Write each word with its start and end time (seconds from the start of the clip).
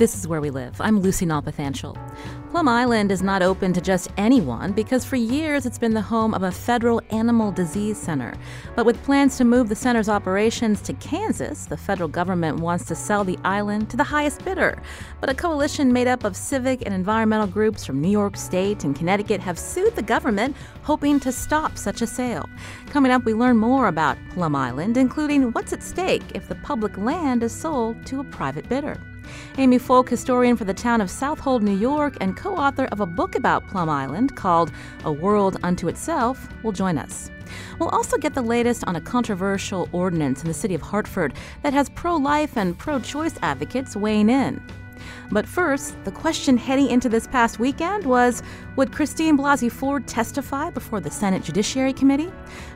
This 0.00 0.16
is 0.16 0.26
where 0.26 0.40
we 0.40 0.48
live. 0.48 0.80
I'm 0.80 1.00
Lucy 1.00 1.26
Nalpathanchel. 1.26 1.94
Plum 2.52 2.68
Island 2.68 3.12
is 3.12 3.22
not 3.22 3.42
open 3.42 3.74
to 3.74 3.82
just 3.82 4.08
anyone 4.16 4.72
because 4.72 5.04
for 5.04 5.16
years 5.16 5.66
it's 5.66 5.76
been 5.76 5.92
the 5.92 6.00
home 6.00 6.32
of 6.32 6.42
a 6.42 6.50
federal 6.50 7.02
animal 7.10 7.52
disease 7.52 7.98
center. 7.98 8.32
But 8.74 8.86
with 8.86 9.02
plans 9.02 9.36
to 9.36 9.44
move 9.44 9.68
the 9.68 9.76
center's 9.76 10.08
operations 10.08 10.80
to 10.82 10.94
Kansas, 10.94 11.66
the 11.66 11.76
federal 11.76 12.08
government 12.08 12.60
wants 12.60 12.86
to 12.86 12.94
sell 12.94 13.24
the 13.24 13.38
island 13.44 13.90
to 13.90 13.98
the 13.98 14.04
highest 14.04 14.42
bidder. 14.42 14.80
But 15.20 15.28
a 15.28 15.34
coalition 15.34 15.92
made 15.92 16.08
up 16.08 16.24
of 16.24 16.34
civic 16.34 16.80
and 16.86 16.94
environmental 16.94 17.46
groups 17.46 17.84
from 17.84 18.00
New 18.00 18.08
York 18.08 18.38
State 18.38 18.84
and 18.84 18.96
Connecticut 18.96 19.42
have 19.42 19.58
sued 19.58 19.96
the 19.96 20.02
government, 20.02 20.56
hoping 20.82 21.20
to 21.20 21.30
stop 21.30 21.76
such 21.76 22.00
a 22.00 22.06
sale. 22.06 22.48
Coming 22.86 23.12
up, 23.12 23.26
we 23.26 23.34
learn 23.34 23.58
more 23.58 23.88
about 23.88 24.16
Plum 24.30 24.56
Island, 24.56 24.96
including 24.96 25.52
what's 25.52 25.74
at 25.74 25.82
stake 25.82 26.24
if 26.34 26.48
the 26.48 26.54
public 26.54 26.96
land 26.96 27.42
is 27.42 27.52
sold 27.52 28.06
to 28.06 28.20
a 28.20 28.24
private 28.24 28.66
bidder. 28.66 28.98
Amy 29.58 29.78
Folk, 29.78 30.08
historian 30.08 30.56
for 30.56 30.64
the 30.64 30.74
town 30.74 31.00
of 31.00 31.10
Southold, 31.10 31.62
New 31.62 31.76
York, 31.76 32.16
and 32.20 32.36
co 32.36 32.56
author 32.56 32.86
of 32.86 33.00
a 33.00 33.06
book 33.06 33.34
about 33.34 33.66
Plum 33.68 33.88
Island 33.88 34.36
called 34.36 34.70
A 35.04 35.12
World 35.12 35.58
Unto 35.62 35.88
Itself, 35.88 36.48
will 36.62 36.72
join 36.72 36.98
us. 36.98 37.30
We'll 37.78 37.88
also 37.90 38.16
get 38.16 38.34
the 38.34 38.42
latest 38.42 38.84
on 38.86 38.96
a 38.96 39.00
controversial 39.00 39.88
ordinance 39.92 40.42
in 40.42 40.48
the 40.48 40.54
city 40.54 40.74
of 40.74 40.82
Hartford 40.82 41.34
that 41.62 41.72
has 41.72 41.88
pro 41.90 42.16
life 42.16 42.56
and 42.56 42.78
pro 42.78 43.00
choice 43.00 43.34
advocates 43.42 43.96
weighing 43.96 44.28
in. 44.28 44.62
But 45.30 45.46
first, 45.46 45.94
the 46.04 46.10
question 46.10 46.56
heading 46.56 46.88
into 46.88 47.08
this 47.08 47.26
past 47.26 47.58
weekend 47.58 48.04
was 48.06 48.42
Would 48.76 48.92
Christine 48.92 49.36
Blasey 49.36 49.70
Ford 49.70 50.06
testify 50.06 50.70
before 50.70 51.00
the 51.00 51.10
Senate 51.10 51.42
Judiciary 51.42 51.92
Committee? 51.92 52.30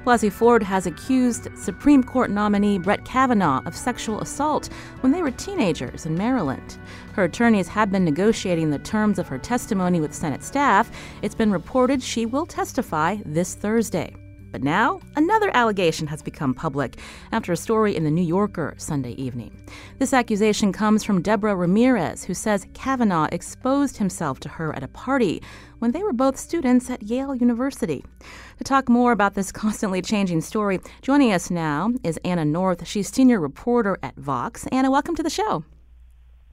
Blasey 0.05 0.31
Ford 0.31 0.63
has 0.63 0.87
accused 0.87 1.49
Supreme 1.57 2.03
Court 2.03 2.31
nominee 2.31 2.79
Brett 2.79 3.05
Kavanaugh 3.05 3.63
of 3.67 3.77
sexual 3.77 4.21
assault 4.21 4.69
when 5.01 5.13
they 5.13 5.23
were 5.23 5.31
teenagers 5.31 6.07
in 6.07 6.17
Maryland. 6.17 6.79
Her 7.13 7.25
attorneys 7.25 7.69
have 7.69 7.93
been 7.93 8.05
negotiating 8.05 8.71
the 8.71 8.79
terms 8.79 9.19
of 9.19 9.29
her 9.29 9.39
testimony 9.39 10.01
with 10.01 10.15
Senate 10.15 10.43
staff. 10.43 10.91
It's 11.23 11.35
been 11.35 11.53
reported 11.53 12.03
she 12.03 12.27
will 12.27 12.47
testify 12.47 13.19
this 13.25 13.55
Thursday. 13.55 14.15
But 14.55 14.63
now, 14.63 15.01
another 15.17 15.51
allegation 15.53 16.07
has 16.07 16.23
become 16.23 16.55
public 16.55 16.97
after 17.33 17.51
a 17.51 17.57
story 17.57 17.97
in 17.97 18.05
the 18.05 18.11
New 18.13 18.23
Yorker 18.23 18.75
Sunday 18.77 19.15
evening. 19.15 19.67
This 19.99 20.13
accusation 20.13 20.73
comes 20.73 21.03
from 21.03 21.23
Deborah 21.23 21.57
Ramirez, 21.57 22.23
who 22.23 22.35
says 22.35 22.69
Kavanaugh 22.73 23.27
exposed 23.33 23.97
himself 23.97 24.39
to 24.39 24.49
her 24.49 24.73
at 24.77 24.85
a 24.85 24.89
party 24.89 25.43
when 25.81 25.91
they 25.91 26.05
were 26.05 26.13
both 26.13 26.39
students 26.39 26.89
at 26.89 27.03
Yale 27.03 27.35
University. 27.35 28.05
To 28.59 28.63
talk 28.63 28.89
more 28.89 29.11
about 29.11 29.35
this 29.35 29.51
constantly 29.51 30.01
changing 30.01 30.41
story, 30.41 30.79
joining 31.03 31.33
us 31.33 31.51
now 31.51 31.91
is 32.05 32.21
Anna 32.25 32.45
North. 32.45 32.87
She's 32.87 33.13
senior 33.13 33.41
reporter 33.41 33.99
at 34.05 34.15
Vox. 34.15 34.69
Anna, 34.69 34.89
welcome 34.89 35.17
to 35.17 35.23
the 35.25 35.31
show. 35.31 35.65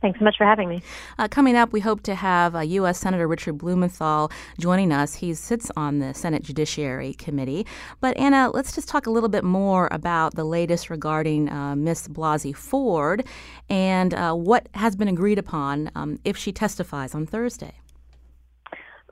Thanks 0.02 0.18
so 0.18 0.26
much 0.26 0.38
for 0.38 0.46
having 0.46 0.68
me. 0.68 0.82
Uh, 1.20 1.28
coming 1.28 1.56
up, 1.56 1.72
we 1.72 1.80
hope 1.80 2.02
to 2.04 2.16
have 2.16 2.56
uh, 2.56 2.60
U.S. 2.60 3.00
Senator 3.00 3.28
Richard 3.28 3.60
Blumenthal 3.60 4.32
joining 4.60 4.92
us. 4.92 5.14
He 5.16 5.36
sits 5.36 5.70
on 5.78 6.00
the 6.00 6.14
Senate 6.14 6.42
Judiciary 6.42 7.14
Committee. 7.14 7.68
But 8.00 8.18
Anna, 8.18 8.50
let's 8.52 8.74
just 8.74 8.90
talk 8.90 9.06
a 9.06 9.12
little 9.12 9.30
bit 9.30 9.44
more 9.44 9.88
about 9.92 10.34
the 10.36 10.44
latest 10.44 10.90
regarding 10.90 11.50
uh, 11.50 11.76
Miss 11.76 12.08
Blasey 12.08 12.56
Ford 12.56 13.28
and 13.70 14.16
uh, 14.16 14.34
what 14.34 14.68
has 14.74 14.96
been 14.96 15.08
agreed 15.08 15.38
upon 15.38 15.92
um, 15.94 16.20
if 16.26 16.36
she 16.36 16.52
testifies 16.52 17.14
on 17.14 17.28
Thursday. 17.28 17.76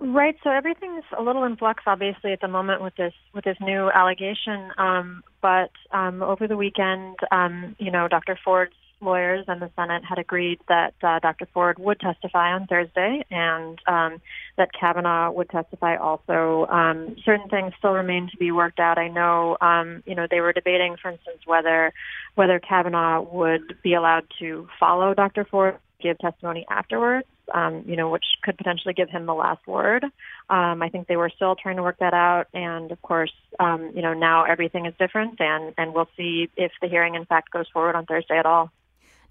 Right. 0.01 0.37
So 0.43 0.49
everything's 0.49 1.03
a 1.17 1.21
little 1.21 1.43
in 1.43 1.57
flux, 1.57 1.83
obviously, 1.85 2.31
at 2.31 2.39
the 2.39 2.47
moment 2.47 2.81
with 2.81 2.95
this 2.95 3.13
with 3.33 3.43
this 3.43 3.57
new 3.59 3.91
allegation. 3.91 4.71
Um, 4.77 5.23
but 5.41 5.71
um, 5.91 6.23
over 6.23 6.47
the 6.47 6.55
weekend, 6.55 7.17
um, 7.31 7.75
you 7.79 7.91
know, 7.91 8.07
Dr. 8.07 8.39
Ford's 8.43 8.73
lawyers 9.01 9.45
and 9.47 9.61
the 9.61 9.69
Senate 9.75 10.03
had 10.07 10.17
agreed 10.17 10.59
that 10.67 10.93
uh, 11.03 11.19
Dr. 11.19 11.47
Ford 11.53 11.79
would 11.79 11.99
testify 11.99 12.53
on 12.53 12.67
Thursday 12.67 13.25
and 13.31 13.79
um, 13.87 14.21
that 14.57 14.69
Kavanaugh 14.77 15.31
would 15.31 15.49
testify 15.49 15.95
also. 15.95 16.65
Um, 16.69 17.15
certain 17.23 17.49
things 17.49 17.73
still 17.77 17.93
remain 17.93 18.29
to 18.31 18.37
be 18.37 18.51
worked 18.51 18.79
out. 18.79 18.97
I 18.97 19.07
know, 19.07 19.57
um, 19.61 20.03
you 20.05 20.15
know, 20.15 20.27
they 20.29 20.41
were 20.41 20.53
debating, 20.53 20.97
for 21.01 21.11
instance, 21.11 21.39
whether 21.45 21.93
whether 22.35 22.59
Kavanaugh 22.59 23.21
would 23.21 23.81
be 23.83 23.93
allowed 23.93 24.25
to 24.39 24.67
follow 24.79 25.13
Dr. 25.13 25.45
Ford, 25.45 25.77
give 26.01 26.17
testimony 26.19 26.65
afterwards. 26.69 27.27
Um, 27.51 27.83
you 27.87 27.95
know, 27.95 28.11
which 28.11 28.25
could 28.43 28.59
potentially 28.59 28.93
give 28.93 29.09
him 29.09 29.25
the 29.25 29.33
last 29.33 29.65
word. 29.65 30.03
Um, 30.03 30.83
I 30.83 30.89
think 30.91 31.07
they 31.07 31.15
were 31.15 31.31
still 31.35 31.55
trying 31.55 31.77
to 31.77 31.81
work 31.81 31.97
that 31.99 32.13
out, 32.13 32.45
and 32.53 32.91
of 32.91 33.01
course, 33.01 33.33
um, 33.59 33.91
you 33.95 34.03
know, 34.03 34.13
now 34.13 34.43
everything 34.43 34.85
is 34.85 34.93
different, 34.99 35.41
and 35.41 35.73
and 35.75 35.95
we'll 35.95 36.09
see 36.15 36.51
if 36.55 36.71
the 36.79 36.87
hearing 36.87 37.15
in 37.15 37.25
fact 37.25 37.49
goes 37.49 37.65
forward 37.73 37.95
on 37.95 38.05
Thursday 38.05 38.37
at 38.37 38.45
all. 38.45 38.71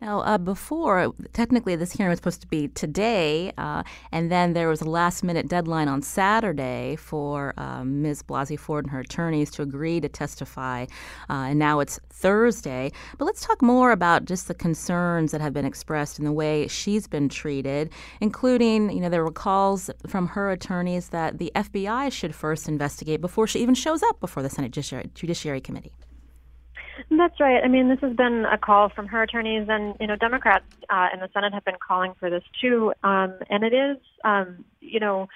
Now, 0.01 0.21
uh, 0.21 0.39
before, 0.39 1.13
technically, 1.33 1.75
this 1.75 1.93
hearing 1.93 2.11
was 2.11 2.19
supposed 2.19 2.41
to 2.43 2.47
be 2.47 2.69
today, 2.69 3.53
uh, 3.59 3.83
and 4.13 4.31
then 4.31 4.53
there 4.53 4.69
was 4.69 4.81
a 4.81 4.89
last 4.89 5.25
minute 5.25 5.49
deadline 5.49 5.89
on 5.89 6.03
Saturday 6.03 6.95
for 6.95 7.53
um, 7.57 8.01
Ms. 8.03 8.23
Blasey 8.23 8.57
Ford 8.57 8.85
and 8.85 8.93
her 8.93 9.01
attorneys 9.01 9.51
to 9.53 9.63
agree 9.63 10.01
to 10.01 10.09
testify, 10.09 10.85
uh, 11.29 11.33
and 11.51 11.59
now 11.59 11.81
it's 11.81 11.99
Thursday. 12.11 12.93
But 13.19 13.25
let's 13.25 13.45
talk 13.45 13.61
more 13.61 13.91
about 13.91 14.25
just 14.25 14.47
the 14.47 14.55
concerns 14.55 15.33
that 15.33 15.41
have 15.41 15.53
been 15.53 15.65
expressed 15.65 16.21
in 16.21 16.25
the 16.25 16.33
way 16.33 16.69
she's 16.69 17.09
been 17.09 17.29
treated, 17.29 17.91
including, 18.21 18.91
you 18.91 19.01
know, 19.01 19.09
there 19.09 19.25
were 19.25 19.33
calls 19.33 19.91
from 20.07 20.29
her 20.29 20.53
attorneys 20.53 21.09
that 21.09 21.39
the 21.39 21.51
FBI 21.57 22.13
should 22.13 22.37
first 22.37 22.69
investigate 22.69 23.21
before 23.21 23.49
she 23.49 23.59
even 23.59 23.75
shows 23.75 24.05
up 24.05 24.21
before 24.21 24.45
the 24.45 24.51
Senate 24.51 24.71
Judiciary, 24.71 25.11
Judiciary 25.15 25.61
Committee. 25.61 25.93
That's 27.11 27.39
right. 27.41 27.63
I 27.63 27.69
mean, 27.69 27.89
this 27.89 28.01
has 28.01 28.15
been 28.17 28.45
a 28.51 28.59
call 28.59 28.89
from 28.89 29.07
her 29.09 29.23
attorneys, 29.23 29.67
and 29.69 29.95
you 30.01 30.07
know, 30.07 30.17
Democrats 30.17 30.65
uh, 30.91 31.09
in 31.13 31.21
the 31.21 31.29
Senate 31.33 31.55
have 31.55 31.65
been 31.65 31.77
calling 31.87 32.15
for 32.19 32.31
this 32.31 32.43
too. 32.61 32.93
Um, 33.03 33.35
and 33.51 33.65
it 33.65 33.73
is, 33.73 33.97
um, 34.25 34.65
you 34.81 35.01
know, 35.01 35.29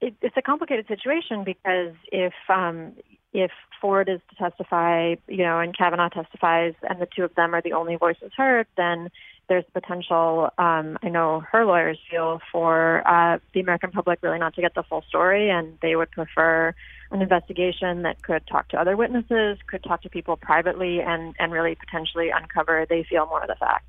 it, 0.00 0.14
it's 0.22 0.36
a 0.36 0.42
complicated 0.42 0.86
situation 0.88 1.44
because 1.44 1.94
if 2.10 2.32
um, 2.48 2.92
if 3.32 3.50
Ford 3.80 4.08
is 4.08 4.20
to 4.30 4.36
testify, 4.36 5.16
you 5.28 5.44
know, 5.44 5.60
and 5.60 5.76
Kavanaugh 5.76 6.08
testifies, 6.08 6.74
and 6.88 7.00
the 7.00 7.06
two 7.14 7.24
of 7.24 7.34
them 7.34 7.54
are 7.54 7.62
the 7.62 7.72
only 7.72 7.96
voices 7.96 8.32
heard, 8.36 8.66
then 8.76 9.10
there's 9.48 9.64
potential. 9.72 10.50
Um, 10.58 10.98
I 11.02 11.08
know 11.08 11.44
her 11.52 11.64
lawyers 11.64 11.98
feel 12.10 12.40
for 12.50 13.06
uh, 13.06 13.38
the 13.54 13.60
American 13.60 13.90
public 13.90 14.20
really 14.22 14.38
not 14.38 14.54
to 14.54 14.60
get 14.60 14.74
the 14.74 14.82
full 14.82 15.02
story, 15.08 15.50
and 15.50 15.78
they 15.82 15.96
would 15.96 16.10
prefer 16.10 16.74
an 17.10 17.22
investigation 17.22 18.02
that 18.02 18.22
could 18.22 18.46
talk 18.46 18.68
to 18.68 18.80
other 18.80 18.96
witnesses, 18.96 19.58
could 19.68 19.82
talk 19.84 20.02
to 20.02 20.10
people 20.10 20.36
privately, 20.36 21.00
and 21.00 21.34
and 21.38 21.52
really 21.52 21.74
potentially 21.74 22.30
uncover. 22.30 22.86
They 22.88 23.04
feel 23.04 23.26
more 23.26 23.42
of 23.42 23.48
the 23.48 23.56
facts. 23.56 23.84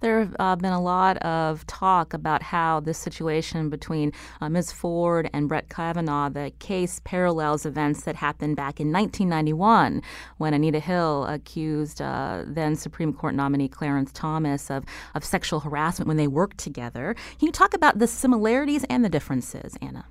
There 0.00 0.20
have 0.20 0.36
uh, 0.38 0.56
been 0.56 0.72
a 0.72 0.80
lot 0.80 1.16
of 1.18 1.66
talk 1.66 2.14
about 2.14 2.42
how 2.42 2.80
this 2.80 2.98
situation 2.98 3.70
between 3.70 4.12
uh, 4.40 4.48
Ms. 4.48 4.72
Ford 4.72 5.30
and 5.32 5.48
Brett 5.48 5.68
Kavanaugh, 5.68 6.28
the 6.28 6.52
case 6.58 7.00
parallels 7.04 7.66
events 7.66 8.02
that 8.02 8.16
happened 8.16 8.56
back 8.56 8.80
in 8.80 8.92
1991 8.92 10.02
when 10.38 10.54
Anita 10.54 10.80
Hill 10.80 11.24
accused 11.26 12.00
uh, 12.00 12.44
then 12.46 12.76
Supreme 12.76 13.12
Court 13.12 13.34
nominee 13.34 13.68
Clarence 13.68 14.12
Thomas 14.12 14.70
of, 14.70 14.84
of 15.14 15.24
sexual 15.24 15.60
harassment 15.60 16.08
when 16.08 16.16
they 16.16 16.28
worked 16.28 16.58
together. 16.58 17.14
Can 17.38 17.46
you 17.46 17.52
talk 17.52 17.74
about 17.74 17.98
the 17.98 18.06
similarities 18.06 18.84
and 18.84 19.04
the 19.04 19.08
differences, 19.08 19.76
Anna? 19.80 20.06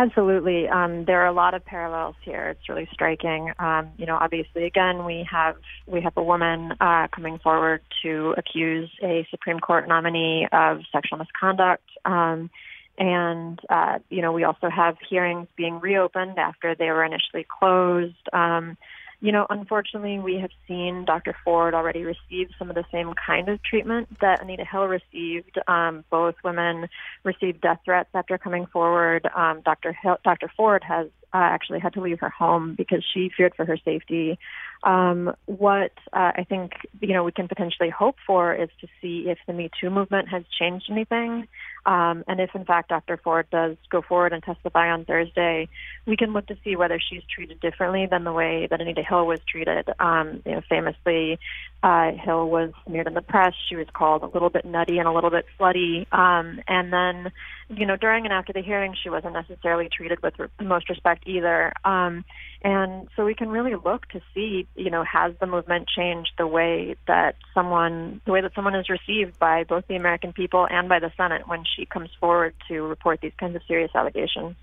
Absolutely. 0.00 0.66
Um, 0.66 1.04
there 1.04 1.20
are 1.20 1.26
a 1.26 1.32
lot 1.32 1.52
of 1.52 1.62
parallels 1.62 2.14
here. 2.22 2.48
It's 2.48 2.70
really 2.70 2.88
striking. 2.90 3.52
Um, 3.58 3.90
you 3.98 4.06
know, 4.06 4.16
obviously, 4.18 4.64
again, 4.64 5.04
we 5.04 5.28
have 5.30 5.56
we 5.86 6.00
have 6.00 6.14
a 6.16 6.22
woman 6.22 6.72
uh, 6.80 7.08
coming 7.14 7.38
forward 7.38 7.82
to 8.02 8.34
accuse 8.38 8.90
a 9.02 9.26
Supreme 9.30 9.60
Court 9.60 9.86
nominee 9.88 10.48
of 10.52 10.78
sexual 10.90 11.18
misconduct. 11.18 11.84
Um, 12.06 12.48
and 12.96 13.60
uh, 13.68 13.98
you 14.08 14.22
know, 14.22 14.32
we 14.32 14.44
also 14.44 14.70
have 14.74 14.96
hearings 15.06 15.48
being 15.54 15.80
reopened 15.80 16.38
after 16.38 16.74
they 16.74 16.86
were 16.86 17.04
initially 17.04 17.46
closed. 17.58 18.26
Um, 18.32 18.78
you 19.20 19.32
know, 19.32 19.46
unfortunately, 19.50 20.18
we 20.18 20.36
have 20.36 20.50
seen 20.66 21.04
Dr. 21.04 21.36
Ford 21.44 21.74
already 21.74 22.04
receive 22.04 22.48
some 22.58 22.70
of 22.70 22.74
the 22.74 22.84
same 22.90 23.12
kind 23.14 23.48
of 23.48 23.62
treatment 23.62 24.08
that 24.20 24.42
Anita 24.42 24.64
Hill 24.64 24.86
received. 24.86 25.58
Um, 25.68 26.04
both 26.10 26.36
women 26.42 26.88
received 27.22 27.60
death 27.60 27.80
threats 27.84 28.08
after 28.14 28.38
coming 28.38 28.66
forward. 28.66 29.28
Um, 29.34 29.60
Dr. 29.62 29.92
Hill, 29.92 30.16
Dr. 30.24 30.50
Ford 30.56 30.82
has 30.88 31.08
uh, 31.32 31.38
actually 31.38 31.80
had 31.80 31.92
to 31.94 32.00
leave 32.00 32.20
her 32.20 32.30
home 32.30 32.74
because 32.74 33.04
she 33.14 33.30
feared 33.36 33.54
for 33.54 33.64
her 33.64 33.76
safety. 33.84 34.38
Um, 34.82 35.34
what 35.44 35.92
uh, 36.12 36.32
I 36.36 36.46
think 36.48 36.72
you 37.00 37.12
know 37.12 37.22
we 37.22 37.32
can 37.32 37.46
potentially 37.46 37.90
hope 37.90 38.16
for 38.26 38.54
is 38.54 38.70
to 38.80 38.88
see 39.00 39.26
if 39.28 39.38
the 39.46 39.52
Me 39.52 39.70
Too 39.80 39.90
movement 39.90 40.28
has 40.28 40.44
changed 40.58 40.86
anything. 40.90 41.46
Um, 41.86 42.24
and 42.28 42.40
if 42.40 42.50
in 42.54 42.64
fact 42.64 42.90
Dr. 42.90 43.16
Ford 43.16 43.46
does 43.50 43.76
go 43.90 44.02
forward 44.02 44.32
and 44.32 44.42
testify 44.42 44.90
on 44.90 45.04
Thursday, 45.04 45.68
we 46.06 46.16
can 46.16 46.32
look 46.32 46.46
to 46.46 46.56
see 46.62 46.76
whether 46.76 47.00
she's 47.00 47.22
treated 47.34 47.60
differently 47.60 48.06
than 48.06 48.24
the 48.24 48.32
way 48.32 48.66
that 48.70 48.80
Anita 48.80 49.02
Hill 49.02 49.26
was 49.26 49.40
treated. 49.48 49.88
Um, 49.98 50.42
you 50.44 50.52
know, 50.52 50.62
famously, 50.68 51.38
uh, 51.82 52.12
Hill 52.12 52.48
was 52.48 52.72
smeared 52.86 53.06
in 53.06 53.14
the 53.14 53.22
press. 53.22 53.54
She 53.68 53.76
was 53.76 53.86
called 53.92 54.22
a 54.22 54.26
little 54.26 54.50
bit 54.50 54.64
nutty 54.64 54.98
and 54.98 55.08
a 55.08 55.12
little 55.12 55.30
bit 55.30 55.46
slutty. 55.58 56.12
Um, 56.12 56.60
and 56.68 56.92
then, 56.92 57.32
you 57.70 57.86
know, 57.86 57.96
during 57.96 58.24
and 58.24 58.32
after 58.32 58.52
the 58.52 58.62
hearing, 58.62 58.94
she 59.00 59.08
wasn't 59.08 59.32
necessarily 59.32 59.88
treated 59.88 60.22
with 60.22 60.34
the 60.36 60.64
most 60.64 60.88
respect 60.88 61.22
either. 61.26 61.72
Um, 61.84 62.24
and 62.62 63.08
so 63.14 63.24
we 63.24 63.34
can 63.34 63.48
really 63.48 63.76
look 63.76 64.06
to 64.08 64.20
see, 64.34 64.66
you 64.74 64.90
know, 64.90 65.04
has 65.04 65.34
the 65.40 65.46
movement 65.46 65.88
changed 65.88 66.32
the 66.36 66.46
way 66.46 66.96
that 67.06 67.36
someone, 67.54 68.20
the 68.26 68.32
way 68.32 68.40
that 68.40 68.54
someone 68.54 68.74
is 68.74 68.88
received 68.88 69.38
by 69.38 69.64
both 69.64 69.86
the 69.86 69.94
American 69.94 70.32
people 70.32 70.66
and 70.68 70.88
by 70.88 70.98
the 70.98 71.12
Senate 71.16 71.46
when 71.46 71.64
she 71.76 71.86
comes 71.86 72.10
forward 72.18 72.54
to 72.68 72.82
report 72.82 73.20
these 73.20 73.32
kinds 73.38 73.54
of 73.54 73.62
serious 73.68 73.92
allegations. 73.94 74.56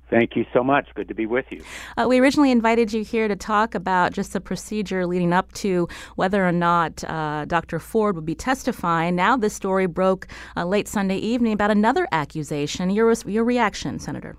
Thank 0.09 0.37
you 0.37 0.45
so 0.53 0.63
much. 0.63 0.89
Good 0.95 1.09
to 1.09 1.15
be 1.15 1.27
with 1.27 1.47
you. 1.51 1.65
Uh, 1.97 2.07
we 2.09 2.21
originally 2.21 2.53
invited 2.53 2.93
you 2.93 3.03
here 3.03 3.27
to 3.27 3.35
talk 3.35 3.75
about 3.75 4.13
just 4.13 4.33
the 4.33 4.41
procedure 4.41 5.05
leading 5.05 5.33
up 5.33 5.51
to 5.55 5.89
whether 6.15 6.47
or 6.47 6.53
not 6.53 7.03
uh, 7.05 7.45
Dr. 7.45 7.81
Ford 7.81 8.15
would 8.15 8.25
be 8.25 8.37
testifying. 8.37 9.17
Now, 9.17 9.37
this 9.37 9.55
story 9.55 9.87
broke 9.87 10.29
uh, 10.57 10.65
late 10.65 10.87
Sunday 10.87 11.17
evening 11.17 11.53
about 11.53 11.73
another 11.73 12.07
accusation. 12.13 12.91
Your, 12.91 13.13
your 13.27 13.43
reaction, 13.43 13.99
Senator? 13.99 14.37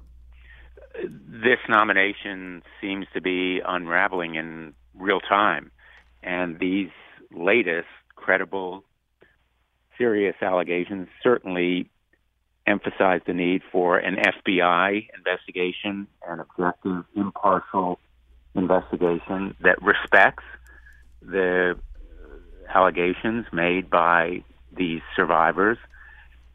This 1.04 1.60
nomination 1.70 2.64
seems 2.82 3.06
to 3.14 3.22
be 3.22 3.62
unraveling 3.66 4.36
in 4.36 4.74
real 4.96 5.20
time. 5.20 5.72
And 6.24 6.60
these 6.60 6.90
latest 7.32 7.88
credible, 8.16 8.84
serious 9.98 10.36
allegations 10.42 11.08
certainly 11.22 11.90
emphasize 12.66 13.22
the 13.26 13.34
need 13.34 13.62
for 13.72 13.98
an 13.98 14.16
FBI 14.16 15.08
investigation, 15.18 16.08
an 16.28 16.40
objective, 16.40 17.06
impartial 17.16 18.00
investigation 18.56 19.56
that 19.62 19.82
respects 19.82 20.44
the 21.22 21.80
allegations 22.74 23.46
made 23.54 23.90
by 23.90 24.44
these 24.76 25.02
survivors 25.16 25.78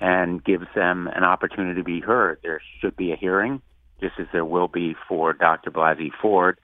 and 0.00 0.44
gives 0.44 0.66
them 0.74 1.08
an 1.14 1.24
opportunity 1.24 1.80
to 1.80 1.84
be 1.84 2.00
heard. 2.00 2.38
There 2.42 2.60
should 2.80 2.96
be 2.96 3.12
a 3.12 3.16
hearing 3.16 3.62
just 4.02 4.14
as 4.18 4.26
there 4.32 4.44
will 4.44 4.68
be 4.68 4.94
for 5.08 5.32
Dr. 5.32 5.70
Blasey 5.70 6.10
Ford, 6.20 6.58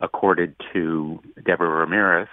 accorded 0.00 0.56
to 0.72 1.20
Deborah 1.44 1.68
Ramirez. 1.68 2.28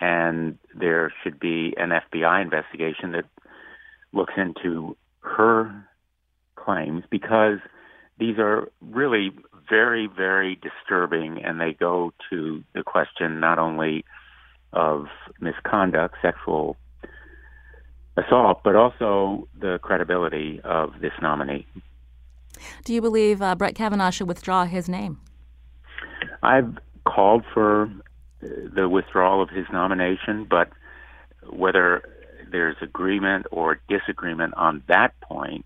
And 0.00 0.56
there 0.74 1.12
should 1.22 1.38
be 1.38 1.74
an 1.76 1.90
FBI 1.90 2.40
investigation 2.40 3.12
that 3.12 3.24
looks 4.12 4.32
into 4.36 4.96
her 5.20 5.86
claims 6.56 7.04
because 7.10 7.58
these 8.18 8.38
are 8.38 8.70
really 8.80 9.30
very, 9.68 10.06
very 10.06 10.56
disturbing 10.56 11.42
and 11.44 11.60
they 11.60 11.72
go 11.72 12.12
to 12.30 12.62
the 12.74 12.82
question 12.82 13.40
not 13.40 13.58
only 13.58 14.04
of 14.72 15.06
misconduct, 15.40 16.14
sexual 16.22 16.76
assault, 18.16 18.60
but 18.64 18.76
also 18.76 19.48
the 19.58 19.78
credibility 19.82 20.60
of 20.64 20.92
this 21.00 21.12
nominee. 21.20 21.66
Do 22.84 22.94
you 22.94 23.00
believe 23.00 23.42
uh, 23.42 23.54
Brett 23.54 23.74
Kavanaugh 23.74 24.10
should 24.10 24.28
withdraw 24.28 24.64
his 24.64 24.88
name? 24.88 25.20
I've 26.42 26.78
called 27.04 27.44
for 27.52 27.84
uh, 27.84 28.46
the 28.74 28.88
withdrawal 28.88 29.42
of 29.42 29.50
his 29.50 29.66
nomination, 29.72 30.46
but 30.48 30.70
whether 31.48 32.02
there's 32.50 32.76
agreement 32.80 33.46
or 33.50 33.80
disagreement 33.88 34.54
on 34.56 34.82
that 34.88 35.18
point, 35.20 35.64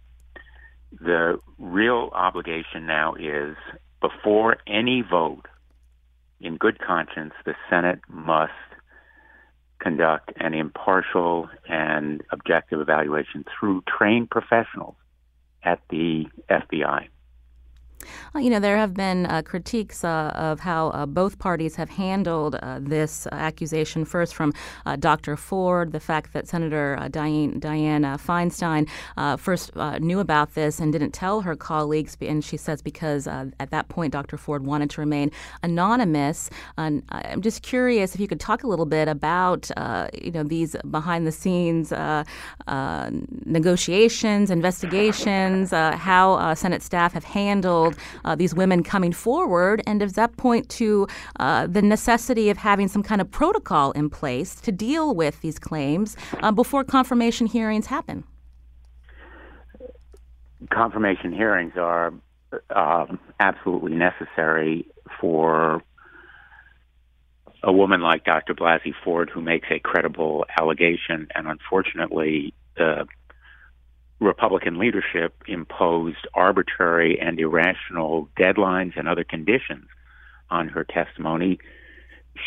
the 0.93 1.39
real 1.59 2.11
obligation 2.13 2.87
now 2.87 3.15
is 3.15 3.57
before 4.01 4.59
any 4.67 5.03
vote, 5.03 5.47
in 6.41 6.57
good 6.57 6.79
conscience, 6.79 7.33
the 7.45 7.55
Senate 7.71 8.01
must 8.09 8.53
conduct 9.79 10.33
an 10.37 10.55
impartial 10.55 11.49
and 11.69 12.23
objective 12.31 12.81
evaluation 12.81 13.45
through 13.59 13.83
trained 13.99 14.31
professionals 14.31 14.95
at 15.65 15.81
the 15.91 16.27
FBI. 16.49 17.09
You 18.35 18.51
know, 18.51 18.61
there 18.61 18.77
have 18.77 18.95
been 18.95 19.27
uh, 19.27 19.43
critiques 19.43 20.05
uh, 20.05 20.33
of 20.35 20.61
how 20.61 20.89
uh, 20.89 21.07
both 21.07 21.39
parties 21.39 21.77
have 21.77 21.91
handled 21.91 22.57
uh, 22.57 22.79
this 22.81 23.27
accusation. 23.33 24.05
First, 24.05 24.35
from 24.35 24.53
uh, 24.87 24.97
Dr. 24.97 25.37
Ford, 25.37 25.93
the 25.93 26.01
fact 26.01 26.33
that 26.33 26.49
Senator 26.49 26.97
uh, 27.01 27.09
Diane, 27.09 27.61
Dianne 27.61 28.05
Feinstein 28.21 28.89
first 29.39 29.75
knew 30.01 30.21
about 30.21 30.55
this 30.55 30.81
and 30.81 30.93
didn't 30.93 31.13
tell 31.13 31.43
her 31.43 31.57
colleagues, 31.57 32.17
and 32.21 32.45
she 32.45 32.57
says 32.57 32.83
because 32.83 33.27
at 33.27 33.71
that 33.71 33.89
point 33.89 34.13
Dr. 34.13 34.37
Ford 34.37 34.65
wanted 34.67 34.91
to 34.91 35.01
remain 35.01 35.31
anonymous. 35.63 36.51
I'm 36.77 37.03
just 37.41 37.63
curious 37.63 38.15
if 38.15 38.21
you 38.21 38.29
could 38.29 38.41
talk 38.41 38.63
a 38.65 38.67
little 38.67 38.87
bit 38.87 39.09
about, 39.09 39.71
you 40.21 40.31
know, 40.31 40.43
these 40.43 40.77
behind-the-scenes 40.91 41.93
negotiations, 43.47 44.51
investigations, 44.51 45.71
how 45.71 46.55
Senate 46.55 46.83
staff 46.83 47.13
have 47.13 47.25
handled 47.25 47.94
uh, 48.25 48.35
these 48.35 48.55
women 48.55 48.83
coming 48.83 49.13
forward? 49.13 49.83
And 49.87 50.01
does 50.01 50.15
that 50.15 50.37
point 50.37 50.69
to 50.71 51.07
uh, 51.41 51.67
the 51.67 51.83
necessity 51.83 52.51
of 52.51 52.57
having 52.57 52.89
some 52.89 53.03
kind 53.03 53.21
of 53.21 53.31
protocol 53.31 53.93
in 53.93 54.11
place 54.11 54.57
to 54.63 54.73
deal 54.73 55.15
with 55.15 55.41
these 55.41 55.59
claims 55.59 56.17
uh, 56.43 56.53
before 56.53 56.85
confirmation 56.85 57.47
hearings 57.47 57.87
happen? 57.87 58.25
Confirmation 60.71 61.33
hearings 61.33 61.75
are 61.77 62.15
um, 62.75 63.19
absolutely 63.41 63.93
necessary 63.93 64.87
for 65.21 65.83
a 67.63 67.73
woman 67.73 68.03
like 68.03 68.25
Dr. 68.25 68.55
Blasey 68.55 68.93
Ford 69.05 69.31
who 69.33 69.41
makes 69.41 69.69
a 69.71 69.79
credible 69.79 70.45
allegation, 70.61 71.29
and 71.35 71.47
unfortunately, 71.47 72.55
the 72.77 73.07
Republican 74.25 74.79
leadership 74.79 75.43
imposed 75.47 76.27
arbitrary 76.35 77.19
and 77.21 77.39
irrational 77.39 78.29
deadlines 78.39 78.97
and 78.97 79.09
other 79.09 79.25
conditions 79.25 79.87
on 80.51 80.69
her 80.69 80.85
testimony. 80.85 81.59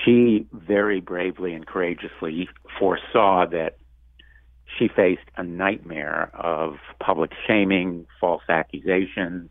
She 0.03 0.47
very 0.51 0.99
bravely 0.99 1.53
and 1.53 1.65
courageously 1.65 2.49
foresaw 2.77 3.45
that 3.47 3.77
she 4.77 4.89
faced 4.89 5.21
a 5.37 5.43
nightmare 5.43 6.29
of 6.33 6.75
public 6.99 7.31
shaming, 7.47 8.05
false 8.19 8.43
accusations, 8.49 9.49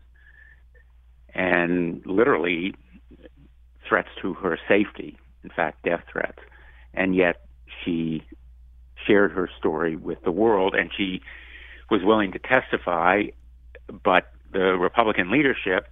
and 1.33 2.05
literally 2.05 2.75
threats 3.87 4.09
to 4.21 4.33
her 4.35 4.59
safety, 4.67 5.17
in 5.43 5.49
fact, 5.49 5.83
death 5.83 6.03
threats. 6.11 6.39
And 6.93 7.15
yet 7.15 7.45
she 7.83 8.23
shared 9.05 9.31
her 9.31 9.49
story 9.57 9.95
with 9.95 10.21
the 10.23 10.31
world 10.31 10.75
and 10.75 10.91
she 10.95 11.21
was 11.89 12.01
willing 12.03 12.31
to 12.33 12.39
testify, 12.39 13.23
but 14.03 14.31
the 14.51 14.77
Republican 14.77 15.31
leadership, 15.31 15.87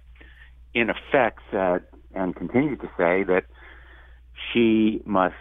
in 0.74 0.90
effect, 0.90 1.40
said 1.50 1.84
and 2.14 2.34
continued 2.34 2.80
to 2.80 2.88
say 2.96 3.22
that 3.24 3.44
she 4.52 5.02
must 5.04 5.34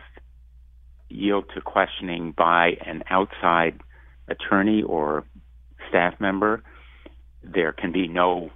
yield 1.09 1.45
to 1.53 1.61
questioning 1.61 2.31
by 2.31 2.77
an 2.85 3.03
outside 3.09 3.79
attorney 4.27 4.81
or 4.83 5.23
staff 5.89 6.19
member. 6.19 6.63
There 7.43 7.71
can 7.71 7.91
be 7.91 8.07
no 8.07 8.51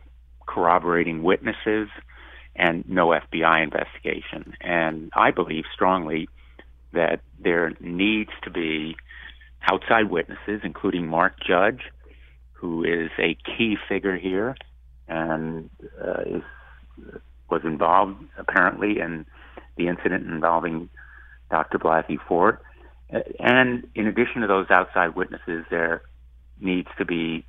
corroborating 0.48 1.24
witnesses 1.24 1.90
and 2.56 2.84
no 2.90 3.10
FBI 3.10 3.64
investigation. 3.64 4.56
And 4.60 5.12
I 5.16 5.32
believe 5.32 5.64
strongly 5.74 6.28
that 6.92 7.22
there 7.40 7.74
needs 7.80 8.32
to 8.44 8.50
be 8.50 8.98
outside 9.62 10.10
witnesses, 10.10 10.62
including 10.64 11.08
Mark 11.08 11.34
Judge, 11.46 11.82
who 12.54 12.84
is 12.84 13.10
a 13.20 13.36
key 13.36 13.78
figure 13.88 14.18
here, 14.18 14.56
and 15.08 15.70
uh, 16.02 16.22
is 16.26 16.44
was 17.50 17.62
involved 17.64 18.24
apparently 18.38 19.00
in 19.00 19.26
the 19.78 19.88
incident 19.88 20.28
involving 20.28 20.90
Dr. 21.50 21.80
Blasey 21.80 22.18
Ford. 22.28 22.60
And 23.40 23.88
in 23.96 24.06
addition 24.06 24.42
to 24.42 24.48
those 24.48 24.68
outside 24.70 25.16
witnesses, 25.16 25.66
there 25.72 26.04
needs 26.60 26.90
to 27.00 27.06
be 27.06 27.46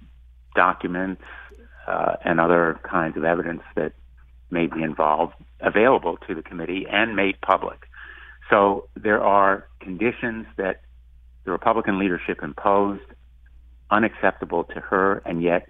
documents 0.55 1.23
uh, 1.87 2.17
and 2.25 2.41
other 2.41 2.81
kinds 2.83 3.17
of 3.17 3.25
evidence 3.25 3.63
that 3.77 3.93
may 4.51 4.67
be 4.67 4.83
involved 4.83 5.35
available 5.61 6.17
to 6.29 6.35
the 6.35 6.43
committee 6.43 6.87
and 6.91 7.15
made 7.15 7.41
public. 7.41 7.81
So 8.49 8.89
there 8.97 9.23
are 9.23 9.67
conditions 9.81 10.47
that 10.57 10.81
the 11.45 11.51
Republican 11.51 11.99
leadership 11.99 12.43
imposed 12.43 13.03
unacceptable 13.91 14.65
to 14.65 14.81
her, 14.81 15.23
and 15.25 15.43
yet 15.43 15.69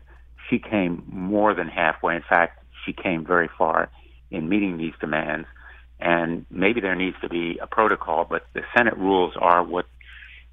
she 0.49 0.59
came 0.59 1.05
more 1.07 1.55
than 1.55 1.69
halfway. 1.69 2.17
In 2.17 2.23
fact, 2.29 2.63
she 2.85 2.93
came 2.93 3.25
very 3.25 3.49
far 3.59 3.91
in 4.31 4.49
meeting 4.49 4.77
these 4.77 4.95
demands. 5.01 5.47
And 6.01 6.47
maybe 6.51 6.81
there 6.81 6.95
needs 6.95 7.17
to 7.21 7.29
be 7.29 7.59
a 7.61 7.67
protocol, 7.67 8.27
but 8.29 8.47
the 8.55 8.63
Senate 8.77 8.97
rules 8.97 9.35
are 9.39 9.63
what, 9.63 9.87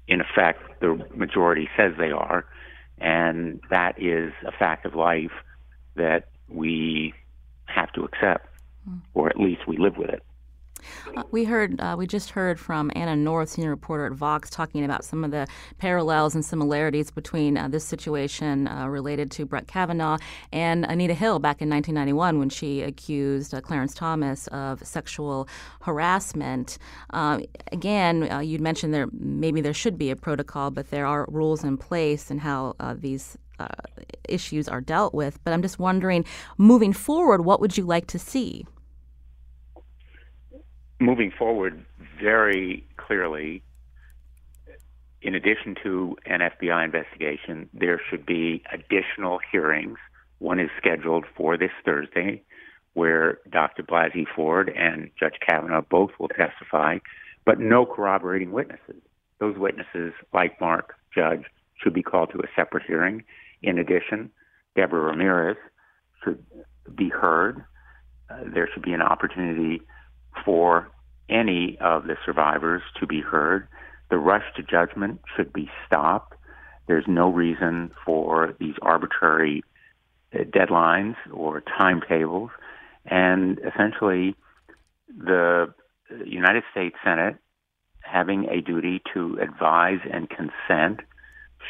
in 0.06 0.20
effect, 0.20 0.80
the 0.80 1.02
majority 1.14 1.68
says 1.76 1.94
they 1.98 2.10
are. 2.10 2.44
And 2.98 3.60
that 3.70 4.00
is 4.00 4.32
a 4.46 4.52
fact 4.52 4.84
of 4.84 4.94
life 4.94 5.32
that 5.94 6.28
we 6.48 7.14
have 7.64 7.92
to 7.92 8.04
accept, 8.04 8.46
or 9.14 9.28
at 9.28 9.38
least 9.38 9.66
we 9.66 9.78
live 9.78 9.96
with 9.96 10.10
it. 10.10 10.22
Uh, 11.16 11.22
we 11.30 11.44
heard, 11.44 11.80
uh, 11.80 11.94
we 11.98 12.06
just 12.06 12.30
heard 12.30 12.58
from 12.58 12.90
Anna 12.94 13.16
North, 13.16 13.50
senior 13.50 13.70
reporter 13.70 14.06
at 14.06 14.12
Vox, 14.12 14.50
talking 14.50 14.84
about 14.84 15.04
some 15.04 15.24
of 15.24 15.30
the 15.30 15.46
parallels 15.78 16.34
and 16.34 16.44
similarities 16.44 17.10
between 17.10 17.56
uh, 17.56 17.68
this 17.68 17.84
situation 17.84 18.68
uh, 18.68 18.86
related 18.88 19.30
to 19.32 19.46
Brett 19.46 19.66
Kavanaugh 19.66 20.18
and 20.52 20.84
Anita 20.84 21.14
Hill 21.14 21.38
back 21.38 21.60
in 21.62 21.68
1991 21.68 22.38
when 22.38 22.48
she 22.48 22.82
accused 22.82 23.54
uh, 23.54 23.60
Clarence 23.60 23.94
Thomas 23.94 24.46
of 24.48 24.84
sexual 24.86 25.48
harassment. 25.82 26.78
Uh, 27.10 27.40
again, 27.72 28.28
you'd 28.42 28.60
mentioned 28.60 28.92
there 28.94 29.08
maybe 29.12 29.60
there 29.60 29.74
should 29.74 29.98
be 29.98 30.10
a 30.10 30.16
protocol, 30.16 30.70
but 30.70 30.90
there 30.90 31.06
are 31.06 31.26
rules 31.28 31.64
in 31.64 31.76
place 31.76 32.30
and 32.30 32.40
how 32.40 32.74
these 32.96 33.36
uh, 33.58 33.66
issues 34.28 34.68
are 34.68 34.80
dealt 34.80 35.14
with. 35.14 35.42
But 35.44 35.52
I'm 35.52 35.62
just 35.62 35.78
wondering, 35.78 36.24
moving 36.56 36.92
forward, 36.92 37.44
what 37.44 37.60
would 37.60 37.76
you 37.76 37.84
like 37.84 38.06
to 38.08 38.18
see? 38.18 38.66
Moving 41.00 41.30
forward 41.36 41.84
very 42.20 42.86
clearly, 42.96 43.62
in 45.22 45.34
addition 45.34 45.74
to 45.82 46.16
an 46.26 46.40
FBI 46.40 46.84
investigation, 46.84 47.68
there 47.72 48.00
should 48.08 48.24
be 48.24 48.62
additional 48.72 49.40
hearings. 49.50 49.98
One 50.38 50.60
is 50.60 50.70
scheduled 50.76 51.24
for 51.36 51.56
this 51.56 51.70
Thursday, 51.84 52.42
where 52.94 53.38
Dr. 53.50 53.82
Blasey 53.82 54.26
Ford 54.34 54.72
and 54.76 55.10
Judge 55.18 55.38
Kavanaugh 55.46 55.82
both 55.88 56.10
will 56.18 56.28
testify, 56.28 56.98
but 57.44 57.58
no 57.58 57.84
corroborating 57.84 58.52
witnesses. 58.52 59.02
Those 59.40 59.56
witnesses, 59.56 60.12
like 60.32 60.60
Mark 60.60 60.94
Judge, 61.14 61.44
should 61.82 61.94
be 61.94 62.02
called 62.02 62.30
to 62.32 62.38
a 62.38 62.48
separate 62.56 62.84
hearing. 62.86 63.24
In 63.62 63.78
addition, 63.78 64.30
Deborah 64.76 65.00
Ramirez 65.00 65.56
should 66.22 66.44
be 66.94 67.08
heard. 67.08 67.64
Uh, 68.30 68.44
there 68.52 68.68
should 68.72 68.82
be 68.82 68.92
an 68.92 69.02
opportunity 69.02 69.82
for 70.44 70.90
any 71.28 71.76
of 71.80 72.04
the 72.04 72.16
survivors 72.24 72.82
to 73.00 73.06
be 73.06 73.20
heard. 73.20 73.68
The 74.10 74.18
rush 74.18 74.44
to 74.56 74.62
judgment 74.62 75.20
should 75.36 75.52
be 75.52 75.70
stopped. 75.86 76.34
There's 76.86 77.04
no 77.06 77.30
reason 77.30 77.90
for 78.04 78.54
these 78.58 78.74
arbitrary 78.80 79.62
uh, 80.32 80.38
deadlines 80.44 81.16
or 81.32 81.60
timetables. 81.60 82.50
And 83.04 83.58
essentially, 83.58 84.34
the 85.08 85.74
United 86.24 86.62
States 86.70 86.96
Senate, 87.04 87.36
having 88.00 88.46
a 88.48 88.60
duty 88.62 89.02
to 89.14 89.38
advise 89.40 90.00
and 90.10 90.28
consent, 90.28 91.00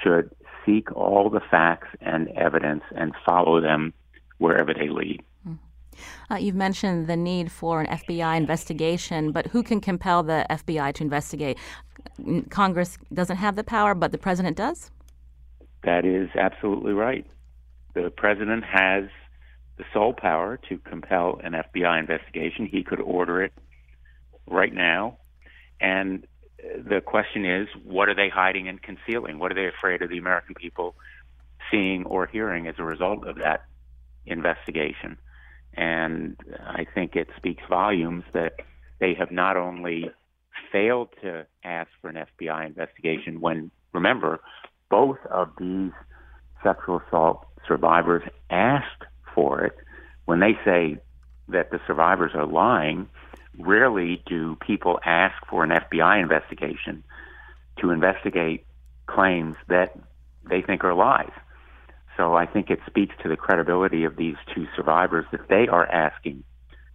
should 0.03 0.31
seek 0.65 0.95
all 0.95 1.31
the 1.31 1.41
facts 1.51 1.89
and 2.01 2.29
evidence 2.29 2.83
and 2.95 3.13
follow 3.27 3.61
them 3.61 3.93
wherever 4.39 4.73
they 4.73 4.89
lead. 4.89 5.23
Uh, 6.31 6.37
you've 6.37 6.55
mentioned 6.55 7.07
the 7.07 7.17
need 7.17 7.51
for 7.51 7.81
an 7.81 7.87
FBI 7.87 8.37
investigation, 8.37 9.33
but 9.33 9.47
who 9.49 9.63
can 9.63 9.81
compel 9.81 10.23
the 10.23 10.47
FBI 10.51 10.95
to 10.95 11.03
investigate? 11.03 11.59
Congress 12.51 12.99
doesn't 13.13 13.37
have 13.37 13.57
the 13.57 13.65
power, 13.65 13.95
but 13.95 14.13
the 14.13 14.19
president 14.19 14.57
does? 14.57 14.91
That 15.85 16.05
is 16.05 16.29
absolutely 16.35 16.93
right. 16.93 17.27
The 17.95 18.11
president 18.11 18.65
has 18.65 19.05
the 19.77 19.85
sole 19.93 20.13
power 20.13 20.59
to 20.69 20.79
compel 20.79 21.41
an 21.43 21.53
FBI 21.53 21.99
investigation. 21.99 22.67
He 22.67 22.83
could 22.83 23.01
order 23.01 23.43
it 23.43 23.53
right 24.47 24.73
now. 24.73 25.19
And 25.81 26.27
the 26.59 27.01
question 27.01 27.45
is 27.45 27.69
what 27.85 28.09
are 28.09 28.15
they 28.15 28.29
hiding 28.29 28.69
and 28.69 28.83
concealing? 28.83 29.39
What 29.39 29.53
are 29.53 29.55
they 29.55 29.67
afraid 29.67 30.03
of 30.03 30.11
the 30.11 30.19
American 30.19 30.55
people 30.55 30.97
seeing 31.71 32.05
or 32.05 32.27
hearing 32.27 32.67
as 32.67 32.75
a 32.79 32.85
result 32.85 33.27
of 33.27 33.37
that 33.37 33.65
investigation? 34.27 35.17
And 35.79 36.37
I 36.67 36.87
think 36.93 37.15
it 37.15 37.29
speaks 37.37 37.63
volumes 37.71 38.25
that 38.35 38.55
they 38.99 39.15
have 39.15 39.31
not 39.31 39.57
only 39.57 40.11
failed 40.73 41.11
to 41.23 41.47
ask 41.63 41.89
for 42.03 42.11
an 42.11 42.17
FBI 42.17 42.67
investigation 42.67 43.41
when, 43.41 43.71
remember, 43.93 44.41
both 44.91 45.19
of 45.31 45.51
these 45.57 45.93
sexual 46.65 47.01
assault 47.07 47.47
survivors 47.69 48.25
asked 48.51 49.05
for 49.37 49.65
it. 49.65 49.77
When 50.25 50.41
they 50.41 50.59
say 50.65 50.99
that 51.47 51.71
the 51.71 51.79
survivors 51.87 52.33
are 52.35 52.47
lying, 52.47 53.09
rarely 53.57 54.21
do 54.27 54.57
people 54.57 54.99
ask 55.05 55.37
for 55.49 55.63
an 55.63 55.71
FBI 55.71 56.21
investigation 56.21 57.05
to 57.79 57.91
investigate 57.91 58.67
claims 59.07 59.55
that 59.69 59.97
they 60.51 60.61
think 60.61 60.83
are 60.83 60.95
lies. 60.95 61.31
So 62.19 62.35
I 62.35 62.47
think 62.47 62.69
it 62.69 62.81
speaks 62.87 63.15
to 63.23 63.29
the 63.29 63.37
credibility 63.37 64.03
of 64.03 64.17
these 64.17 64.35
two 64.53 64.67
survivors 64.77 65.25
that 65.31 65.49
they 65.49 65.69
are 65.69 65.87
asking 65.87 66.43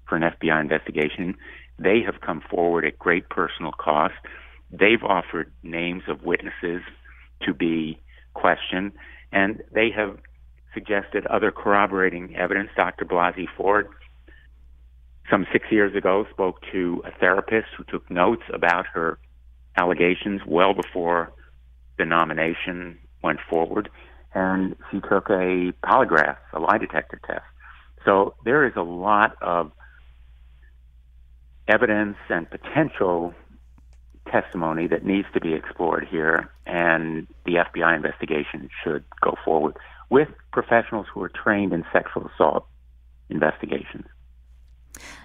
for 0.08 0.18
an 0.18 0.22
FBI 0.22 0.60
investigation. 0.60 1.36
They 1.80 2.01
have 2.06 2.20
come 2.20 2.42
forward 2.51 2.86
at 2.86 3.00
great 3.00 3.30
personal 3.30 3.72
cost. 3.72 4.15
They've 4.70 5.01
offered 5.01 5.51
names 5.63 6.03
of 6.10 6.24
witnesses 6.24 6.82
to 7.44 7.53
be 7.53 8.01
questioned, 8.34 8.92
and 9.32 9.63
they 9.72 9.92
have 9.96 10.18
suggested 10.74 11.25
other 11.27 11.51
corroborating 11.51 12.36
evidence. 12.36 12.70
Dr. 12.75 13.06
Blasey 13.06 13.48
Ford, 13.56 13.88
some 15.32 15.46
six 15.53 15.68
years 15.72 15.96
ago, 15.96 16.25
spoke 16.32 16.60
to 16.74 17.01
a 17.06 17.18
therapist 17.18 17.68
who 17.77 17.86
took 17.86 18.12
notes 18.12 18.44
about 18.53 18.88
her 18.88 19.20
allegations 19.77 20.42
well 20.46 20.74
before 20.74 21.32
the 21.98 22.03
nomination 22.03 22.98
went 23.24 23.39
forward 23.50 23.89
and 24.34 24.75
she 24.92 25.00
took 25.00 25.30
a 25.30 25.74
polygraph, 25.84 26.38
a 26.54 26.60
lie 26.60 26.78
detector 26.78 27.20
test. 27.25 27.44
So 28.06 28.36
there 28.44 28.66
is 28.66 28.74
a 28.75 28.82
lot 28.82 29.36
of 29.42 29.72
evidence 31.68 32.18
and 32.30 32.50
potential 32.50 33.34
testimony 34.32 34.88
that 34.88 35.06
needs 35.06 35.28
to 35.34 35.40
be 35.40 35.54
explored 35.54 36.08
here, 36.10 36.50
and 36.66 37.28
the 37.46 37.56
FBI 37.56 37.96
investigation 37.96 38.70
should 38.84 39.04
go 39.22 39.36
forward 39.44 39.75
with 40.10 40.30
professionals 40.52 41.08
who 41.13 41.22
are 41.22 41.30
trained 41.30 41.74
in 41.74 41.84
sexual 41.92 42.30
assault 42.34 42.66
investigations. 43.30 44.06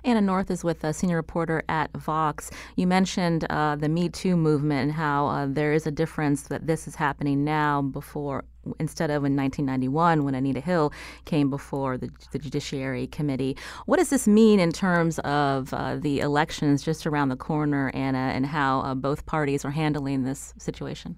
Anna 0.05 0.21
North 0.21 0.51
is 0.51 0.65
with 0.65 0.85
a 0.85 0.93
senior 0.93 1.17
reporter 1.17 1.63
at 1.69 1.91
Vox. 1.97 2.51
You 2.77 2.87
mentioned 2.87 3.45
uh, 3.51 3.77
the 3.77 3.89
Me 3.89 4.09
Too 4.09 4.37
movement 4.37 4.83
and 4.83 4.93
how 4.93 5.27
uh, 5.27 5.47
there 5.49 5.73
is 5.73 5.87
a 5.87 5.91
difference 5.91 6.43
that 6.43 6.67
this 6.67 6.89
is 6.89 6.95
happening 6.95 7.45
now 7.45 7.83
before 7.83 8.45
instead 8.79 9.11
of 9.11 9.25
in 9.25 9.35
1991 9.37 10.25
when 10.25 10.35
Anita 10.35 10.61
Hill 10.61 10.93
came 11.25 11.51
before 11.51 11.97
the, 11.97 12.11
the 12.33 12.39
Judiciary 12.39 13.07
Committee. 13.07 13.57
What 13.87 13.99
does 13.99 14.11
this 14.11 14.29
mean 14.29 14.61
in 14.61 14.73
terms 14.73 15.19
of 15.21 15.73
uh, 15.73 15.97
the 15.97 16.21
elections 16.21 16.83
just 16.83 17.07
around 17.07 17.29
the 17.31 17.37
corner, 17.37 17.91
Anna, 17.95 18.33
and 18.35 18.47
how 18.47 18.81
uh, 18.81 18.95
both 18.95 19.27
parties 19.27 19.65
are 19.65 19.71
handling 19.71 20.25
this 20.25 20.55
situation? 20.59 21.17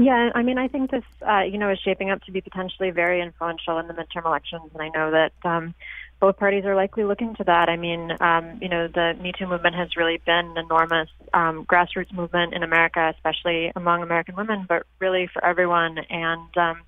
Yeah, 0.00 0.30
I 0.32 0.44
mean, 0.44 0.58
I 0.58 0.68
think 0.68 0.92
this, 0.92 1.02
uh, 1.28 1.40
you 1.40 1.58
know, 1.58 1.70
is 1.70 1.78
shaping 1.80 2.10
up 2.10 2.22
to 2.22 2.32
be 2.32 2.40
potentially 2.40 2.90
very 2.90 3.20
influential 3.20 3.78
in 3.78 3.88
the 3.88 3.94
midterm 3.94 4.26
elections, 4.26 4.70
and 4.72 4.80
I 4.80 4.88
know 4.90 5.10
that 5.10 5.32
um, 5.44 5.74
both 6.20 6.36
parties 6.36 6.64
are 6.64 6.74
likely 6.74 7.04
looking 7.04 7.34
to 7.36 7.44
that. 7.44 7.68
I 7.68 7.76
mean, 7.76 8.10
um, 8.20 8.58
you 8.60 8.68
know, 8.68 8.88
the 8.88 9.14
Me 9.20 9.32
Too 9.38 9.46
movement 9.46 9.76
has 9.76 9.96
really 9.96 10.20
been 10.26 10.56
an 10.56 10.58
enormous 10.58 11.08
um, 11.32 11.64
grassroots 11.64 12.12
movement 12.12 12.54
in 12.54 12.62
America, 12.62 13.12
especially 13.14 13.72
among 13.76 14.02
American 14.02 14.34
women, 14.34 14.66
but 14.68 14.84
really 14.98 15.28
for 15.32 15.44
everyone. 15.44 15.98
And, 16.10 16.56
um, 16.56 16.80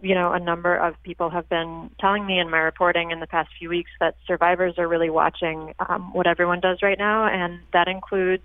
you 0.00 0.16
know, 0.16 0.32
a 0.32 0.40
number 0.40 0.74
of 0.74 1.00
people 1.04 1.30
have 1.30 1.48
been 1.48 1.90
telling 2.00 2.26
me 2.26 2.40
in 2.40 2.50
my 2.50 2.58
reporting 2.58 3.12
in 3.12 3.20
the 3.20 3.26
past 3.28 3.50
few 3.56 3.68
weeks 3.68 3.90
that 4.00 4.16
survivors 4.26 4.74
are 4.78 4.88
really 4.88 5.10
watching 5.10 5.74
um, 5.78 6.12
what 6.12 6.26
everyone 6.26 6.58
does 6.58 6.78
right 6.82 6.98
now, 6.98 7.26
and 7.26 7.60
that 7.72 7.86
includes 7.86 8.44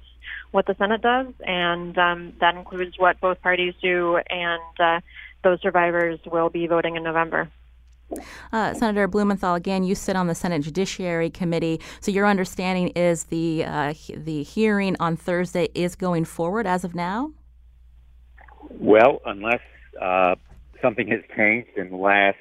what 0.52 0.68
the 0.68 0.76
Senate 0.76 1.02
does, 1.02 1.34
and 1.46 1.98
um, 1.98 2.34
that 2.40 2.56
includes 2.56 2.98
what 3.00 3.20
both 3.20 3.42
parties 3.42 3.74
do, 3.82 4.20
and 4.30 4.80
uh, 4.80 5.00
those 5.44 5.60
survivors 5.62 6.20
will 6.32 6.50
be 6.50 6.68
voting 6.68 6.96
in 6.96 7.04
November. 7.04 7.50
Uh, 8.54 8.74
Senator 8.74 9.08
Blumenthal, 9.08 9.56
again, 9.56 9.84
you 9.84 9.96
sit 9.96 10.16
on 10.16 10.28
the 10.28 10.36
Senate 10.36 10.62
Judiciary 10.62 11.30
Committee, 11.30 11.82
so 12.00 12.12
your 12.12 12.26
understanding 12.26 12.90
is 12.90 13.26
the 13.26 13.66
uh, 13.66 13.94
the 14.16 14.44
hearing 14.44 14.96
on 15.00 15.18
Thursday 15.18 15.70
is 15.74 15.96
going 15.96 16.26
forward 16.26 16.66
as 16.66 16.84
of 16.84 16.96
now. 16.96 17.32
Well, 18.70 19.22
unless 19.26 19.62
uh, 20.02 20.36
something 20.82 21.08
has 21.10 21.22
changed 21.36 21.70
in 21.76 21.90
the 21.90 21.98
last 21.98 22.38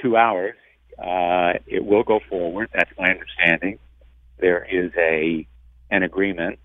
two 0.00 0.16
hours, 0.16 0.56
uh, 0.98 1.58
it 1.66 1.84
will 1.84 2.02
go 2.02 2.20
forward. 2.28 2.70
That's 2.72 2.90
my 2.98 3.10
understanding. 3.10 3.78
There 4.38 4.64
is 4.64 4.90
a 4.96 5.46
an 5.90 6.02
agreement. 6.02 6.58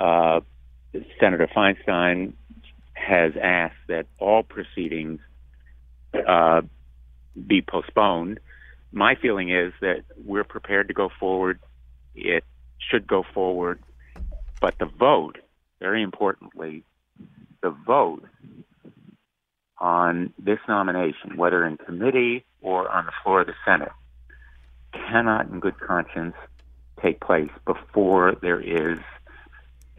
Uh, 0.00 0.40
Senator 1.20 1.48
Feinstein 1.54 2.32
has 2.94 3.32
asked 3.40 3.74
that 3.88 4.06
all 4.18 4.42
proceedings 4.42 5.20
uh, 6.26 6.62
be 7.46 7.62
postponed. 7.62 8.40
My 8.92 9.14
feeling 9.16 9.50
is 9.50 9.72
that 9.80 10.04
we're 10.16 10.44
prepared 10.44 10.88
to 10.88 10.94
go 10.94 11.10
forward. 11.20 11.58
It 12.14 12.44
should 12.78 13.06
go 13.06 13.24
forward, 13.34 13.80
but 14.60 14.78
the 14.78 14.86
vote, 14.86 15.38
very 15.80 16.02
importantly, 16.02 16.84
the 17.62 17.70
vote 17.70 18.24
on 19.78 20.32
this 20.38 20.58
nomination, 20.68 21.36
whether 21.36 21.66
in 21.66 21.76
committee 21.76 22.44
or 22.60 22.88
on 22.88 23.06
the 23.06 23.12
floor 23.22 23.40
of 23.40 23.46
the 23.46 23.54
Senate, 23.64 23.92
cannot, 24.92 25.48
in 25.48 25.60
good 25.60 25.78
conscience, 25.78 26.36
take 27.02 27.20
place 27.20 27.50
before 27.66 28.36
there 28.40 28.60
is 28.60 28.98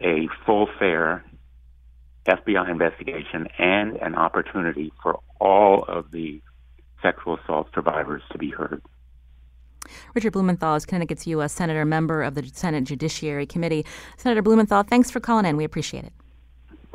a 0.00 0.28
full, 0.44 0.68
fair 0.78 1.24
FBI 2.26 2.68
investigation 2.68 3.46
and 3.58 3.96
an 3.96 4.14
opportunity 4.14 4.92
for 5.02 5.20
all 5.40 5.84
of 5.84 6.10
the 6.10 6.40
sexual 7.02 7.38
assault 7.42 7.68
survivors 7.74 8.22
to 8.32 8.38
be 8.38 8.50
heard. 8.50 8.82
Richard 10.14 10.32
Blumenthal 10.32 10.74
is 10.74 10.84
Connecticut's 10.84 11.26
U.S. 11.28 11.52
Senator, 11.52 11.84
member 11.84 12.22
of 12.22 12.34
the 12.34 12.44
Senate 12.52 12.84
Judiciary 12.84 13.46
Committee. 13.46 13.84
Senator 14.16 14.42
Blumenthal, 14.42 14.82
thanks 14.82 15.10
for 15.10 15.20
calling 15.20 15.44
in. 15.44 15.56
We 15.56 15.64
appreciate 15.64 16.04
it. 16.04 16.12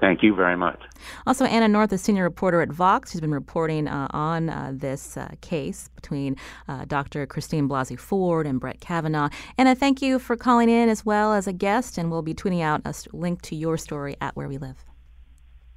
Thank 0.02 0.24
you 0.24 0.34
very 0.34 0.58
much. 0.58 0.82
Also, 1.28 1.46
Anna 1.46 1.68
North, 1.68 1.92
a 1.94 1.98
senior 1.98 2.24
reporter 2.24 2.62
at 2.62 2.70
Vox, 2.70 3.12
who's 3.12 3.22
been 3.22 3.34
reporting 3.34 3.88
uh, 3.88 4.08
on 4.10 4.50
uh, 4.50 4.72
this 4.74 5.16
uh, 5.16 5.30
case 5.42 5.90
between 5.96 6.36
uh, 6.68 6.86
Dr. 6.86 7.28
Christine 7.28 7.70
Blasey 7.70 8.00
Ford 8.00 8.48
and 8.48 8.60
Brett 8.60 8.82
Kavanaugh. 8.82 9.30
Anna, 9.60 9.76
thank 9.76 10.02
you 10.02 10.18
for 10.18 10.36
calling 10.36 10.70
in 10.70 10.90
as 10.90 11.06
well 11.06 11.34
as 11.34 11.46
a 11.46 11.54
guest, 11.54 12.00
and 12.00 12.10
we'll 12.10 12.24
be 12.24 12.34
tweeting 12.34 12.64
out 12.64 12.82
a 12.84 12.96
link 13.14 13.44
to 13.44 13.56
your 13.56 13.78
story 13.78 14.16
at 14.20 14.36
Where 14.36 14.48
We 14.48 14.58
Live. 14.58 14.91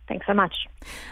Thanks 0.07 0.27
so 0.27 0.35
much. 0.35 0.67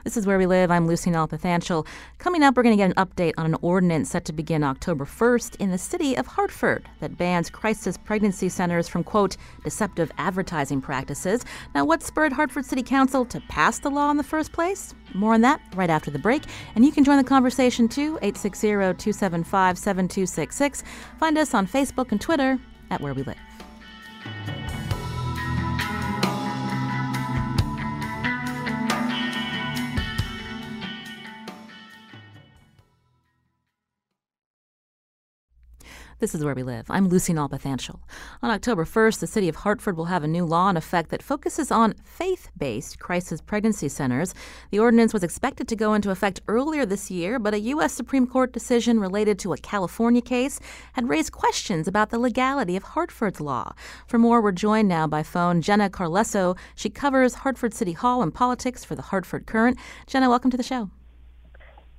This 0.04 0.18
is 0.18 0.26
Where 0.26 0.36
We 0.36 0.44
Live. 0.44 0.70
I'm 0.70 0.86
Lucy 0.86 1.10
Nalpathanchel. 1.10 1.86
Coming 2.18 2.42
up, 2.42 2.56
we're 2.56 2.62
going 2.62 2.76
to 2.76 2.82
get 2.82 2.94
an 2.94 3.06
update 3.06 3.32
on 3.38 3.46
an 3.46 3.56
ordinance 3.62 4.10
set 4.10 4.26
to 4.26 4.34
begin 4.34 4.62
October 4.62 5.06
1st 5.06 5.56
in 5.56 5.70
the 5.70 5.78
city 5.78 6.14
of 6.14 6.26
Hartford 6.26 6.86
that 7.00 7.16
bans 7.16 7.48
crisis 7.48 7.96
pregnancy 7.96 8.50
centers 8.50 8.88
from, 8.88 9.02
quote, 9.02 9.38
deceptive 9.64 10.12
advertising 10.18 10.82
practices. 10.82 11.42
Now, 11.74 11.86
what 11.86 12.02
spurred 12.02 12.34
Hartford 12.34 12.66
City 12.66 12.82
Council 12.82 13.24
to 13.24 13.40
pass 13.48 13.78
the 13.78 13.90
law 13.90 14.10
in 14.10 14.18
the 14.18 14.22
first 14.22 14.52
place? 14.52 14.94
More 15.14 15.32
on 15.32 15.40
that 15.40 15.62
right 15.74 15.90
after 15.90 16.10
the 16.10 16.18
break. 16.18 16.42
And 16.74 16.84
you 16.84 16.92
can 16.92 17.02
join 17.02 17.16
the 17.16 17.24
conversation 17.24 17.88
too, 17.88 18.18
860 18.20 18.68
275 18.68 19.78
7266. 19.78 20.84
Find 21.18 21.38
us 21.38 21.54
on 21.54 21.66
Facebook 21.66 22.12
and 22.12 22.20
Twitter 22.20 22.58
at 22.90 23.00
Where 23.00 23.14
We 23.14 23.22
Live. 23.22 24.61
This 36.18 36.34
is 36.34 36.44
where 36.44 36.54
we 36.54 36.62
live. 36.62 36.86
I'm 36.88 37.08
Lucy 37.08 37.32
Nalpathanchel. 37.32 37.98
On 38.42 38.50
October 38.50 38.84
1st, 38.84 39.20
the 39.20 39.26
city 39.26 39.48
of 39.48 39.56
Hartford 39.56 39.96
will 39.96 40.04
have 40.04 40.22
a 40.22 40.28
new 40.28 40.44
law 40.44 40.68
in 40.68 40.76
effect 40.76 41.10
that 41.10 41.22
focuses 41.22 41.70
on 41.70 41.94
faith-based 42.04 42.98
crisis 42.98 43.40
pregnancy 43.40 43.88
centers. 43.88 44.34
The 44.70 44.78
ordinance 44.78 45.12
was 45.12 45.24
expected 45.24 45.68
to 45.68 45.76
go 45.76 45.94
into 45.94 46.10
effect 46.10 46.40
earlier 46.48 46.86
this 46.86 47.10
year, 47.10 47.38
but 47.38 47.54
a 47.54 47.60
U.S. 47.60 47.92
Supreme 47.92 48.26
Court 48.26 48.52
decision 48.52 49.00
related 49.00 49.38
to 49.40 49.52
a 49.52 49.58
California 49.58 50.22
case 50.22 50.60
had 50.92 51.08
raised 51.08 51.32
questions 51.32 51.88
about 51.88 52.10
the 52.10 52.18
legality 52.18 52.76
of 52.76 52.82
Hartford's 52.82 53.40
law. 53.40 53.74
For 54.06 54.18
more, 54.18 54.40
we're 54.40 54.52
joined 54.52 54.88
now 54.88 55.06
by 55.06 55.22
phone 55.22 55.60
Jenna 55.60 55.90
Carlesso. 55.90 56.56
She 56.74 56.90
covers 56.90 57.34
Hartford 57.34 57.74
City 57.74 57.92
Hall 57.92 58.22
and 58.22 58.32
politics 58.32 58.84
for 58.84 58.94
the 58.94 59.02
Hartford 59.02 59.46
Courant. 59.46 59.78
Jenna, 60.06 60.28
welcome 60.28 60.50
to 60.50 60.56
the 60.56 60.62
show. 60.62 60.90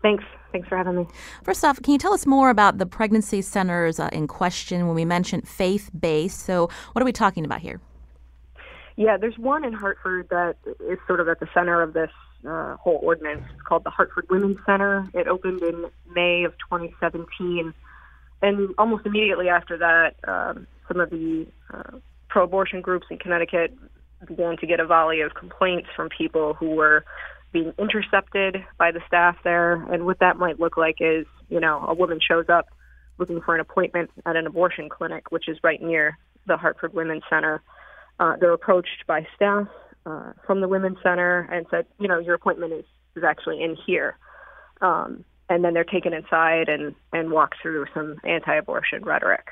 Thanks. 0.02 0.23
Thanks 0.54 0.68
for 0.70 0.78
having 0.78 0.96
me. 0.96 1.08
First 1.44 1.66
off, 1.66 1.82
can 1.82 1.94
you 1.94 1.98
tell 1.98 2.13
us 2.13 2.28
more 2.28 2.52
about 2.52 2.78
the 2.78 2.86
pregnancy 2.86 3.42
centers 3.42 4.00
uh, 4.00 4.10
in 4.13 4.28
question 4.28 4.86
when 4.86 4.96
we 4.96 5.04
mentioned 5.04 5.48
faith 5.48 5.89
based? 6.00 6.42
So, 6.42 6.70
what 6.92 7.02
are 7.02 7.06
we 7.06 7.12
talking 7.12 7.44
about 7.44 7.60
here? 7.60 7.82
Yeah, 8.96 9.18
there's 9.18 9.38
one 9.39 9.66
in 9.66 9.74
Hartford 9.74 10.30
that 10.30 10.58
is 10.88 11.00
sort 11.08 11.20
of 11.20 11.28
at 11.28 11.39
the 11.39 11.50
center 11.56 11.82
of 11.82 11.94
this 11.94 12.12
uh, 12.48 12.76
whole 12.78 13.00
ordinance. 13.02 13.42
It's 13.52 13.63
called 13.63 13.84
the 13.84 13.89
Hartford 13.89 14.28
Women's 14.30 14.58
Center. 14.63 15.10
It 15.16 15.28
opened 15.28 15.63
in 15.63 15.86
May 16.13 16.44
of 16.44 16.54
2017. 16.70 17.74
And 18.44 18.76
almost 18.78 19.08
immediately 19.08 19.50
after 19.50 19.78
that, 19.80 20.16
um, 20.28 20.68
some 20.88 21.00
of 21.00 21.10
the 21.10 21.48
uh, 21.74 21.98
pro 22.30 22.44
abortion 22.44 22.82
groups 22.82 23.08
in 23.10 23.18
Connecticut 23.18 23.76
began 24.28 24.58
to 24.58 24.68
get 24.68 24.80
a 24.80 24.86
volley 24.86 25.22
of 25.22 25.34
complaints 25.34 25.88
from 25.96 26.10
people 26.10 26.54
who 26.54 26.76
were 26.76 27.04
being 27.54 27.74
intercepted 27.78 28.58
by 28.78 28.92
the 28.92 29.00
staff 29.08 29.38
there. 29.44 29.74
And 29.74 30.06
what 30.06 30.20
that 30.20 30.38
might 30.38 30.60
look 30.60 30.76
like 30.76 30.98
is, 31.00 31.26
you 31.50 31.60
know, 31.60 31.86
a 31.88 31.94
woman 31.94 32.20
shows 32.20 32.50
up 32.50 32.66
looking 33.18 33.39
for 33.42 33.54
an 33.54 33.62
appointment 33.62 34.10
at 34.26 34.36
an 34.36 34.48
abortion 34.48 34.89
clinic, 34.89 35.32
which 35.32 35.48
is 35.48 35.58
right 35.63 35.82
near 35.82 36.18
the 36.48 36.58
Hartford 36.58 36.94
Women's 36.94 37.24
Center. 37.30 37.62
Uh, 38.20 38.36
they're 38.39 38.54
approached 38.54 39.06
by 39.08 39.26
staff 39.36 39.68
uh, 40.06 40.34
from 40.46 40.62
the 40.62 40.68
Women's 40.68 40.98
Center 41.04 41.48
and 41.52 41.66
said, 41.70 41.86
you 42.00 42.08
know, 42.08 42.20
your 42.20 42.36
appointment 42.36 42.74
is, 42.74 42.86
is 43.16 43.24
actually 43.24 43.62
in 43.62 43.78
here. 43.86 44.18
Um, 44.82 45.24
and 45.50 45.63
then 45.63 45.74
they're 45.74 45.84
taken 45.84 46.13
inside 46.13 46.70
and, 46.70 46.96
and 47.12 47.32
walked 47.32 47.56
through 47.62 47.86
some 47.94 48.20
anti 48.24 48.56
abortion 48.56 49.04
rhetoric. 49.04 49.48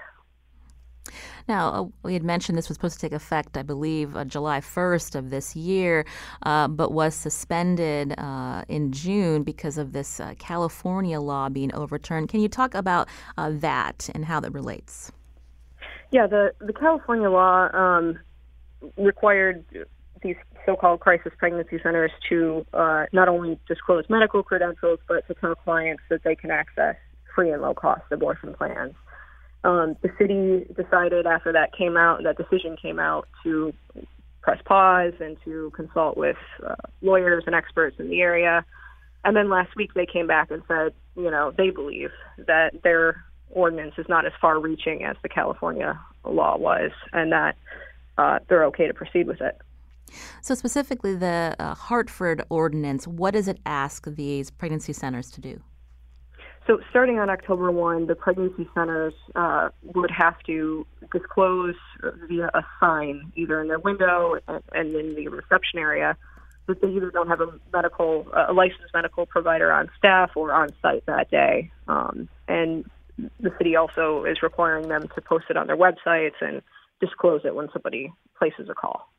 Now, 1.47 1.69
uh, 1.69 1.87
we 2.03 2.13
had 2.13 2.23
mentioned 2.23 2.57
this 2.57 2.69
was 2.69 2.75
supposed 2.75 2.95
to 2.95 3.01
take 3.01 3.13
effect, 3.13 3.57
I 3.57 3.63
believe, 3.63 4.15
uh, 4.15 4.25
July 4.25 4.59
1st 4.59 5.15
of 5.15 5.29
this 5.29 5.55
year, 5.55 6.05
uh, 6.43 6.67
but 6.67 6.91
was 6.91 7.15
suspended 7.15 8.13
uh, 8.17 8.63
in 8.67 8.91
June 8.91 9.43
because 9.43 9.77
of 9.77 9.93
this 9.93 10.19
uh, 10.19 10.33
California 10.37 11.19
law 11.19 11.49
being 11.49 11.73
overturned. 11.73 12.29
Can 12.29 12.39
you 12.39 12.49
talk 12.49 12.75
about 12.75 13.07
uh, 13.37 13.51
that 13.53 14.09
and 14.13 14.25
how 14.25 14.39
that 14.39 14.51
relates? 14.51 15.11
Yeah, 16.11 16.27
the, 16.27 16.53
the 16.59 16.73
California 16.73 17.29
law 17.29 17.69
um, 17.73 18.19
required 18.97 19.63
these 20.21 20.35
so-called 20.65 20.99
crisis 20.99 21.31
pregnancy 21.37 21.79
centers 21.81 22.11
to 22.29 22.65
not 23.11 23.27
only 23.27 23.57
disclose 23.67 24.05
medical 24.09 24.43
credentials, 24.43 24.99
but 25.07 25.25
to 25.27 25.33
tell 25.35 25.55
clients 25.55 26.03
that 26.09 26.23
they 26.23 26.35
can 26.35 26.51
access 26.51 26.95
free 27.33 27.51
and 27.51 27.61
low-cost 27.61 28.03
abortion 28.11 28.53
plans. 28.53 28.93
Um, 29.63 29.95
the 30.01 30.09
city 30.17 30.65
decided 30.75 31.27
after 31.27 31.51
that 31.53 31.75
came 31.77 31.95
out, 31.95 32.23
that 32.23 32.37
decision 32.37 32.77
came 32.81 32.99
out, 32.99 33.27
to 33.43 33.73
press 34.41 34.59
pause 34.65 35.13
and 35.19 35.37
to 35.45 35.71
consult 35.75 36.17
with 36.17 36.37
uh, 36.65 36.75
lawyers 37.01 37.43
and 37.45 37.55
experts 37.55 37.97
in 37.99 38.09
the 38.09 38.21
area. 38.21 38.65
And 39.23 39.35
then 39.35 39.49
last 39.49 39.75
week 39.75 39.93
they 39.93 40.07
came 40.07 40.25
back 40.25 40.49
and 40.49 40.63
said, 40.67 40.93
you 41.15 41.29
know, 41.29 41.51
they 41.55 41.69
believe 41.69 42.09
that 42.47 42.81
their 42.83 43.23
ordinance 43.51 43.93
is 43.97 44.07
not 44.09 44.25
as 44.25 44.31
far 44.41 44.59
reaching 44.59 45.03
as 45.03 45.15
the 45.21 45.29
California 45.29 45.99
law 46.25 46.57
was 46.57 46.91
and 47.13 47.31
that 47.31 47.55
uh, 48.17 48.39
they're 48.47 48.65
okay 48.65 48.87
to 48.87 48.93
proceed 48.93 49.27
with 49.27 49.41
it. 49.41 49.59
So, 50.41 50.55
specifically, 50.55 51.15
the 51.15 51.55
uh, 51.57 51.73
Hartford 51.73 52.43
ordinance, 52.49 53.07
what 53.07 53.31
does 53.31 53.47
it 53.47 53.59
ask 53.65 54.05
these 54.07 54.49
pregnancy 54.49 54.91
centers 54.91 55.31
to 55.31 55.41
do? 55.41 55.61
So, 56.67 56.79
starting 56.91 57.17
on 57.17 57.29
October 57.29 57.71
1, 57.71 58.05
the 58.05 58.15
pregnancy 58.15 58.69
centers 58.75 59.13
uh, 59.35 59.69
would 59.95 60.11
have 60.11 60.35
to 60.45 60.85
disclose 61.11 61.75
via 62.27 62.51
a 62.53 62.61
sign, 62.79 63.31
either 63.35 63.61
in 63.61 63.67
their 63.67 63.79
window 63.79 64.37
and 64.47 64.95
in 64.95 65.15
the 65.15 65.27
reception 65.27 65.79
area, 65.79 66.15
that 66.67 66.79
they 66.81 66.89
either 66.89 67.09
don't 67.09 67.27
have 67.27 67.41
a 67.41 67.47
medical, 67.73 68.27
a 68.33 68.53
licensed 68.53 68.93
medical 68.93 69.25
provider 69.25 69.71
on 69.71 69.89
staff 69.97 70.31
or 70.35 70.53
on 70.53 70.69
site 70.83 71.03
that 71.07 71.31
day. 71.31 71.71
Um, 71.87 72.29
and 72.47 72.85
the 73.39 73.51
city 73.57 73.75
also 73.75 74.25
is 74.25 74.43
requiring 74.43 74.87
them 74.87 75.09
to 75.15 75.21
post 75.21 75.45
it 75.49 75.57
on 75.57 75.65
their 75.65 75.77
websites 75.77 76.39
and 76.41 76.61
disclose 76.99 77.41
it 77.43 77.55
when 77.55 77.69
somebody 77.73 78.13
places 78.37 78.69
a 78.69 78.75
call. 78.75 79.09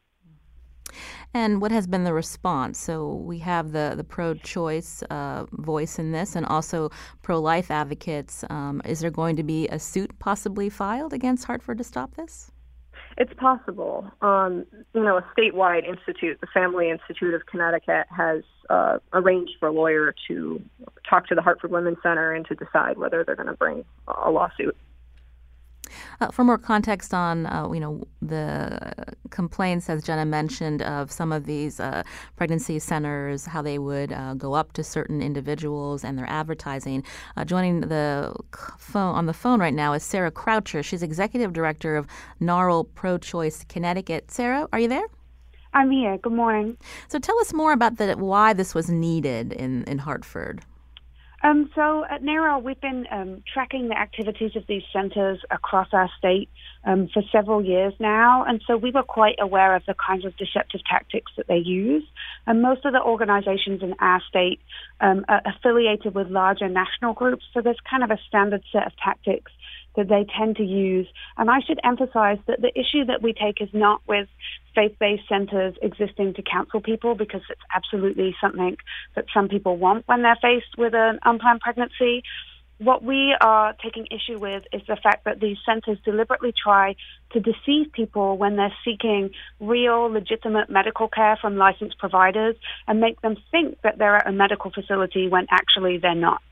And 1.34 1.60
what 1.60 1.72
has 1.72 1.86
been 1.86 2.04
the 2.04 2.12
response? 2.12 2.78
So 2.78 3.14
we 3.14 3.38
have 3.38 3.72
the, 3.72 3.94
the 3.96 4.04
pro 4.04 4.34
choice 4.34 5.02
uh, 5.10 5.46
voice 5.52 5.98
in 5.98 6.12
this 6.12 6.36
and 6.36 6.46
also 6.46 6.90
pro 7.22 7.40
life 7.40 7.70
advocates. 7.70 8.44
Um, 8.50 8.82
is 8.84 9.00
there 9.00 9.10
going 9.10 9.36
to 9.36 9.42
be 9.42 9.68
a 9.68 9.78
suit 9.78 10.18
possibly 10.18 10.68
filed 10.68 11.12
against 11.12 11.44
Hartford 11.44 11.78
to 11.78 11.84
stop 11.84 12.14
this? 12.14 12.50
It's 13.16 13.32
possible. 13.34 14.10
Um, 14.22 14.64
you 14.94 15.02
know, 15.02 15.18
a 15.18 15.24
statewide 15.36 15.86
institute, 15.86 16.40
the 16.40 16.46
Family 16.46 16.90
Institute 16.90 17.34
of 17.34 17.44
Connecticut, 17.46 18.06
has 18.10 18.42
uh, 18.70 18.98
arranged 19.12 19.52
for 19.60 19.68
a 19.68 19.72
lawyer 19.72 20.14
to 20.28 20.62
talk 21.08 21.26
to 21.26 21.34
the 21.34 21.42
Hartford 21.42 21.70
Women's 21.70 21.98
Center 22.02 22.32
and 22.32 22.46
to 22.46 22.54
decide 22.54 22.96
whether 22.96 23.22
they're 23.22 23.36
going 23.36 23.48
to 23.48 23.54
bring 23.54 23.84
a 24.08 24.30
lawsuit. 24.30 24.76
Uh, 26.20 26.30
for 26.30 26.44
more 26.44 26.58
context 26.58 27.14
on, 27.14 27.46
uh, 27.46 27.70
you 27.72 27.80
know, 27.80 28.02
the 28.20 28.92
complaints, 29.30 29.88
as 29.88 30.02
Jenna 30.02 30.24
mentioned, 30.24 30.82
of 30.82 31.10
some 31.10 31.32
of 31.32 31.46
these 31.46 31.80
uh, 31.80 32.02
pregnancy 32.36 32.78
centers, 32.78 33.46
how 33.46 33.62
they 33.62 33.78
would 33.78 34.12
uh, 34.12 34.34
go 34.34 34.54
up 34.54 34.72
to 34.74 34.84
certain 34.84 35.22
individuals 35.22 36.04
and 36.04 36.18
their 36.18 36.28
advertising. 36.28 37.02
Uh, 37.36 37.44
joining 37.44 37.80
the 37.80 38.34
phone 38.78 39.14
on 39.14 39.26
the 39.26 39.32
phone 39.32 39.60
right 39.60 39.74
now 39.74 39.92
is 39.92 40.02
Sarah 40.02 40.30
Croucher. 40.30 40.82
She's 40.82 41.02
executive 41.02 41.52
director 41.52 41.96
of 41.96 42.06
NARAL 42.40 42.88
Pro 42.94 43.18
Choice 43.18 43.64
Connecticut. 43.68 44.30
Sarah, 44.30 44.68
are 44.72 44.80
you 44.80 44.88
there? 44.88 45.06
I'm 45.74 45.90
here. 45.90 46.18
Good 46.18 46.34
morning. 46.34 46.76
So 47.08 47.18
tell 47.18 47.38
us 47.40 47.54
more 47.54 47.72
about 47.72 47.96
the 47.96 48.12
why 48.12 48.52
this 48.52 48.74
was 48.74 48.90
needed 48.90 49.52
in, 49.52 49.84
in 49.84 49.98
Hartford. 49.98 50.62
Um, 51.44 51.70
so 51.74 52.04
at 52.08 52.22
NARAL, 52.22 52.62
we've 52.62 52.80
been 52.80 53.06
um, 53.10 53.42
tracking 53.52 53.88
the 53.88 53.98
activities 53.98 54.54
of 54.54 54.64
these 54.68 54.82
centres 54.92 55.40
across 55.50 55.88
our 55.92 56.08
state 56.16 56.48
um, 56.84 57.08
for 57.12 57.22
several 57.32 57.64
years 57.64 57.92
now, 57.98 58.44
and 58.44 58.62
so 58.66 58.76
we 58.76 58.92
were 58.92 59.02
quite 59.02 59.36
aware 59.40 59.74
of 59.74 59.82
the 59.86 59.94
kinds 59.94 60.24
of 60.24 60.36
deceptive 60.36 60.82
tactics 60.88 61.32
that 61.36 61.48
they 61.48 61.56
use. 61.56 62.04
And 62.46 62.62
most 62.62 62.84
of 62.84 62.92
the 62.92 63.02
organisations 63.02 63.82
in 63.82 63.94
our 63.98 64.22
state 64.28 64.60
um, 65.00 65.24
are 65.28 65.42
affiliated 65.44 66.14
with 66.14 66.28
larger 66.28 66.68
national 66.68 67.14
groups, 67.14 67.44
so 67.52 67.60
there's 67.60 67.80
kind 67.90 68.04
of 68.04 68.10
a 68.10 68.18
standard 68.28 68.62
set 68.70 68.86
of 68.86 68.92
tactics 69.02 69.50
that 69.96 70.08
they 70.08 70.26
tend 70.38 70.56
to 70.56 70.64
use. 70.64 71.06
And 71.36 71.50
I 71.50 71.60
should 71.60 71.80
emphasize 71.84 72.38
that 72.46 72.60
the 72.60 72.72
issue 72.78 73.04
that 73.06 73.22
we 73.22 73.32
take 73.32 73.60
is 73.60 73.68
not 73.72 74.00
with 74.06 74.28
faith 74.74 74.96
based 74.98 75.28
centers 75.28 75.74
existing 75.82 76.34
to 76.34 76.42
counsel 76.42 76.80
people 76.80 77.14
because 77.14 77.42
it's 77.50 77.60
absolutely 77.74 78.34
something 78.40 78.76
that 79.14 79.26
some 79.34 79.48
people 79.48 79.76
want 79.76 80.06
when 80.08 80.22
they're 80.22 80.38
faced 80.40 80.78
with 80.78 80.94
an 80.94 81.18
unplanned 81.24 81.60
pregnancy. 81.60 82.22
What 82.78 83.04
we 83.04 83.36
are 83.40 83.74
taking 83.82 84.06
issue 84.10 84.40
with 84.40 84.64
is 84.72 84.82
the 84.88 84.96
fact 84.96 85.24
that 85.24 85.38
these 85.38 85.56
centers 85.64 85.98
deliberately 86.04 86.52
try 86.52 86.96
to 87.32 87.38
deceive 87.38 87.92
people 87.92 88.36
when 88.36 88.56
they're 88.56 88.74
seeking 88.84 89.30
real, 89.60 90.10
legitimate 90.10 90.68
medical 90.68 91.06
care 91.06 91.38
from 91.40 91.56
licensed 91.56 91.98
providers 91.98 92.56
and 92.88 93.00
make 93.00 93.20
them 93.20 93.36
think 93.52 93.80
that 93.82 93.98
they're 93.98 94.16
at 94.16 94.26
a 94.26 94.32
medical 94.32 94.72
facility 94.72 95.28
when 95.28 95.46
actually 95.50 95.98
they're 95.98 96.14
not. 96.14 96.42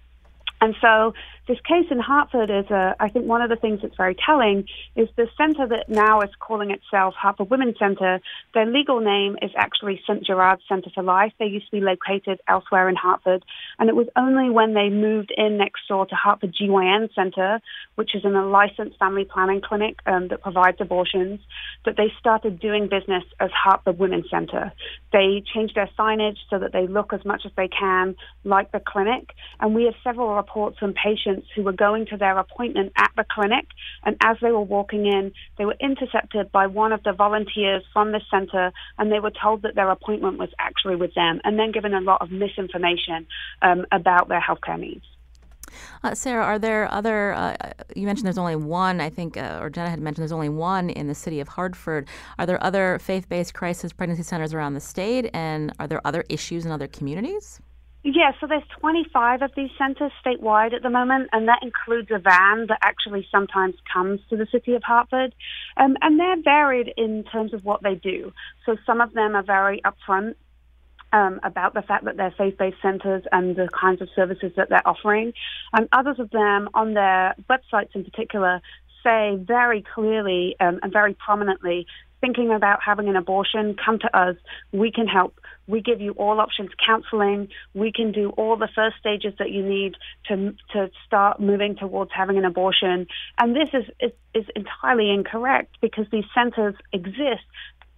And 0.61 0.75
so 0.81 1.15
this 1.51 1.59
case 1.67 1.87
in 1.91 1.99
Hartford 1.99 2.49
is, 2.49 2.71
a, 2.71 2.95
I 3.01 3.09
think, 3.09 3.27
one 3.27 3.43
of 3.43 3.51
the 3.51 3.57
things 3.57 3.81
that's 3.83 3.97
very 3.97 4.15
telling 4.15 4.69
is 4.95 5.09
the 5.17 5.27
center 5.37 5.67
that 5.67 5.89
now 5.89 6.21
is 6.21 6.31
calling 6.39 6.71
itself 6.71 7.15
Hartford 7.15 7.51
Women's 7.51 7.77
Center. 7.77 8.21
Their 8.55 8.67
legal 8.67 9.01
name 9.01 9.37
is 9.43 9.51
actually 9.57 10.01
St. 10.07 10.25
Gerard's 10.25 10.63
Center 10.69 10.91
for 10.95 11.03
Life. 11.03 11.33
They 11.41 11.47
used 11.47 11.67
to 11.67 11.73
be 11.73 11.81
located 11.81 12.39
elsewhere 12.47 12.89
in 12.89 12.95
Hartford, 12.95 13.45
and 13.81 13.89
it 13.89 13.97
was 13.97 14.07
only 14.15 14.49
when 14.49 14.75
they 14.75 14.91
moved 14.91 15.33
in 15.37 15.59
next 15.59 15.89
door 15.89 16.07
to 16.07 16.15
Hartford 16.15 16.55
GYN 16.55 17.13
Center, 17.17 17.61
which 17.97 18.15
is 18.15 18.25
in 18.25 18.37
a 18.37 18.47
licensed 18.47 18.97
family 19.01 19.25
planning 19.25 19.61
clinic 19.61 19.99
um, 20.07 20.29
that 20.29 20.43
provides 20.43 20.77
abortions, 20.81 21.41
that 21.85 21.97
they 21.97 22.13
started 22.21 22.61
doing 22.61 22.85
business 22.89 23.25
as 23.41 23.51
Hartford 23.51 23.99
Women's 23.99 24.31
Center. 24.31 24.73
They 25.13 25.43
changed 25.53 25.75
their 25.75 25.91
signage 25.99 26.39
so 26.49 26.61
that 26.61 26.73
they 26.73 26.87
look 26.87 27.13
as 27.13 27.25
much 27.25 27.43
as 27.45 27.51
they 27.57 27.67
can 27.67 28.15
like 28.45 28.71
the 28.71 28.79
clinic, 28.79 29.31
and 29.59 29.75
we 29.75 29.87
have 29.87 29.95
several 30.05 30.37
reports 30.37 30.79
from 30.79 30.95
patients 30.95 31.40
patients 31.41 31.53
who 31.55 31.63
were 31.63 31.73
going 31.73 32.07
to 32.07 32.17
their 32.17 32.39
appointment 32.39 32.93
at 32.97 33.11
the 33.17 33.25
clinic, 33.31 33.67
and 34.05 34.17
as 34.23 34.37
they 34.41 34.51
were 34.51 34.61
walking 34.61 35.07
in, 35.07 35.33
they 35.59 35.65
were 35.65 35.77
intercepted 35.81 36.51
by 36.53 36.67
one 36.67 36.93
of 36.93 37.03
the 37.03 37.13
volunteers 37.13 37.83
from 37.93 38.13
the 38.13 38.21
center, 38.31 38.73
and 38.99 39.11
they 39.11 39.21
were 39.21 39.33
told 39.43 39.63
that 39.63 39.75
their 39.75 39.91
appointment 39.91 40.39
was 40.39 40.51
actually 40.59 40.97
with 40.97 41.15
them, 41.15 41.41
and 41.45 41.59
then 41.59 41.73
given 41.73 41.95
a 41.95 42.01
lot 42.01 42.21
of 42.21 42.31
misinformation 42.31 43.27
um, 43.63 43.85
about 43.93 44.29
their 44.29 44.41
healthcare 44.41 44.79
needs. 44.79 45.05
Uh, 46.03 46.15
Sarah, 46.15 46.45
are 46.45 46.59
there 46.59 46.91
other? 46.91 47.33
Uh, 47.33 47.55
you 47.95 48.05
mentioned 48.05 48.27
there's 48.27 48.39
only 48.39 48.57
one, 48.57 49.01
I 49.01 49.09
think, 49.09 49.37
uh, 49.37 49.61
or 49.61 49.71
Jenna 49.71 49.89
had 49.89 50.01
mentioned 50.01 50.23
there's 50.23 50.33
only 50.33 50.49
one 50.49 50.91
in 50.91 51.07
the 51.07 51.15
city 51.15 51.39
of 51.39 51.47
Hartford. 51.47 52.09
Are 52.41 52.47
there 52.47 52.61
other 52.61 52.99
faith-based 52.99 53.55
crisis 53.55 53.93
pregnancy 53.93 54.25
centers 54.25 54.53
around 54.53 54.75
the 54.75 54.81
state, 54.81 55.31
and 55.33 55.73
are 55.79 55.87
there 55.87 56.01
other 56.05 56.25
issues 56.29 56.67
in 56.67 56.73
other 56.73 56.89
communities? 56.89 57.61
Yeah, 58.03 58.33
so 58.41 58.47
there's 58.47 58.63
25 58.81 59.43
of 59.43 59.51
these 59.55 59.71
centres 59.77 60.11
statewide 60.25 60.73
at 60.73 60.83
the 60.83 60.89
moment, 60.89 61.29
and 61.33 61.49
that 61.49 61.59
includes 61.63 62.11
a 62.11 62.19
van 62.19 62.67
that 62.69 62.79
actually 62.83 63.27
sometimes 63.31 63.75
comes 63.93 64.21
to 64.31 64.37
the 64.37 64.47
city 64.51 64.75
of 64.75 64.83
Hartford. 64.83 65.35
Um, 65.77 65.99
and 66.01 66.19
they're 66.19 66.41
varied 66.43 66.95
in 66.97 67.25
terms 67.25 67.53
of 67.53 67.63
what 67.63 67.83
they 67.83 67.95
do. 67.95 68.33
So 68.65 68.77
some 68.87 69.03
of 69.03 69.13
them 69.13 69.37
are 69.37 69.43
very 69.43 69.83
upfront 69.85 70.37
um, 71.13 71.41
about 71.43 71.75
the 71.75 71.83
fact 71.83 72.07
that 72.07 72.17
they're 72.17 72.35
faith-based 72.39 72.81
centres 72.81 73.25
and 73.33 73.55
the 73.55 73.69
kinds 73.79 74.01
of 74.01 74.09
services 74.17 74.53
that 74.57 74.71
they're 74.71 74.87
offering. 74.89 75.35
And 75.75 75.87
others 75.93 76.19
of 76.19 76.31
them 76.31 76.71
on 76.73 76.95
their 76.95 77.35
websites 77.51 77.95
in 77.95 78.05
particular 78.05 78.63
say 79.05 79.37
very 79.37 79.85
clearly 79.95 80.57
um, 80.61 80.81
and 80.83 80.93
very 80.93 81.15
prominently 81.15 81.87
thinking 82.21 82.51
about 82.53 82.81
having 82.85 83.09
an 83.09 83.17
abortion, 83.17 83.77
come 83.83 83.99
to 84.01 84.17
us. 84.17 84.37
We 84.73 84.91
can 84.93 85.07
help. 85.07 85.39
We 85.67 85.81
give 85.81 86.01
you 86.01 86.13
all 86.13 86.41
options 86.41 86.71
counseling. 86.85 87.49
We 87.75 87.93
can 87.93 88.13
do 88.13 88.31
all 88.31 88.57
the 88.57 88.69
first 88.75 88.97
stages 88.99 89.35
that 89.39 89.51
you 89.51 89.63
need 89.63 89.95
to 90.29 90.55
to 90.73 90.91
start 91.07 91.41
moving 91.41 91.77
towards 91.77 92.11
having 92.15 92.39
an 92.39 92.45
abortion. 92.45 93.07
And 93.39 93.55
this 93.55 93.69
is 93.73 93.85
is, 94.01 94.13
is 94.35 94.47
entirely 94.57 95.11
incorrect 95.11 95.77
because 95.81 96.07
these 96.11 96.25
centers 96.35 96.75
exist 96.93 97.45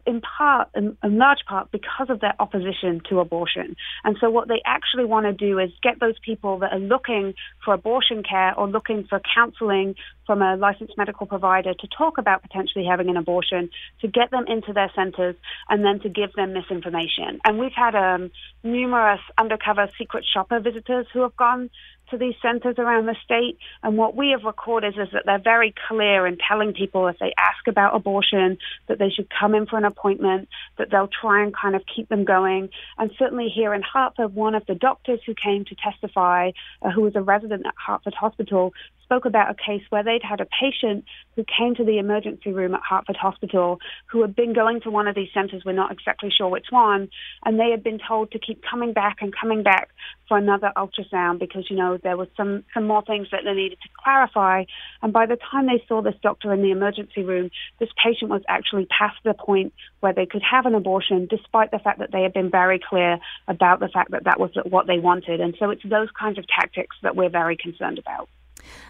in 0.06 0.20
part, 0.20 0.68
in, 0.74 0.96
in, 1.02 1.18
large 1.18 1.44
part, 1.46 1.70
because 1.70 2.10
of 2.10 2.20
their 2.20 2.34
opposition 2.40 3.00
to 3.08 3.20
abortion. 3.20 3.76
And 4.04 4.16
so 4.20 4.30
what 4.30 4.48
they 4.48 4.60
actually 4.64 5.04
want 5.04 5.26
to 5.26 5.32
do 5.32 5.58
is 5.58 5.70
get 5.82 6.00
those 6.00 6.18
people 6.24 6.58
that 6.58 6.72
are 6.72 6.78
looking 6.78 7.34
for 7.64 7.74
abortion 7.74 8.22
care 8.22 8.58
or 8.58 8.68
looking 8.68 9.04
for 9.04 9.20
counseling 9.34 9.94
from 10.26 10.42
a 10.42 10.56
licensed 10.56 10.96
medical 10.96 11.26
provider 11.26 11.74
to 11.74 11.88
talk 11.88 12.18
about 12.18 12.42
potentially 12.42 12.84
having 12.84 13.08
an 13.08 13.16
abortion, 13.16 13.70
to 14.00 14.08
get 14.08 14.30
them 14.30 14.44
into 14.46 14.72
their 14.72 14.90
centers 14.94 15.36
and 15.68 15.84
then 15.84 16.00
to 16.00 16.08
give 16.08 16.32
them 16.34 16.52
misinformation. 16.52 17.40
And 17.44 17.58
we've 17.58 17.72
had 17.74 17.94
um, 17.94 18.30
numerous 18.62 19.20
undercover 19.38 19.88
secret 19.98 20.24
shopper 20.32 20.60
visitors 20.60 21.06
who 21.12 21.22
have 21.22 21.36
gone 21.36 21.70
to 22.12 22.18
these 22.18 22.34
centres 22.40 22.76
around 22.78 23.06
the 23.06 23.16
state. 23.24 23.58
And 23.82 23.96
what 23.96 24.14
we 24.14 24.30
have 24.30 24.44
recorded 24.44 24.96
is 24.98 25.08
that 25.12 25.22
they're 25.26 25.38
very 25.38 25.74
clear 25.88 26.26
in 26.26 26.38
telling 26.46 26.72
people 26.74 27.08
if 27.08 27.18
they 27.18 27.32
ask 27.36 27.66
about 27.66 27.96
abortion 27.96 28.58
that 28.86 28.98
they 28.98 29.08
should 29.10 29.28
come 29.30 29.54
in 29.54 29.66
for 29.66 29.78
an 29.78 29.84
appointment, 29.84 30.48
that 30.78 30.90
they'll 30.90 31.08
try 31.08 31.42
and 31.42 31.54
kind 31.56 31.74
of 31.74 31.82
keep 31.94 32.08
them 32.08 32.24
going. 32.24 32.68
And 32.98 33.10
certainly 33.18 33.48
here 33.48 33.74
in 33.74 33.82
Hartford, 33.82 34.34
one 34.34 34.54
of 34.54 34.64
the 34.66 34.74
doctors 34.74 35.20
who 35.26 35.34
came 35.34 35.64
to 35.64 35.74
testify, 35.74 36.52
uh, 36.82 36.90
who 36.90 37.00
was 37.00 37.16
a 37.16 37.22
resident 37.22 37.66
at 37.66 37.74
Hartford 37.76 38.14
Hospital, 38.14 38.72
spoke 39.12 39.26
about 39.26 39.50
a 39.50 39.54
case 39.54 39.82
where 39.90 40.02
they'd 40.02 40.22
had 40.22 40.40
a 40.40 40.46
patient 40.46 41.04
who 41.36 41.44
came 41.44 41.74
to 41.74 41.84
the 41.84 41.98
emergency 41.98 42.50
room 42.50 42.74
at 42.74 42.80
Hartford 42.80 43.16
Hospital 43.16 43.78
who 44.10 44.22
had 44.22 44.34
been 44.34 44.54
going 44.54 44.80
to 44.80 44.90
one 44.90 45.06
of 45.06 45.14
these 45.14 45.28
centres, 45.34 45.62
we're 45.66 45.72
not 45.72 45.92
exactly 45.92 46.30
sure 46.34 46.48
which 46.48 46.68
one, 46.70 47.10
and 47.44 47.60
they 47.60 47.70
had 47.70 47.82
been 47.82 47.98
told 47.98 48.30
to 48.30 48.38
keep 48.38 48.62
coming 48.62 48.94
back 48.94 49.18
and 49.20 49.34
coming 49.38 49.62
back 49.62 49.90
for 50.28 50.38
another 50.38 50.72
ultrasound 50.78 51.38
because, 51.40 51.66
you 51.68 51.76
know, 51.76 51.98
there 52.02 52.16
was 52.16 52.28
some, 52.38 52.64
some 52.72 52.86
more 52.86 53.02
things 53.04 53.28
that 53.32 53.40
they 53.44 53.52
needed 53.52 53.78
to 53.82 53.88
clarify. 54.02 54.64
And 55.02 55.12
by 55.12 55.26
the 55.26 55.36
time 55.50 55.66
they 55.66 55.84
saw 55.86 56.00
this 56.00 56.14
doctor 56.22 56.50
in 56.54 56.62
the 56.62 56.70
emergency 56.70 57.22
room, 57.22 57.50
this 57.80 57.90
patient 58.02 58.30
was 58.30 58.40
actually 58.48 58.86
past 58.86 59.16
the 59.24 59.34
point 59.34 59.74
where 60.00 60.14
they 60.14 60.24
could 60.24 60.42
have 60.42 60.64
an 60.64 60.74
abortion, 60.74 61.26
despite 61.28 61.70
the 61.70 61.78
fact 61.78 61.98
that 61.98 62.12
they 62.12 62.22
had 62.22 62.32
been 62.32 62.50
very 62.50 62.80
clear 62.80 63.18
about 63.46 63.80
the 63.80 63.88
fact 63.88 64.12
that 64.12 64.24
that 64.24 64.40
was 64.40 64.52
what 64.70 64.86
they 64.86 64.98
wanted. 64.98 65.42
And 65.42 65.54
so 65.58 65.68
it's 65.68 65.82
those 65.84 66.08
kinds 66.18 66.38
of 66.38 66.46
tactics 66.48 66.96
that 67.02 67.14
we're 67.14 67.28
very 67.28 67.58
concerned 67.58 67.98
about. 67.98 68.30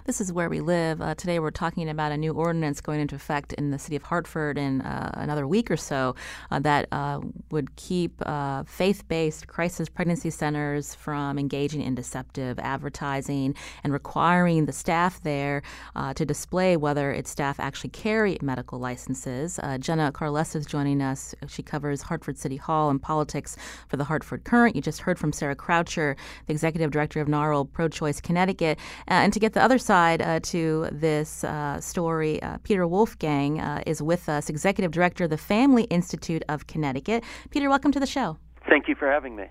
This 0.05 0.21
is 0.21 0.33
where 0.33 0.49
we 0.49 0.61
live. 0.61 1.01
Uh, 1.01 1.15
today, 1.15 1.39
we're 1.39 1.51
talking 1.51 1.89
about 1.89 2.13
a 2.13 2.17
new 2.17 2.33
ordinance 2.33 2.81
going 2.81 3.01
into 3.01 3.15
effect 3.15 3.53
in 3.55 3.71
the 3.71 3.79
city 3.79 3.97
of 3.97 4.03
Hartford 4.03 4.59
in 4.59 4.81
uh, 4.81 5.13
another 5.15 5.47
week 5.47 5.71
or 5.71 5.77
so 5.77 6.15
uh, 6.51 6.59
that 6.59 6.89
uh, 6.93 7.21
would 7.51 7.75
keep 7.77 8.21
uh, 8.27 8.65
faith 8.65 9.07
based 9.09 9.47
crisis 9.47 9.89
pregnancy 9.89 10.31
centers 10.31 10.95
from 10.95 11.39
engaging 11.39 11.83
in 11.83 11.95
deceptive 11.95 12.59
advertising 12.59 13.55
and 13.85 13.93
requiring 13.93 14.67
the 14.67 14.73
staff 14.73 15.23
there 15.23 15.63
uh, 15.95 16.13
to 16.15 16.25
display 16.25 16.77
whether 16.77 17.13
its 17.13 17.31
staff 17.31 17.61
actually 17.61 17.91
carry 17.91 18.39
medical 18.43 18.79
licenses. 18.79 19.59
Jenna 19.79 20.13
Carlesso 20.13 20.57
is 20.57 20.67
joining 20.67 21.01
us. 21.01 21.35
She 21.47 21.63
covers 21.63 22.03
Hartford 22.03 22.39
City 22.39 22.57
Hall 22.57 22.91
and 22.91 23.01
politics 23.01 23.57
for 23.89 23.97
the 23.97 24.05
Hartford 24.05 24.45
Courant. 24.45 24.77
You 24.77 24.83
just 24.83 25.01
heard 25.01 25.19
from 25.19 25.33
Sarah 25.33 25.57
Croucher, 25.57 26.17
the 26.47 26.53
executive 26.53 26.91
director 26.91 27.21
of 27.21 27.29
NARAL 27.29 27.71
Pro 27.73 27.89
Choice 27.89 28.21
Connecticut. 28.21 28.79
and 29.07 29.33
to 29.33 29.41
get 29.41 29.53
the 29.53 29.62
other 29.63 29.79
side 29.79 30.21
uh, 30.21 30.41
to 30.41 30.89
this 30.93 31.45
uh, 31.45 31.81
story, 31.81 32.43
uh, 32.43 32.59
Peter 32.65 32.87
Wolfgang 32.87 33.61
uh, 33.61 33.83
is 33.87 34.03
with 34.03 34.29
us, 34.29 34.51
Executive 34.51 34.91
Director 34.91 35.25
of 35.25 35.31
the 35.31 35.39
Family 35.39 35.85
Institute 35.85 36.43
of 36.49 36.67
Connecticut. 36.67 37.25
Peter, 37.51 37.69
welcome 37.69 37.93
to 37.93 38.01
the 38.01 38.07
show. 38.07 38.37
Thank 38.69 38.89
you 38.89 38.95
for 38.95 39.11
having 39.11 39.37
me. 39.37 39.45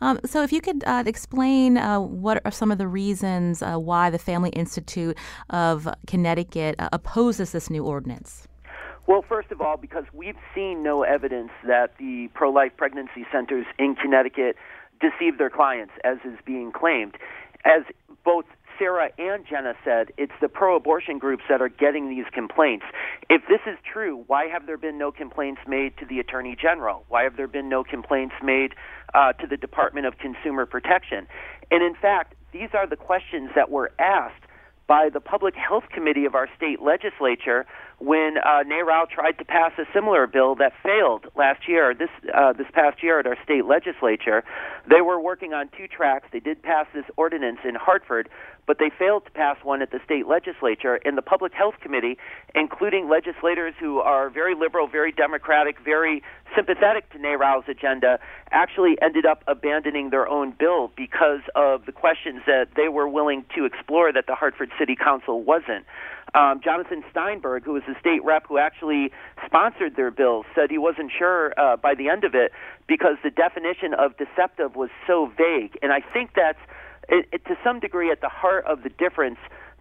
Um, 0.00 0.20
so, 0.24 0.42
if 0.42 0.52
you 0.52 0.60
could 0.60 0.84
uh, 0.86 1.02
explain 1.06 1.76
uh, 1.76 2.00
what 2.00 2.40
are 2.44 2.50
some 2.50 2.70
of 2.70 2.78
the 2.78 2.86
reasons 2.86 3.62
uh, 3.62 3.76
why 3.76 4.10
the 4.10 4.18
Family 4.18 4.50
Institute 4.50 5.16
of 5.50 5.88
Connecticut 6.06 6.76
uh, 6.78 6.88
opposes 6.92 7.52
this 7.52 7.68
new 7.68 7.84
ordinance. 7.84 8.46
Well, 9.06 9.24
first 9.28 9.52
of 9.52 9.60
all, 9.60 9.76
because 9.76 10.04
we've 10.12 10.38
seen 10.54 10.82
no 10.82 11.02
evidence 11.02 11.50
that 11.66 11.96
the 11.98 12.28
pro 12.34 12.50
life 12.50 12.72
pregnancy 12.76 13.24
centers 13.30 13.66
in 13.78 13.94
Connecticut 13.94 14.56
deceive 15.00 15.38
their 15.38 15.50
clients, 15.50 15.92
as 16.04 16.18
is 16.24 16.38
being 16.44 16.72
claimed. 16.72 17.16
As 17.64 17.82
both 18.24 18.46
Sarah 18.78 19.10
and 19.18 19.46
Jenna 19.48 19.74
said, 19.84 20.12
it's 20.16 20.32
the 20.40 20.48
pro 20.48 20.76
abortion 20.76 21.18
groups 21.18 21.44
that 21.48 21.60
are 21.60 21.68
getting 21.68 22.08
these 22.08 22.26
complaints. 22.32 22.84
If 23.30 23.42
this 23.48 23.60
is 23.66 23.78
true, 23.90 24.24
why 24.26 24.46
have 24.46 24.66
there 24.66 24.78
been 24.78 24.98
no 24.98 25.12
complaints 25.12 25.60
made 25.66 25.96
to 25.98 26.06
the 26.06 26.20
Attorney 26.20 26.56
General? 26.60 27.04
Why 27.08 27.22
have 27.24 27.36
there 27.36 27.48
been 27.48 27.68
no 27.68 27.84
complaints 27.84 28.34
made 28.42 28.74
uh, 29.14 29.32
to 29.34 29.46
the 29.46 29.56
Department 29.56 30.06
of 30.06 30.18
Consumer 30.18 30.66
Protection? 30.66 31.26
And 31.70 31.82
in 31.82 31.94
fact, 31.94 32.34
these 32.52 32.70
are 32.74 32.86
the 32.86 32.96
questions 32.96 33.50
that 33.54 33.70
were 33.70 33.92
asked 33.98 34.42
by 34.86 35.08
the 35.12 35.20
Public 35.20 35.54
Health 35.54 35.84
Committee 35.92 36.26
of 36.26 36.34
our 36.34 36.48
state 36.56 36.80
legislature 36.80 37.66
when 37.98 38.36
uh, 38.38 38.62
NARAL 38.62 39.08
tried 39.08 39.38
to 39.38 39.44
pass 39.44 39.72
a 39.78 39.84
similar 39.92 40.26
bill 40.26 40.54
that 40.56 40.72
failed 40.82 41.26
last 41.34 41.66
year, 41.66 41.94
this 41.94 42.10
uh, 42.34 42.52
this 42.52 42.66
past 42.72 43.02
year 43.02 43.18
at 43.18 43.26
our 43.26 43.36
state 43.42 43.64
legislature. 43.64 44.44
They 44.88 45.00
were 45.00 45.20
working 45.20 45.52
on 45.52 45.70
two 45.76 45.88
tracks. 45.88 46.28
They 46.32 46.40
did 46.40 46.62
pass 46.62 46.86
this 46.94 47.04
ordinance 47.16 47.58
in 47.64 47.74
Hartford, 47.74 48.28
but 48.66 48.78
they 48.78 48.90
failed 48.90 49.24
to 49.24 49.30
pass 49.30 49.56
one 49.62 49.82
at 49.82 49.90
the 49.90 50.00
state 50.04 50.26
legislature. 50.26 50.98
And 51.04 51.16
the 51.16 51.22
Public 51.22 51.52
Health 51.52 51.74
Committee, 51.80 52.18
including 52.54 53.08
legislators 53.08 53.74
who 53.78 53.98
are 54.00 54.28
very 54.28 54.54
liberal, 54.54 54.88
very 54.88 55.12
democratic, 55.12 55.76
very 55.84 56.22
sympathetic 56.54 57.10
to 57.10 57.18
NARAL's 57.18 57.68
agenda, 57.68 58.18
actually 58.50 58.96
ended 59.00 59.26
up 59.26 59.42
abandoning 59.46 60.10
their 60.10 60.28
own 60.28 60.52
bill 60.58 60.90
because 60.96 61.40
of 61.54 61.86
the 61.86 61.92
questions 61.92 62.42
that 62.46 62.68
they 62.76 62.88
were 62.88 63.08
willing 63.08 63.44
to 63.54 63.64
explore 63.64 64.12
that 64.12 64.26
the 64.26 64.34
Hartford 64.34 64.70
City 64.78 64.96
Council 64.96 65.42
wasn't. 65.42 65.84
Um, 66.34 66.60
Jonathan 66.62 67.02
Steinberg, 67.10 67.64
who 67.64 67.72
was 67.72 67.82
the 67.86 67.94
state 68.00 68.22
rep 68.24 68.46
who 68.46 68.58
actually 68.58 69.12
sponsored 69.46 69.96
their 69.96 70.10
bill, 70.10 70.44
said 70.54 70.70
he 70.70 70.78
wasn't 70.78 71.10
sure 71.16 71.54
uh, 71.56 71.76
by 71.76 71.94
the 71.94 72.08
end 72.08 72.24
of 72.24 72.34
it 72.34 72.52
because 72.86 73.16
the 73.22 73.30
definition 73.30 73.94
of 73.94 74.16
deceptive 74.18 74.76
was 74.76 74.90
so 75.06 75.32
vague. 75.36 75.78
And 75.82 75.92
I 75.92 76.00
think 76.00 76.30
that's 76.34 76.58
it, 77.08 77.28
it, 77.32 77.44
to 77.46 77.56
some 77.62 77.80
degree 77.80 78.10
at 78.10 78.20
the 78.20 78.28
heart 78.28 78.64
of 78.66 78.82
the 78.82 78.88
difference 78.88 79.38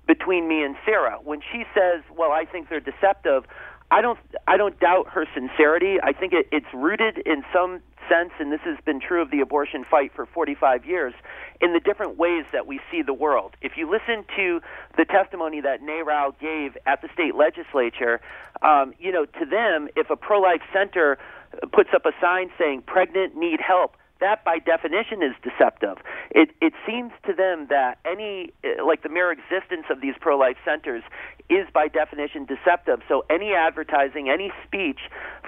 between 0.08 0.48
me 0.48 0.64
and 0.64 0.76
Sarah. 0.86 1.18
When 1.24 1.42
she 1.42 1.64
says, 1.74 2.04
"Well, 2.16 2.32
I 2.32 2.46
think 2.46 2.70
they're 2.70 2.80
deceptive," 2.80 3.46
I 3.92 4.02
don't 4.02 4.20
I 4.48 4.58
don't 4.58 4.80
doubt 4.80 5.10
her 5.10 5.26
sincerity. 5.34 5.98
I 6.02 6.14
think 6.14 6.34
it, 6.34 6.48
it's 6.52 6.72
rooted 6.74 7.20
in 7.20 7.44
some 7.54 7.82
sense, 8.10 8.32
and 8.40 8.52
this 8.52 8.62
has 8.62 8.78
been 8.86 9.00
true 9.00 9.22
of 9.22 9.32
the 9.32 9.40
abortion 9.42 9.84
fight 9.84 10.12
for 10.16 10.26
45 10.26 10.86
years, 10.86 11.14
in 11.62 11.74
the 11.74 11.80
different 11.80 12.18
ways 12.18 12.46
that 12.52 12.68
we 12.68 12.80
see 12.92 13.02
the 13.02 13.14
world. 13.14 13.56
If 13.62 13.78
you 13.78 13.90
listen 13.90 14.26
to 14.36 14.62
the 14.98 15.06
testimony 15.06 15.62
that 15.62 15.82
NARAL 15.82 16.38
gave 16.40 16.78
at 16.86 17.02
the 17.02 17.10
state 17.14 17.36
legislature, 17.36 18.22
um, 18.62 18.94
you 19.00 19.12
know, 19.12 19.26
to 19.26 19.46
them, 19.46 19.88
if 19.96 20.10
a 20.10 20.16
pro-life 20.16 20.62
center 20.72 21.18
puts 21.72 21.90
up 21.96 22.06
a 22.06 22.12
sign 22.20 22.52
saying 22.58 22.84
"pregnant, 22.84 23.36
need 23.36 23.60
help," 23.62 23.96
that 24.21 24.43
by 24.45 24.60
definition 24.60 25.21
is 25.21 25.34
deceptive. 25.43 25.97
It 26.32 26.49
it 26.62 26.73
seems 26.88 27.12
to 27.25 27.34
them 27.34 27.67
that 27.69 27.97
any 28.06 28.54
uh, 28.63 28.86
like 28.86 29.04
the 29.04 29.10
mere 29.10 29.32
existence 29.32 29.86
of 29.89 30.01
these 30.01 30.15
pro 30.19 30.38
life 30.38 30.58
centers 30.63 31.04
is 31.49 31.67
by 31.73 31.88
definition 31.88 32.45
deceptive. 32.45 33.01
So 33.08 33.25
any 33.30 33.54
advertising, 33.54 34.30
any 34.30 34.51
speech 34.65 34.99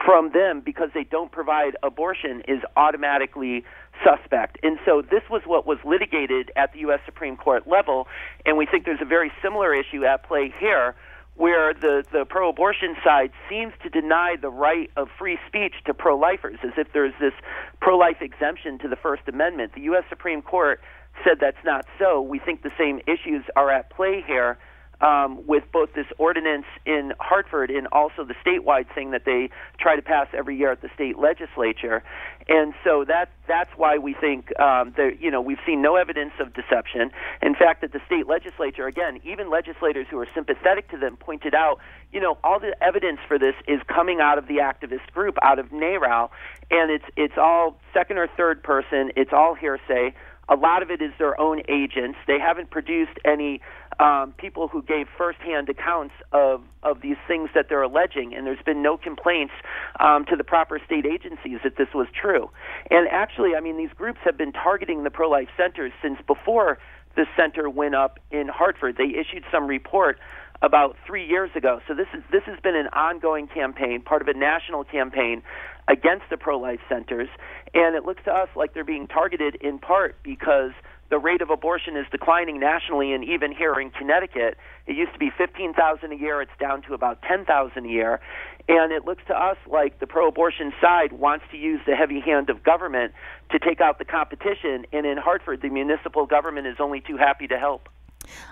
from 0.05 0.31
them 0.31 0.61
because 0.63 0.89
they 0.93 1.03
don't 1.03 1.31
provide 1.31 1.75
abortion 1.81 2.43
is 2.47 2.61
automatically 2.75 3.63
suspect. 4.05 4.59
And 4.61 4.77
so 4.85 5.01
this 5.01 5.23
was 5.29 5.41
what 5.45 5.65
was 5.65 5.79
litigated 5.83 6.51
at 6.55 6.73
the 6.73 6.79
US 6.79 6.99
Supreme 7.05 7.35
Court 7.37 7.67
level 7.67 8.07
and 8.45 8.57
we 8.57 8.65
think 8.65 8.85
there's 8.85 9.01
a 9.01 9.05
very 9.05 9.31
similar 9.41 9.73
issue 9.73 10.05
at 10.05 10.23
play 10.23 10.53
here 10.59 10.95
where 11.37 11.73
the, 11.73 12.03
the 12.11 12.25
pro 12.25 12.49
abortion 12.49 12.95
side 13.03 13.31
seems 13.49 13.73
to 13.83 13.89
deny 13.89 14.35
the 14.41 14.49
right 14.49 14.89
of 14.97 15.07
free 15.17 15.37
speech 15.47 15.75
to 15.85 15.93
pro 15.93 16.17
lifers, 16.17 16.57
as 16.63 16.71
if 16.77 16.91
there's 16.93 17.13
this 17.19 17.33
pro 17.79 17.97
life 17.97 18.17
exemption 18.21 18.79
to 18.79 18.87
the 18.87 18.95
First 18.95 19.23
Amendment. 19.27 19.73
The 19.75 19.81
U.S. 19.81 20.03
Supreme 20.09 20.41
Court 20.41 20.81
said 21.23 21.37
that's 21.39 21.63
not 21.63 21.85
so. 21.99 22.21
We 22.21 22.39
think 22.39 22.63
the 22.63 22.71
same 22.77 22.99
issues 23.07 23.43
are 23.55 23.71
at 23.71 23.89
play 23.91 24.23
here 24.25 24.57
um, 25.01 25.45
with 25.45 25.63
both 25.71 25.93
this 25.93 26.07
ordinance 26.17 26.65
in 26.85 27.13
Hartford 27.19 27.69
and 27.69 27.87
also 27.91 28.23
the 28.23 28.33
statewide 28.45 28.93
thing 28.93 29.11
that 29.11 29.25
they 29.25 29.49
try 29.79 29.95
to 29.95 30.01
pass 30.01 30.27
every 30.33 30.57
year 30.57 30.71
at 30.71 30.81
the 30.81 30.89
state 30.95 31.17
legislature. 31.19 32.03
And 32.47 32.73
so 32.83 33.05
that 33.05 33.29
that's 33.47 33.69
why 33.75 33.97
we 33.97 34.13
think 34.13 34.57
um, 34.59 34.93
that 34.97 35.17
you 35.19 35.29
know 35.29 35.41
we've 35.41 35.59
seen 35.65 35.81
no 35.81 35.95
evidence 35.97 36.31
of 36.39 36.53
deception. 36.53 37.11
In 37.41 37.55
fact, 37.55 37.81
that 37.81 37.91
the 37.91 37.99
state 38.05 38.27
legislature, 38.27 38.87
again, 38.87 39.19
even 39.23 39.49
legislators 39.49 40.07
who 40.09 40.17
are 40.19 40.27
sympathetic 40.33 40.89
to 40.91 40.97
them 40.97 41.17
pointed 41.17 41.53
out, 41.53 41.79
you 42.11 42.21
know, 42.21 42.37
all 42.43 42.59
the 42.59 42.75
evidence 42.81 43.19
for 43.27 43.37
this 43.37 43.55
is 43.67 43.81
coming 43.87 44.19
out 44.21 44.37
of 44.37 44.47
the 44.47 44.57
activist 44.57 45.11
group, 45.13 45.37
out 45.43 45.59
of 45.59 45.67
NARAL, 45.67 46.29
and 46.71 46.89
it's 46.89 47.05
it's 47.15 47.37
all 47.37 47.79
second 47.93 48.17
or 48.17 48.27
third 48.27 48.63
person. 48.63 49.11
It's 49.15 49.33
all 49.33 49.53
hearsay. 49.53 50.13
A 50.49 50.55
lot 50.55 50.81
of 50.81 50.89
it 50.89 51.01
is 51.01 51.11
their 51.19 51.39
own 51.39 51.61
agents. 51.67 52.17
They 52.25 52.39
haven't 52.39 52.69
produced 52.71 53.19
any 53.25 53.61
um, 53.99 54.33
people 54.37 54.67
who 54.67 54.81
gave 54.81 55.07
firsthand 55.17 55.69
accounts 55.69 56.13
of, 56.31 56.61
of 56.83 57.01
these 57.01 57.17
things 57.27 57.49
that 57.55 57.65
they're 57.67 57.81
alleging, 57.81 58.33
and 58.33 58.45
there's 58.45 58.63
been 58.65 58.81
no 58.81 58.97
complaints 58.97 59.53
um, 59.99 60.25
to 60.25 60.35
the 60.35 60.43
proper 60.43 60.79
state 60.85 61.05
agencies 61.05 61.59
that 61.63 61.77
this 61.77 61.89
was 61.93 62.07
true. 62.19 62.49
And 62.89 63.07
actually, 63.09 63.55
I 63.55 63.59
mean, 63.59 63.77
these 63.77 63.93
groups 63.95 64.19
have 64.23 64.37
been 64.37 64.53
targeting 64.53 65.03
the 65.03 65.09
pro 65.09 65.29
life 65.29 65.49
centers 65.57 65.91
since 66.01 66.17
before 66.27 66.77
the 67.15 67.25
center 67.35 67.69
went 67.69 67.95
up 67.95 68.19
in 68.31 68.47
Hartford. 68.47 68.95
They 68.97 69.09
issued 69.19 69.43
some 69.51 69.67
report 69.67 70.19
about 70.61 70.95
three 71.05 71.25
years 71.25 71.49
ago. 71.55 71.81
So 71.87 71.93
this 71.93 72.07
is 72.13 72.23
this 72.31 72.43
has 72.45 72.59
been 72.61 72.75
an 72.75 72.87
ongoing 72.87 73.47
campaign, 73.47 74.01
part 74.01 74.21
of 74.21 74.27
a 74.27 74.33
national 74.33 74.83
campaign 74.83 75.43
against 75.87 76.25
the 76.29 76.37
pro 76.37 76.59
life 76.59 76.79
centers, 76.89 77.29
and 77.77 77.95
it 77.95 78.05
looks 78.05 78.23
to 78.25 78.31
us 78.33 78.49
like 78.55 78.73
they're 78.73 78.83
being 78.83 79.07
targeted 79.07 79.53
in 79.61 79.77
part 79.77 80.15
because 80.23 80.71
the 81.11 81.19
rate 81.19 81.41
of 81.43 81.51
abortion 81.51 81.95
is 81.95 82.07
declining 82.11 82.59
nationally 82.59 83.13
and 83.13 83.23
even 83.23 83.51
here 83.51 83.79
in 83.79 83.91
Connecticut. 83.91 84.57
It 84.87 84.95
used 84.95 85.13
to 85.13 85.19
be 85.19 85.29
15,000 85.37 86.11
a 86.11 86.15
year, 86.15 86.41
it's 86.41 86.51
down 86.59 86.81
to 86.83 86.95
about 86.95 87.21
10,000 87.21 87.85
a 87.85 87.87
year. 87.87 88.19
And 88.67 88.91
it 88.91 89.05
looks 89.05 89.21
to 89.27 89.33
us 89.33 89.57
like 89.67 89.99
the 89.99 90.07
pro 90.07 90.27
abortion 90.27 90.73
side 90.81 91.13
wants 91.13 91.45
to 91.51 91.57
use 91.57 91.79
the 91.85 91.95
heavy 91.95 92.19
hand 92.19 92.49
of 92.49 92.63
government 92.63 93.13
to 93.51 93.59
take 93.59 93.79
out 93.79 93.99
the 93.99 94.05
competition. 94.05 94.87
And 94.91 95.05
in 95.05 95.17
Hartford, 95.17 95.61
the 95.61 95.69
municipal 95.69 96.25
government 96.25 96.65
is 96.65 96.77
only 96.79 97.01
too 97.01 97.17
happy 97.17 97.45
to 97.47 97.59
help. 97.59 97.89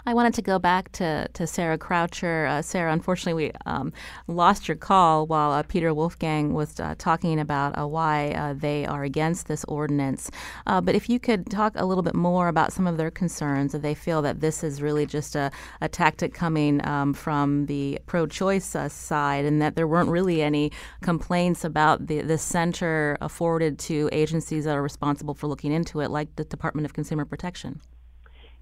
I 0.06 0.14
wanted 0.14 0.34
to 0.36 0.42
go 0.42 0.60
back 0.60 0.92
to, 0.94 1.28
to 1.34 1.48
Sarah 1.48 1.78
Croucher. 1.78 2.46
Uh, 2.46 2.62
Sarah, 2.62 2.94
unfortunately, 2.94 3.46
we 3.46 3.52
um, 3.66 3.94
lost 4.28 4.68
your 4.68 4.78
call 4.78 5.28
while 5.28 5.52
uh, 5.52 5.64
Peter 5.64 5.94
Wolfgang 5.94 6.54
was 6.54 6.80
uh, 6.80 6.96
talking 6.98 7.40
about 7.40 7.78
uh, 7.78 7.88
why 7.88 8.32
uh, 8.32 8.54
they 8.54 8.86
are 8.86 9.04
against 9.04 9.48
this 9.48 9.64
ordinance. 9.66 10.30
Uh, 10.68 10.82
but 10.82 10.96
if 10.96 11.10
you 11.10 11.20
could 11.20 11.50
talk 11.50 11.74
a 11.76 11.86
little 11.86 12.04
bit 12.04 12.16
more 12.16 12.48
about 12.48 12.74
some 12.74 12.88
of 12.88 12.98
their 12.98 13.12
concerns, 13.12 13.72
that 13.72 13.82
they 13.82 13.96
feel 13.96 14.22
that 14.22 14.42
this 14.42 14.64
is 14.64 14.82
really 14.82 15.06
just 15.06 15.36
a, 15.36 15.52
a 15.82 15.90
tactic 15.90 16.34
coming 16.34 16.86
um, 16.88 17.14
from 17.14 17.66
the 17.66 18.00
pro 18.06 18.28
choice 18.28 18.76
side 18.88 19.46
and 19.46 19.62
that 19.62 19.76
there 19.76 19.88
weren't 19.88 20.10
really 20.10 20.42
any 20.42 20.72
complaints 21.02 21.64
about 21.64 22.08
the, 22.08 22.22
the 22.22 22.38
center 22.38 23.18
afforded 23.22 23.80
to 23.80 24.10
agencies 24.12 24.66
that 24.66 24.76
are 24.76 24.82
responsible 24.82 25.34
for 25.34 25.48
looking 25.48 25.72
into 25.72 26.00
it, 26.00 26.10
like 26.12 26.36
the 26.36 26.44
Department 26.44 26.86
of 26.86 26.94
Consumer 26.94 27.26
Protection. 27.26 27.82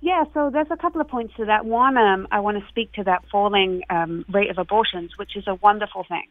Yeah, 0.03 0.25
so 0.33 0.49
there's 0.51 0.67
a 0.69 0.75
couple 0.75 0.99
of 0.99 1.07
points 1.07 1.33
to 1.37 1.45
that. 1.45 1.63
One, 1.63 1.95
um, 1.95 2.27
I 2.29 2.41
want 2.41 2.57
to 2.57 2.67
speak 2.67 2.91
to 2.95 3.05
that 3.05 3.23
falling 3.31 3.83
um, 3.89 4.25
rate 4.27 4.49
of 4.49 4.57
abortions, 4.57 5.11
which 5.15 5.37
is 5.37 5.45
a 5.47 5.55
wonderful 5.55 6.03
thing. 6.03 6.27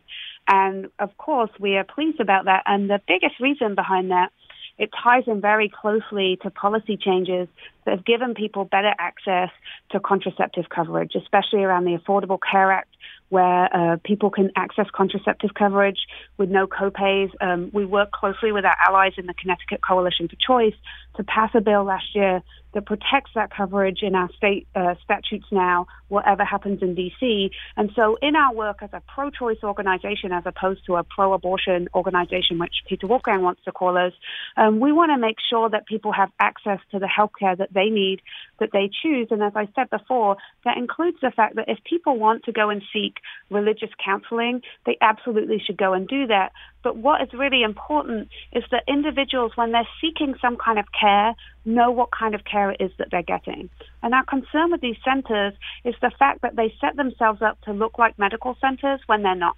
And 0.46 0.90
of 0.98 1.16
course, 1.16 1.48
we 1.58 1.78
are 1.78 1.84
pleased 1.84 2.20
about 2.20 2.44
that. 2.44 2.64
And 2.66 2.90
the 2.90 3.00
biggest 3.08 3.40
reason 3.40 3.74
behind 3.74 4.10
that, 4.10 4.28
it 4.76 4.90
ties 5.02 5.22
in 5.26 5.40
very 5.40 5.70
closely 5.70 6.38
to 6.42 6.50
policy 6.50 6.98
changes 6.98 7.48
that 7.86 7.92
have 7.92 8.04
given 8.04 8.34
people 8.34 8.66
better 8.66 8.92
access 8.98 9.48
to 9.92 10.00
contraceptive 10.00 10.68
coverage, 10.68 11.12
especially 11.14 11.62
around 11.62 11.84
the 11.86 11.96
Affordable 11.96 12.38
Care 12.38 12.72
Act, 12.72 12.90
where 13.30 13.74
uh, 13.74 13.96
people 14.04 14.28
can 14.28 14.50
access 14.54 14.86
contraceptive 14.92 15.54
coverage 15.54 16.00
with 16.36 16.50
no 16.50 16.66
copays. 16.66 17.30
Um, 17.40 17.70
we 17.72 17.86
work 17.86 18.12
closely 18.12 18.52
with 18.52 18.66
our 18.66 18.76
allies 18.86 19.12
in 19.16 19.24
the 19.24 19.34
Connecticut 19.34 19.80
Coalition 19.82 20.28
for 20.28 20.36
Choice 20.36 20.78
to 21.16 21.24
pass 21.24 21.50
a 21.54 21.62
bill 21.62 21.84
last 21.84 22.14
year 22.14 22.42
that 22.74 22.86
protects 22.86 23.30
that 23.34 23.50
coverage 23.54 24.02
in 24.02 24.14
our 24.14 24.30
state 24.36 24.66
uh, 24.74 24.94
statutes 25.04 25.46
now, 25.50 25.86
whatever 26.08 26.44
happens 26.44 26.82
in 26.82 26.94
DC. 26.94 27.50
And 27.76 27.90
so, 27.94 28.16
in 28.22 28.36
our 28.36 28.54
work 28.54 28.78
as 28.82 28.90
a 28.92 29.02
pro 29.14 29.30
choice 29.30 29.58
organization, 29.62 30.32
as 30.32 30.44
opposed 30.46 30.84
to 30.86 30.96
a 30.96 31.04
pro 31.04 31.32
abortion 31.32 31.88
organization, 31.94 32.58
which 32.58 32.74
Peter 32.88 33.06
Wolfgang 33.06 33.42
wants 33.42 33.62
to 33.64 33.72
call 33.72 33.96
us, 33.96 34.12
um, 34.56 34.80
we 34.80 34.92
want 34.92 35.10
to 35.12 35.18
make 35.18 35.36
sure 35.50 35.68
that 35.68 35.86
people 35.86 36.12
have 36.12 36.30
access 36.40 36.78
to 36.90 36.98
the 36.98 37.08
health 37.08 37.32
care 37.38 37.56
that 37.56 37.72
they 37.72 37.90
need, 37.90 38.20
that 38.58 38.70
they 38.72 38.90
choose. 39.02 39.28
And 39.30 39.42
as 39.42 39.52
I 39.54 39.68
said 39.74 39.90
before, 39.90 40.36
that 40.64 40.76
includes 40.76 41.18
the 41.20 41.30
fact 41.30 41.56
that 41.56 41.68
if 41.68 41.78
people 41.84 42.18
want 42.18 42.44
to 42.44 42.52
go 42.52 42.70
and 42.70 42.82
seek 42.92 43.16
religious 43.50 43.90
counseling, 44.04 44.62
they 44.86 44.96
absolutely 45.00 45.62
should 45.64 45.76
go 45.76 45.92
and 45.92 46.08
do 46.08 46.26
that. 46.26 46.52
But 46.82 46.96
what 46.96 47.22
is 47.22 47.32
really 47.32 47.62
important 47.62 48.28
is 48.52 48.64
that 48.70 48.84
individuals, 48.88 49.52
when 49.54 49.72
they're 49.72 49.88
seeking 50.00 50.34
some 50.40 50.56
kind 50.56 50.78
of 50.78 50.86
care, 50.98 51.34
know 51.64 51.90
what 51.90 52.10
kind 52.10 52.34
of 52.34 52.44
care 52.44 52.70
it 52.70 52.80
is 52.80 52.90
that 52.98 53.08
they're 53.10 53.22
getting. 53.22 53.70
And 54.02 54.14
our 54.14 54.24
concern 54.24 54.70
with 54.70 54.80
these 54.80 54.96
centers 55.04 55.54
is 55.84 55.94
the 56.00 56.10
fact 56.18 56.42
that 56.42 56.56
they 56.56 56.74
set 56.80 56.96
themselves 56.96 57.42
up 57.42 57.60
to 57.62 57.72
look 57.72 57.98
like 57.98 58.18
medical 58.18 58.56
centers 58.60 59.00
when 59.06 59.22
they're 59.22 59.34
not. 59.34 59.56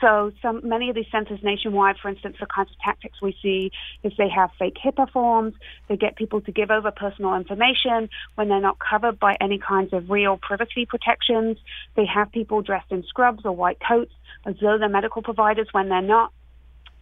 So 0.00 0.32
some 0.42 0.60
many 0.68 0.90
of 0.90 0.96
these 0.96 1.06
centers 1.10 1.42
nationwide, 1.42 1.96
for 1.98 2.08
instance, 2.08 2.36
the 2.40 2.46
kinds 2.46 2.70
of 2.70 2.78
tactics 2.78 3.22
we 3.22 3.36
see 3.40 3.70
is 4.02 4.12
they 4.18 4.28
have 4.28 4.50
fake 4.58 4.76
HIPAA 4.84 5.10
forms. 5.10 5.54
They 5.88 5.96
get 5.96 6.16
people 6.16 6.40
to 6.42 6.52
give 6.52 6.70
over 6.70 6.90
personal 6.90 7.34
information 7.34 8.10
when 8.34 8.48
they're 8.48 8.60
not 8.60 8.78
covered 8.78 9.18
by 9.18 9.36
any 9.40 9.58
kinds 9.58 9.92
of 9.92 10.10
real 10.10 10.36
privacy 10.36 10.84
protections. 10.84 11.58
They 11.94 12.06
have 12.06 12.32
people 12.32 12.60
dressed 12.60 12.90
in 12.90 13.04
scrubs 13.04 13.44
or 13.44 13.52
white 13.52 13.78
coats 13.86 14.12
as 14.44 14.56
though 14.60 14.76
they're 14.78 14.88
medical 14.88 15.22
providers 15.22 15.68
when 15.72 15.88
they're 15.88 16.02
not. 16.02 16.32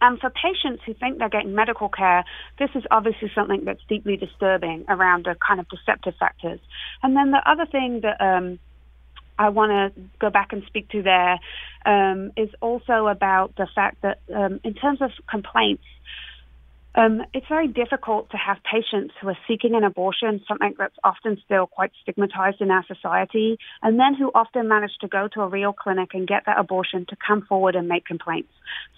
And 0.01 0.19
for 0.19 0.29
patients 0.29 0.83
who 0.85 0.93
think 0.93 1.19
they're 1.19 1.29
getting 1.29 1.55
medical 1.55 1.89
care, 1.89 2.25
this 2.59 2.69
is 2.75 2.83
obviously 2.91 3.31
something 3.33 3.63
that's 3.65 3.81
deeply 3.87 4.17
disturbing 4.17 4.85
around 4.89 5.25
the 5.25 5.35
kind 5.45 5.59
of 5.59 5.67
deceptive 5.69 6.15
factors. 6.19 6.59
And 7.01 7.15
then 7.15 7.31
the 7.31 7.41
other 7.49 7.65
thing 7.65 8.01
that 8.01 8.19
um, 8.19 8.59
I 9.39 9.49
want 9.49 9.95
to 9.95 10.01
go 10.19 10.29
back 10.29 10.53
and 10.53 10.63
speak 10.67 10.89
to 10.89 11.01
there 11.01 11.39
um, 11.85 12.31
is 12.37 12.49
also 12.61 13.07
about 13.07 13.55
the 13.55 13.67
fact 13.73 14.01
that 14.01 14.19
um, 14.33 14.59
in 14.63 14.73
terms 14.73 15.01
of 15.01 15.11
complaints, 15.29 15.83
um, 16.95 17.23
it's 17.33 17.47
very 17.47 17.67
difficult 17.67 18.29
to 18.31 18.37
have 18.37 18.57
patients 18.63 19.13
who 19.19 19.27
are 19.27 19.37
seeking 19.47 19.73
an 19.73 19.83
abortion, 19.83 20.41
something 20.47 20.75
that's 20.77 20.95
often 21.03 21.37
still 21.43 21.65
quite 21.65 21.91
stigmatized 22.03 22.61
in 22.61 22.69
our 22.69 22.85
society, 22.85 23.57
and 23.81 23.99
then 23.99 24.13
who 24.13 24.31
often 24.35 24.67
manage 24.67 24.91
to 25.01 25.07
go 25.07 25.27
to 25.33 25.41
a 25.41 25.47
real 25.47 25.73
clinic 25.73 26.09
and 26.13 26.27
get 26.27 26.43
that 26.45 26.59
abortion 26.59 27.05
to 27.09 27.15
come 27.15 27.41
forward 27.41 27.75
and 27.75 27.87
make 27.87 28.05
complaints. 28.05 28.49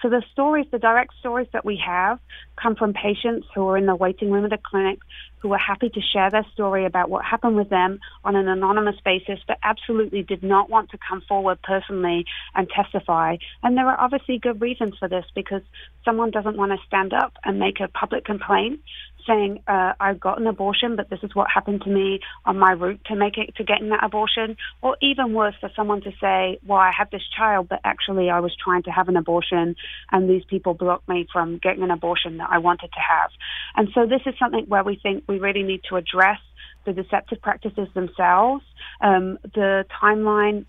So 0.02 0.10
the 0.10 0.24
stories, 0.34 0.66
the 0.72 0.80
direct 0.80 1.14
stories 1.20 1.48
that 1.54 1.64
we 1.64 1.82
have, 1.86 2.20
come 2.62 2.76
from 2.76 2.94
patients 2.94 3.48
who 3.56 3.68
are 3.70 3.78
in 3.78 3.86
the 3.86 3.96
waiting 3.96 4.30
room 4.30 4.44
of 4.44 4.50
the 4.50 4.58
clinic 4.58 5.00
who 5.46 5.50
were 5.50 5.60
happy 5.60 5.90
to 5.90 6.02
share 6.02 6.32
their 6.32 6.44
story 6.54 6.88
about 6.88 7.08
what 7.08 7.24
happened 7.24 7.56
with 7.56 7.70
them 7.70 8.00
on 8.24 8.36
an 8.36 8.48
anonymous 8.48 8.96
basis, 9.06 9.38
but 9.48 9.60
absolutely 9.62 10.24
did 10.24 10.42
not 10.42 10.72
want 10.72 10.90
to 10.90 10.98
come 11.08 11.22
forward 11.22 11.62
personally 11.62 12.26
and 12.56 12.68
testify. 12.68 13.38
And 13.62 13.78
there 13.78 13.88
are 13.88 14.00
obviously 14.00 14.40
good 14.40 14.60
reasons 14.60 14.96
for 14.98 15.08
this 15.08 15.26
because 15.36 15.62
someone 16.04 16.32
doesn't 16.32 16.58
want 16.58 16.72
to 16.72 16.80
stand 16.88 17.14
up 17.14 17.34
and 17.44 17.60
make 17.60 17.80
a 17.80 17.88
public 17.88 18.26
complaint 18.26 18.80
saying 19.28 19.64
uh, 19.68 19.94
I 20.00 20.14
got 20.14 20.40
an 20.40 20.48
abortion, 20.48 20.96
but 20.96 21.10
this 21.10 21.20
is 21.24 21.34
what 21.34 21.48
happened 21.54 21.82
to 21.84 21.90
me 21.90 22.20
on 22.46 22.58
my 22.58 22.72
route 22.72 23.02
to 23.06 23.16
make 23.16 23.38
it 23.38 23.56
to 23.56 23.64
getting 23.64 23.90
that 23.90 24.04
abortion, 24.04 24.58
or 24.82 24.98
even 25.02 25.34
worse, 25.34 25.56
for 25.60 25.70
someone 25.76 26.02
to 26.02 26.12
say, 26.22 26.60
"Well, 26.66 26.80
I 26.80 26.92
had 26.96 27.12
this 27.12 27.24
child, 27.38 27.70
but 27.70 27.80
actually 27.84 28.30
I 28.30 28.40
was 28.40 28.56
trying 28.56 28.84
to 28.84 28.92
have 28.92 29.10
an 29.10 29.18
abortion, 29.18 29.76
and 30.12 30.30
these 30.30 30.44
people 30.46 30.74
blocked 30.74 31.08
me 31.08 31.28
from 31.32 31.58
getting 31.58 31.84
an 31.84 31.92
abortion 31.92 32.38
that 32.38 32.50
I 32.52 32.60
wanted 32.60 32.92
to 32.94 33.00
have." 33.00 33.32
And 33.76 33.90
so 33.94 34.06
this 34.06 34.22
is 34.26 34.34
something 34.40 34.66
where 34.68 34.84
we 34.84 35.00
think 35.02 35.24
we 35.28 35.40
really 35.40 35.64
need 35.64 35.82
to 35.90 35.96
address 35.96 36.40
the 36.86 36.94
deceptive 36.94 37.42
practices 37.42 37.88
themselves. 37.94 38.64
Um, 39.02 39.40
the 39.44 39.86
timeline 40.02 40.66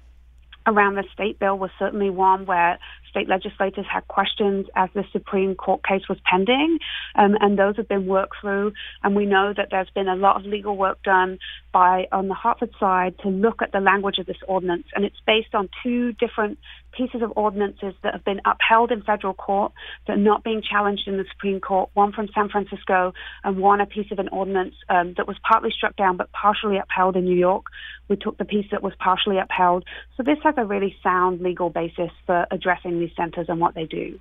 around 0.67 0.97
the 0.97 1.05
state 1.13 1.39
bill 1.39 1.57
was 1.57 1.71
certainly 1.79 2.11
one 2.11 2.45
where 2.45 2.79
state 3.11 3.29
legislators 3.29 3.87
had 3.91 4.07
questions 4.09 4.67
as 4.75 4.89
the 4.95 5.05
Supreme 5.13 5.55
Court 5.55 5.83
case 5.85 6.03
was 6.09 6.19
pending, 6.25 6.79
um, 7.15 7.37
and 7.41 7.59
those 7.59 7.77
have 7.77 7.89
been 7.89 8.07
worked 8.07 8.37
through. 8.41 8.73
And 9.03 9.15
we 9.17 9.27
know 9.27 9.53
that 9.57 9.69
there's 9.71 9.91
been 9.91 10.09
a 10.09 10.17
lot 10.17 10.37
of 10.37 10.47
legal 10.47 10.77
work 10.77 11.03
done 11.03 11.39
by 11.73 12.07
on 12.13 12.29
the 12.29 12.35
Hartford 12.35 12.71
side 12.79 13.15
to 13.23 13.29
look 13.29 13.63
at 13.63 13.73
the 13.73 13.81
language 13.81 14.19
of 14.19 14.27
this 14.27 14.37
ordinance, 14.49 14.87
and 14.95 15.05
it's 15.05 15.21
based 15.27 15.55
on 15.55 15.69
two 15.83 16.13
different 16.13 16.59
pieces 16.97 17.23
of 17.23 17.33
ordinances 17.37 17.95
that 18.03 18.15
have 18.15 18.25
been 18.25 18.41
upheld 18.45 18.91
in 18.91 19.03
federal 19.03 19.35
court 19.35 19.73
that 20.07 20.15
are 20.15 20.21
not 20.21 20.43
being 20.43 20.63
challenged 20.63 21.07
in 21.07 21.17
the 21.17 21.25
Supreme 21.31 21.61
Court. 21.61 21.91
One 21.95 22.13
from 22.13 22.29
San 22.35 22.49
Francisco, 22.49 23.13
and 23.45 23.59
one 23.59 23.81
a 23.81 23.87
piece 23.87 24.11
of 24.11 24.19
an 24.19 24.29
ordinance 24.29 24.75
um, 24.89 25.15
that 25.17 25.27
was 25.27 25.37
partly 25.47 25.71
struck 25.71 25.97
down 25.97 26.17
but 26.17 26.33
partially 26.33 26.79
upheld 26.79 27.17
in 27.17 27.25
New 27.25 27.37
York. 27.37 27.67
We 28.09 28.17
took 28.17 28.39
the 28.39 28.45
piece 28.45 28.67
that 28.71 28.83
was 28.83 28.93
partially 28.99 29.39
upheld. 29.39 29.85
So 30.17 30.23
this 30.23 30.39
has 30.45 30.55
a 30.57 30.65
really 30.65 30.97
sound 31.03 31.41
legal 31.41 31.71
basis 31.71 32.11
for 32.25 32.47
addressing 32.51 32.99
these 33.07 33.17
centers 33.17 33.47
and 33.49 33.61
what 33.61 33.75
they 33.75 33.85
do. 33.85 34.19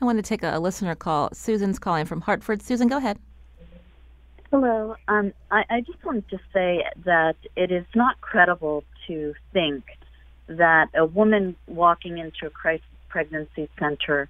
I 0.00 0.04
want 0.04 0.18
to 0.18 0.22
take 0.22 0.42
a, 0.42 0.58
listener 0.58 0.94
call. 0.94 1.30
Susan's 1.32 1.78
calling 1.78 2.06
from 2.06 2.20
Hartford. 2.20 2.62
Susan, 2.62 2.88
go 2.88 2.98
ahead. 2.98 3.18
Hello. 4.50 4.96
Um, 5.08 5.32
I, 5.50 5.64
I 5.68 5.80
just 5.80 6.04
wanted 6.04 6.28
to 6.30 6.38
say 6.52 6.84
that 7.04 7.36
it 7.56 7.72
is 7.72 7.84
not 7.94 8.20
credible 8.20 8.84
to 9.08 9.34
think 9.52 9.84
that 10.48 10.86
a 10.94 11.04
woman 11.04 11.56
walking 11.66 12.18
into 12.18 12.46
a 12.46 12.50
crisis 12.50 12.86
pregnancy 13.08 13.68
center 13.78 14.28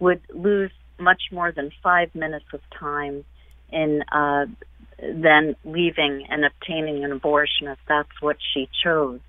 would 0.00 0.20
lose 0.32 0.70
much 0.98 1.22
more 1.32 1.52
than 1.52 1.70
five 1.82 2.14
minutes 2.14 2.46
of 2.52 2.60
time 2.78 3.24
in 3.70 4.02
uh, 4.12 4.46
then 5.00 5.54
leaving 5.64 6.26
and 6.30 6.44
obtaining 6.44 7.04
an 7.04 7.12
abortion 7.12 7.68
if 7.68 7.78
that's 7.88 8.20
what 8.20 8.36
she 8.54 8.68
chose. 8.82 9.20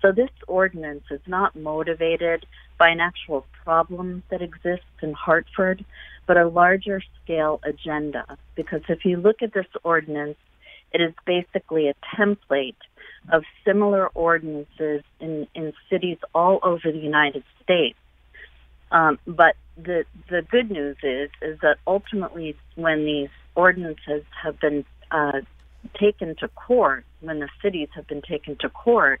So 0.00 0.12
this 0.12 0.30
ordinance 0.46 1.04
is 1.10 1.20
not 1.26 1.56
motivated 1.56 2.46
by 2.78 2.88
an 2.90 3.00
actual 3.00 3.46
problem 3.64 4.22
that 4.30 4.42
exists 4.42 4.84
in 5.02 5.12
Hartford, 5.12 5.84
but 6.26 6.36
a 6.36 6.46
larger 6.48 7.02
scale 7.22 7.60
agenda. 7.64 8.38
Because 8.54 8.82
if 8.88 9.04
you 9.04 9.16
look 9.16 9.42
at 9.42 9.52
this 9.52 9.66
ordinance, 9.82 10.36
it 10.92 11.00
is 11.00 11.14
basically 11.24 11.88
a 11.88 11.94
template 12.16 12.76
of 13.32 13.44
similar 13.64 14.08
ordinances 14.08 15.02
in, 15.20 15.46
in 15.54 15.72
cities 15.90 16.18
all 16.34 16.60
over 16.62 16.92
the 16.92 16.98
United 16.98 17.42
States. 17.62 17.98
Um, 18.90 19.18
but 19.26 19.56
the 19.76 20.04
the 20.30 20.42
good 20.42 20.70
news 20.70 20.96
is 21.02 21.28
is 21.42 21.58
that 21.60 21.78
ultimately, 21.86 22.56
when 22.76 23.04
these 23.04 23.28
ordinances 23.56 24.22
have 24.42 24.60
been 24.60 24.84
uh, 25.10 25.40
taken 25.98 26.36
to 26.36 26.48
court, 26.48 27.04
when 27.20 27.40
the 27.40 27.48
cities 27.62 27.88
have 27.94 28.06
been 28.06 28.22
taken 28.22 28.56
to 28.60 28.68
court, 28.68 29.20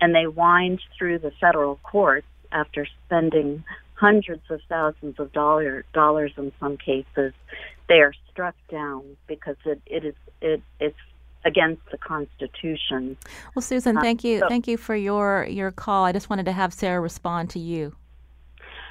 and 0.00 0.14
they 0.14 0.26
wind 0.26 0.80
through 0.96 1.20
the 1.20 1.30
federal 1.40 1.76
courts 1.76 2.26
after 2.52 2.86
spending 3.06 3.64
hundreds 3.94 4.42
of 4.50 4.60
thousands 4.68 5.18
of 5.18 5.32
dollar, 5.32 5.84
dollars 5.92 6.32
in 6.36 6.52
some 6.60 6.76
cases, 6.76 7.32
they 7.88 7.96
are 7.96 8.12
struck 8.30 8.54
down 8.70 9.16
because 9.26 9.56
it, 9.64 9.80
it 9.86 10.04
is 10.04 10.14
it, 10.40 10.62
it's 10.78 10.96
against 11.44 11.82
the 11.90 11.98
Constitution. 11.98 13.16
Well, 13.54 13.62
Susan, 13.62 13.96
uh, 13.96 14.00
thank 14.00 14.24
you, 14.24 14.40
so, 14.40 14.48
thank 14.48 14.68
you 14.68 14.76
for 14.76 14.94
your 14.94 15.46
your 15.48 15.70
call. 15.70 16.04
I 16.04 16.12
just 16.12 16.30
wanted 16.30 16.46
to 16.46 16.52
have 16.52 16.72
Sarah 16.72 17.00
respond 17.00 17.50
to 17.50 17.58
you. 17.58 17.94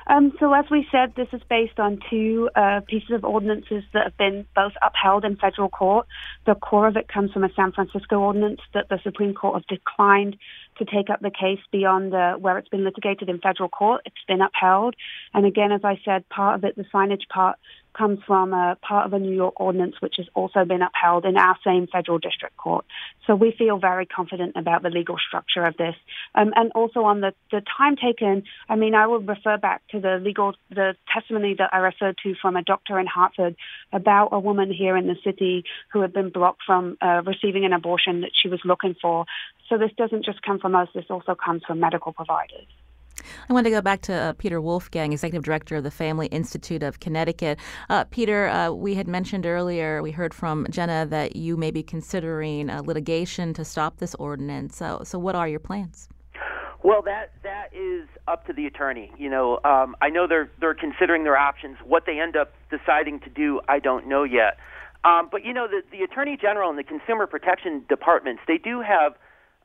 Um, 0.10 0.32
so, 0.40 0.54
as 0.54 0.66
we 0.72 0.88
said, 0.90 1.14
this 1.16 1.28
is 1.34 1.42
based 1.50 1.80
on 1.80 2.00
two 2.10 2.50
uh, 2.56 2.80
pieces 2.88 3.12
of 3.12 3.26
ordinances 3.26 3.84
that 3.94 4.06
have 4.06 4.18
been 4.18 4.46
both 4.56 4.72
upheld 4.82 5.26
in 5.26 5.36
federal 5.36 5.68
court. 5.68 6.08
The 6.46 6.56
core 6.56 6.88
of 6.88 6.96
it 6.96 7.10
comes 7.10 7.34
from 7.34 7.44
a 7.44 7.50
San 7.54 7.74
Francisco 7.74 8.20
ordinance 8.20 8.62
that 8.74 8.88
the 8.90 9.00
Supreme 9.04 9.34
Court 9.34 9.56
has 9.56 9.78
declined 9.78 10.38
to 10.78 10.86
take 10.86 11.10
up 11.10 11.22
the 11.22 11.32
case 11.32 11.60
beyond 11.72 12.14
uh, 12.14 12.36
where 12.36 12.58
it's 12.58 12.70
been 12.70 12.84
litigated 12.84 13.30
in 13.30 13.40
federal 13.40 13.70
court. 13.70 14.02
It's 14.06 14.16
been 14.28 14.42
upheld. 14.42 14.96
And 15.34 15.46
again, 15.46 15.72
as 15.72 15.82
I 15.84 16.00
said, 16.04 16.28
part 16.30 16.56
of 16.56 16.64
it, 16.64 16.76
the 16.76 16.86
signage 16.94 17.28
part, 17.30 17.58
comes 17.98 18.20
from 18.26 18.54
a 18.54 18.78
part 18.82 19.06
of 19.06 19.14
a 19.14 19.20
New 19.20 19.36
York 19.36 19.60
ordinance 19.60 19.96
which 20.00 20.16
has 20.18 20.28
also 20.34 20.66
been 20.66 20.82
upheld 20.82 21.26
in 21.26 21.38
our 21.38 21.58
same 21.66 21.88
federal 21.88 22.20
district 22.20 22.58
court. 22.58 22.86
So 23.26 23.36
we 23.36 23.54
feel 23.58 23.78
very 23.78 24.06
confident 24.06 24.56
about 24.56 24.84
the 24.84 24.90
legal 24.90 25.18
structure 25.18 25.64
of 25.64 25.76
this. 25.78 25.96
Um, 26.36 26.54
and 26.56 26.72
also 26.74 27.04
on 27.04 27.22
the, 27.22 27.34
the 27.52 27.62
time 27.78 27.96
taken, 27.96 28.44
I 28.70 28.76
mean, 28.76 28.96
I 28.96 29.08
would 29.08 29.28
refer 29.28 29.58
back 29.58 29.82
to 29.92 30.00
the 30.00 30.20
legal, 30.22 30.54
the 30.70 30.96
testimony 31.14 31.56
that 31.58 31.70
I 31.74 31.78
referred 31.78 32.18
to 32.24 32.36
from 32.42 32.56
a 32.56 32.62
doctor 32.62 33.00
in 33.00 33.08
Hartford 33.08 33.56
about 33.92 34.30
a 34.32 34.40
woman 34.40 34.72
here 34.72 34.96
in 34.96 35.08
the 35.08 35.18
city 35.24 35.64
who 35.92 36.02
had 36.02 36.14
been 36.14 36.30
blocked 36.30 36.62
from 36.66 36.98
uh, 37.02 37.22
receiving 37.26 37.66
an 37.66 37.74
abortion 37.74 38.22
that 38.22 38.32
she 38.40 38.48
was 38.48 38.60
looking 38.64 38.96
for. 39.02 39.26
So 39.70 39.78
this 39.78 39.92
doesn't 39.98 40.26
just 40.26 40.42
come 40.42 40.60
from 40.60 40.76
us, 40.76 40.88
this 40.94 41.06
also 41.10 41.36
comes 41.36 41.64
from 41.66 41.80
medical 41.80 42.14
providers. 42.14 42.68
I 43.50 43.54
want 43.54 43.66
to 43.66 43.72
go 43.72 43.82
back 43.82 44.02
to 44.04 44.14
uh, 44.14 44.34
Peter 44.34 44.62
Wolfgang, 44.62 45.14
Executive 45.14 45.44
Director 45.44 45.76
of 45.76 45.84
the 45.84 45.92
Family 45.92 46.28
Institute 46.28 46.84
of 46.84 47.00
Connecticut. 47.00 47.60
Uh, 47.90 48.04
Peter, 48.06 48.48
uh, 48.48 48.72
we 48.72 48.96
had 48.96 49.08
mentioned 49.08 49.46
earlier, 49.46 50.02
we 50.02 50.12
heard 50.12 50.34
from 50.34 50.68
Jenna 50.70 51.06
that 51.10 51.36
you 51.36 51.58
may 51.58 51.72
be 51.72 51.84
considering 51.84 52.68
litigation 52.68 53.54
to 53.54 53.66
stop 53.66 53.98
this 53.98 54.16
ordinance. 54.16 54.76
So, 54.78 55.02
so 55.04 55.20
what 55.20 55.36
are 55.36 55.48
your 55.48 55.60
plans? 55.60 56.10
Well, 56.84 57.02
that 57.02 57.34
that 57.44 57.74
is 57.74 58.08
up 58.28 58.46
to 58.48 58.54
the 58.54 58.66
attorney. 58.66 59.12
You 59.18 59.30
know, 59.30 59.60
um, 59.66 59.96
I 60.02 60.10
know 60.10 60.28
they're 60.28 60.50
they're 60.60 60.76
considering 60.76 61.24
their 61.24 61.38
options. 61.38 61.78
What 61.84 62.06
they 62.06 62.20
end 62.20 62.38
up 62.38 62.54
deciding 62.70 63.20
to 63.22 63.30
do, 63.30 63.60
I 63.68 63.80
don't 63.80 64.08
know 64.08 64.24
yet. 64.24 64.58
Um, 65.04 65.30
but 65.32 65.44
you 65.44 65.54
know, 65.54 65.68
the 65.68 65.82
the 65.92 66.04
attorney 66.04 66.38
general 66.40 66.70
and 66.70 66.78
the 66.78 66.84
consumer 66.84 67.28
protection 67.28 67.84
departments, 67.90 68.42
they 68.48 68.58
do 68.58 68.82
have 68.82 69.16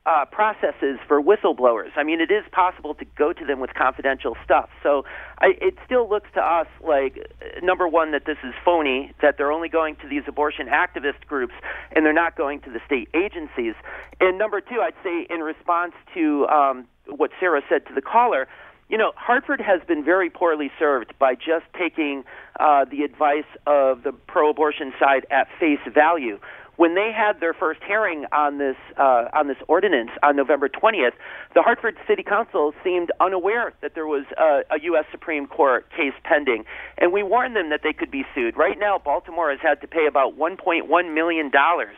uh, 0.05 0.25
processes 0.25 0.99
for 1.07 1.21
whistleblowers. 1.21 1.91
I 1.95 2.03
mean, 2.03 2.19
it 2.19 2.29
is 2.29 2.43
possible 2.51 2.93
to 2.95 3.05
go 3.17 3.31
to 3.31 3.45
them 3.45 3.59
with 3.59 3.73
confidential 3.73 4.35
stuff. 4.43 4.69
So 4.81 5.05
I, 5.39 5.53
it 5.61 5.75
still 5.85 6.09
looks 6.09 6.29
to 6.33 6.41
us 6.41 6.67
like, 6.85 7.31
uh, 7.41 7.65
number 7.65 7.87
one, 7.87 8.11
that 8.11 8.25
this 8.25 8.37
is 8.43 8.53
phony, 8.65 9.13
that 9.21 9.37
they're 9.37 9.51
only 9.51 9.69
going 9.69 9.95
to 9.97 10.07
these 10.09 10.23
abortion 10.27 10.67
activist 10.67 11.25
groups 11.27 11.53
and 11.93 12.05
they're 12.05 12.11
not 12.11 12.35
going 12.35 12.59
to 12.61 12.69
the 12.69 12.79
state 12.85 13.07
agencies. 13.13 13.75
And 14.19 14.37
number 14.37 14.59
two, 14.59 14.81
I'd 14.81 14.95
say 15.03 15.25
in 15.29 15.39
response 15.39 15.93
to 16.15 16.47
um, 16.47 16.85
what 17.07 17.31
Sarah 17.39 17.61
said 17.69 17.85
to 17.87 17.93
the 17.93 18.01
caller, 18.01 18.47
you 18.89 18.97
know, 18.97 19.13
Hartford 19.15 19.61
has 19.61 19.81
been 19.87 20.03
very 20.03 20.29
poorly 20.29 20.69
served 20.77 21.13
by 21.17 21.35
just 21.35 21.65
taking 21.79 22.25
uh, 22.59 22.85
the 22.85 23.03
advice 23.03 23.47
of 23.65 24.03
the 24.03 24.11
pro 24.11 24.49
abortion 24.49 24.93
side 24.99 25.25
at 25.31 25.47
face 25.59 25.79
value 25.93 26.39
when 26.77 26.95
they 26.95 27.11
had 27.15 27.39
their 27.39 27.53
first 27.53 27.81
hearing 27.85 28.25
on 28.31 28.57
this 28.57 28.75
uh, 28.97 29.25
on 29.33 29.47
this 29.47 29.57
ordinance 29.67 30.09
on 30.23 30.35
November 30.35 30.67
20th, 30.69 31.13
the 31.53 31.61
Hartford 31.61 31.97
City 32.07 32.23
Council 32.23 32.73
seemed 32.83 33.11
unaware 33.19 33.73
that 33.81 33.93
there 33.95 34.07
was 34.07 34.25
a, 34.37 34.61
a 34.73 34.79
U.S. 34.83 35.05
Supreme 35.11 35.47
Court 35.47 35.89
case 35.91 36.13
pending, 36.23 36.65
and 36.97 37.13
we 37.13 37.21
warned 37.23 37.55
them 37.55 37.69
that 37.69 37.81
they 37.83 37.93
could 37.93 38.11
be 38.11 38.23
sued. 38.33 38.57
Right 38.57 38.79
now, 38.79 38.99
Baltimore 39.03 39.51
has 39.51 39.59
had 39.61 39.81
to 39.81 39.87
pay 39.87 40.07
about 40.07 40.37
1.1 40.37 41.13
million 41.13 41.51
dollars 41.51 41.95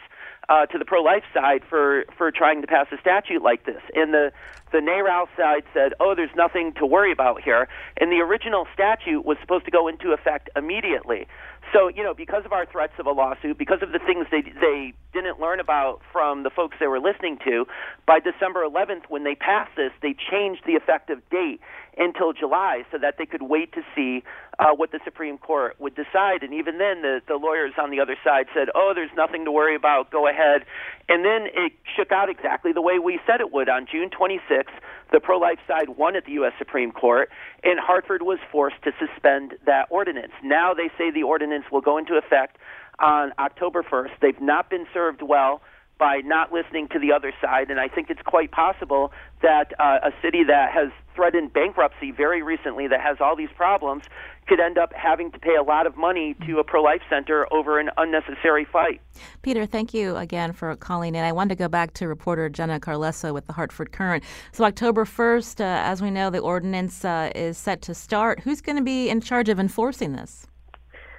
uh, 0.49 0.65
to 0.67 0.77
the 0.77 0.85
pro-life 0.85 1.23
side 1.33 1.61
for 1.69 2.05
for 2.17 2.31
trying 2.31 2.61
to 2.61 2.67
pass 2.67 2.87
a 2.91 2.97
statute 2.99 3.41
like 3.41 3.65
this. 3.65 3.81
And 3.93 4.13
the 4.13 4.31
the 4.71 4.79
NARAL 4.79 5.27
side 5.37 5.63
said, 5.73 5.93
"Oh, 5.99 6.15
there's 6.15 6.35
nothing 6.35 6.73
to 6.73 6.85
worry 6.85 7.11
about 7.11 7.41
here." 7.41 7.67
And 7.97 8.11
the 8.11 8.19
original 8.19 8.67
statute 8.73 9.25
was 9.25 9.37
supposed 9.41 9.65
to 9.65 9.71
go 9.71 9.87
into 9.87 10.11
effect 10.11 10.49
immediately. 10.55 11.27
So, 11.73 11.89
you 11.89 12.03
know, 12.03 12.13
because 12.13 12.45
of 12.45 12.53
our 12.53 12.65
threats 12.65 12.93
of 12.99 13.05
a 13.05 13.11
lawsuit, 13.11 13.57
because 13.57 13.81
of 13.81 13.91
the 13.91 13.99
things 13.99 14.27
they 14.31 14.41
they 14.41 14.93
didn't 15.13 15.39
learn 15.39 15.59
about 15.59 16.01
from 16.11 16.43
the 16.43 16.49
folks 16.49 16.77
they 16.79 16.87
were 16.87 16.99
listening 16.99 17.37
to, 17.45 17.65
by 18.05 18.19
December 18.19 18.63
11th, 18.63 19.03
when 19.09 19.23
they 19.23 19.35
passed 19.35 19.71
this, 19.75 19.91
they 20.01 20.13
changed 20.13 20.61
the 20.65 20.73
effective 20.73 21.19
date 21.31 21.59
until 21.97 22.33
July 22.33 22.83
so 22.91 22.97
that 22.97 23.15
they 23.17 23.25
could 23.25 23.41
wait 23.41 23.73
to 23.73 23.81
see 23.95 24.23
uh, 24.59 24.73
what 24.75 24.91
the 24.91 24.99
Supreme 25.03 25.37
Court 25.37 25.75
would 25.79 25.95
decide. 25.95 26.43
And 26.43 26.53
even 26.53 26.77
then, 26.77 27.01
the, 27.01 27.21
the 27.27 27.35
lawyers 27.35 27.73
on 27.77 27.91
the 27.91 27.99
other 27.99 28.15
side 28.23 28.47
said, 28.53 28.69
oh, 28.75 28.93
there's 28.95 29.11
nothing 29.15 29.45
to 29.45 29.51
worry 29.51 29.75
about, 29.75 30.11
go 30.11 30.27
ahead. 30.27 30.65
And 31.09 31.25
then 31.25 31.47
it 31.53 31.73
shook 31.95 32.11
out 32.11 32.29
exactly 32.29 32.71
the 32.71 32.81
way 32.81 32.99
we 32.99 33.19
said 33.27 33.41
it 33.41 33.51
would. 33.51 33.69
On 33.69 33.85
June 33.89 34.09
26th, 34.09 34.75
the 35.11 35.19
pro 35.19 35.37
life 35.37 35.59
side 35.67 35.89
won 35.89 36.15
at 36.15 36.25
the 36.25 36.33
U.S. 36.33 36.53
Supreme 36.57 36.91
Court, 36.91 37.29
and 37.63 37.79
Hartford 37.79 38.21
was 38.21 38.39
forced 38.51 38.81
to 38.83 38.91
suspend 38.99 39.53
that 39.65 39.87
ordinance. 39.89 40.33
Now 40.43 40.73
they 40.73 40.89
say 40.97 41.11
the 41.11 41.23
ordinance 41.23 41.65
will 41.71 41.81
go 41.81 41.97
into 41.97 42.15
effect 42.15 42.57
on 42.99 43.33
October 43.37 43.83
1st. 43.83 44.11
They've 44.21 44.41
not 44.41 44.69
been 44.69 44.87
served 44.93 45.21
well 45.21 45.61
by 45.97 46.21
not 46.25 46.51
listening 46.51 46.87
to 46.89 46.99
the 46.99 47.11
other 47.11 47.33
side. 47.41 47.69
And 47.69 47.79
I 47.79 47.87
think 47.87 48.09
it's 48.09 48.21
quite 48.21 48.51
possible 48.51 49.11
that 49.41 49.73
uh, 49.79 49.99
a 50.03 50.11
city 50.21 50.43
that 50.43 50.71
has 50.71 50.89
threatened 51.15 51.53
bankruptcy 51.53 52.11
very 52.11 52.41
recently, 52.41 52.87
that 52.87 53.01
has 53.01 53.17
all 53.21 53.35
these 53.35 53.49
problems, 53.55 54.03
could 54.47 54.59
end 54.59 54.77
up 54.77 54.91
having 54.93 55.31
to 55.31 55.39
pay 55.39 55.55
a 55.55 55.63
lot 55.63 55.87
of 55.87 55.95
money 55.97 56.35
to 56.45 56.59
a 56.59 56.63
pro 56.63 56.83
life 56.83 57.01
center 57.09 57.51
over 57.51 57.79
an 57.79 57.89
unnecessary 57.97 58.65
fight. 58.65 59.01
Peter, 59.41 59.65
thank 59.65 59.93
you 59.93 60.15
again 60.17 60.51
for 60.53 60.75
calling 60.75 61.15
in. 61.15 61.23
I 61.23 61.31
wanted 61.31 61.49
to 61.49 61.55
go 61.55 61.67
back 61.67 61.93
to 61.95 62.07
reporter 62.07 62.49
Jenna 62.49 62.79
Carlesso 62.79 63.33
with 63.33 63.47
the 63.47 63.53
Hartford 63.53 63.91
Courant. 63.91 64.23
So, 64.51 64.65
October 64.65 65.05
1st, 65.05 65.61
uh, 65.61 65.63
as 65.63 66.01
we 66.01 66.11
know, 66.11 66.29
the 66.29 66.39
ordinance 66.39 67.05
uh, 67.05 67.31
is 67.33 67.57
set 67.57 67.81
to 67.83 67.95
start. 67.95 68.41
Who's 68.41 68.61
going 68.61 68.77
to 68.77 68.83
be 68.83 69.09
in 69.09 69.21
charge 69.21 69.49
of 69.49 69.59
enforcing 69.59 70.13
this? 70.13 70.47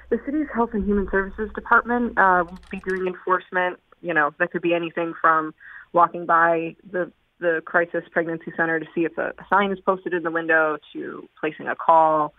The 0.08 0.20
city's 0.24 0.46
Health 0.54 0.70
and 0.72 0.84
Human 0.84 1.08
Services 1.10 1.50
Department 1.54 2.16
uh, 2.16 2.44
will 2.48 2.60
be 2.70 2.80
doing 2.86 3.08
enforcement 3.08 3.80
you 4.06 4.14
know, 4.14 4.30
that 4.38 4.50
could 4.50 4.62
be 4.62 4.74
anything 4.74 5.14
from 5.20 5.54
walking 5.92 6.26
by 6.26 6.76
the 6.90 7.10
the 7.38 7.60
crisis 7.66 8.02
pregnancy 8.10 8.50
center 8.56 8.80
to 8.80 8.86
see 8.94 9.02
if 9.02 9.18
a 9.18 9.32
sign 9.50 9.70
is 9.70 9.78
posted 9.80 10.14
in 10.14 10.22
the 10.22 10.30
window 10.30 10.78
to 10.94 11.28
placing 11.38 11.68
a 11.68 11.76
call. 11.76 12.32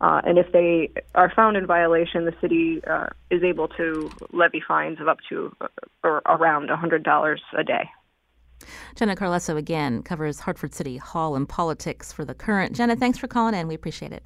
Uh, 0.00 0.20
and 0.24 0.36
if 0.36 0.50
they 0.50 0.90
are 1.14 1.32
found 1.34 1.56
in 1.56 1.64
violation, 1.64 2.24
the 2.24 2.34
city 2.40 2.82
uh, 2.90 3.06
is 3.30 3.44
able 3.44 3.68
to 3.68 4.10
levy 4.32 4.60
fines 4.66 5.00
of 5.00 5.06
up 5.06 5.18
to 5.28 5.54
uh, 5.60 5.68
or 6.02 6.22
around 6.26 6.68
$100 6.70 7.36
a 7.56 7.64
day. 7.64 7.88
Jenna 8.96 9.14
Carlesso 9.14 9.56
again 9.56 10.02
covers 10.02 10.40
Hartford 10.40 10.74
City 10.74 10.96
Hall 10.96 11.36
and 11.36 11.48
politics 11.48 12.12
for 12.12 12.24
the 12.24 12.34
Courant. 12.34 12.74
Jenna, 12.74 12.96
thanks 12.96 13.18
for 13.18 13.28
calling 13.28 13.54
in. 13.54 13.68
We 13.68 13.76
appreciate 13.76 14.12
it. 14.12 14.24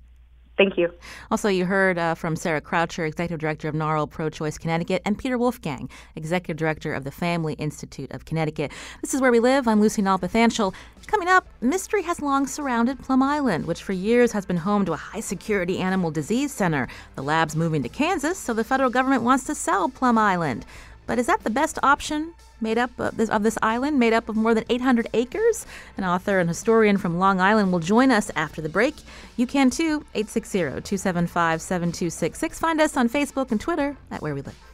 Thank 0.57 0.79
you. 0.79 0.91
Also, 1.31 1.49
you 1.49 1.67
heard 1.67 1.99
uh, 1.99 2.15
from 2.15 2.35
Sarah 2.35 2.63
Croucher, 2.63 3.05
Executive 3.05 3.39
Director 3.39 3.69
of 3.69 3.75
NARAL 3.75 4.09
Pro 4.09 4.31
Choice 4.31 4.57
Connecticut, 4.57 5.03
and 5.05 5.19
Peter 5.19 5.37
Wolfgang, 5.37 5.91
Executive 6.15 6.57
Director 6.57 6.95
of 6.95 7.05
the 7.05 7.11
Family 7.11 7.55
Institute 7.55 8.11
of 8.13 8.25
Connecticut. 8.25 8.73
This 9.03 9.13
is 9.13 9.21
Where 9.21 9.31
We 9.31 9.39
Live. 9.39 9.69
I'm 9.69 9.83
Lucy 9.83 10.01
Nalpathanchil. 10.01 10.73
Coming 11.07 11.29
up, 11.29 11.47
mystery 11.61 12.03
has 12.03 12.23
long 12.23 12.47
surrounded 12.47 12.99
Plum 13.01 13.23
Island, 13.23 13.67
which 13.67 13.83
for 13.83 13.93
years 13.93 14.33
has 14.33 14.47
been 14.47 14.57
home 14.57 14.87
to 14.87 14.93
a 14.93 14.97
high 14.97 15.21
security 15.21 15.79
animal 15.79 16.11
disease 16.11 16.53
center. 16.53 16.89
The 17.17 17.23
lab's 17.23 17.55
moving 17.55 17.83
to 17.83 17.89
Kansas, 17.91 18.39
so 18.39 18.55
the 18.55 18.65
federal 18.65 18.91
government 18.91 19.23
wants 19.23 19.45
to 19.45 19.55
sell 19.55 19.91
Plum 19.91 20.17
Island. 20.17 20.65
But 21.07 21.19
is 21.19 21.27
that 21.27 21.45
the 21.45 21.51
best 21.51 21.79
option 21.83 22.33
made 22.61 22.79
up 22.79 22.91
of 22.99 23.17
this, 23.17 23.31
of 23.31 23.43
this, 23.43 23.59
island, 23.63 23.99
made 23.99 24.13
up 24.13 24.29
of 24.29 24.37
more 24.37 24.55
than 24.55 24.65
800 24.69 25.09
acres? 25.15 25.67
An 25.97 26.05
author 26.05 26.39
and 26.39 26.49
historian 26.49 26.99
from 26.99 27.19
Long 27.19 27.41
Island 27.41 27.73
will 27.73 27.81
join 27.81 28.11
us 28.11 28.31
after 28.37 28.61
the 28.61 28.69
break. 28.69 28.95
You 29.37 29.47
can 29.47 29.71
too, 29.71 30.05
860 30.15 30.59
275 30.59 31.63
7266. 31.63 32.59
Find 32.59 32.81
us 32.81 32.97
on 32.97 33.09
Facebook 33.09 33.51
and 33.51 33.61
Twitter 33.61 33.97
at 34.11 34.23
Where 34.23 34.35
We 34.35 34.43
Live. 34.43 34.66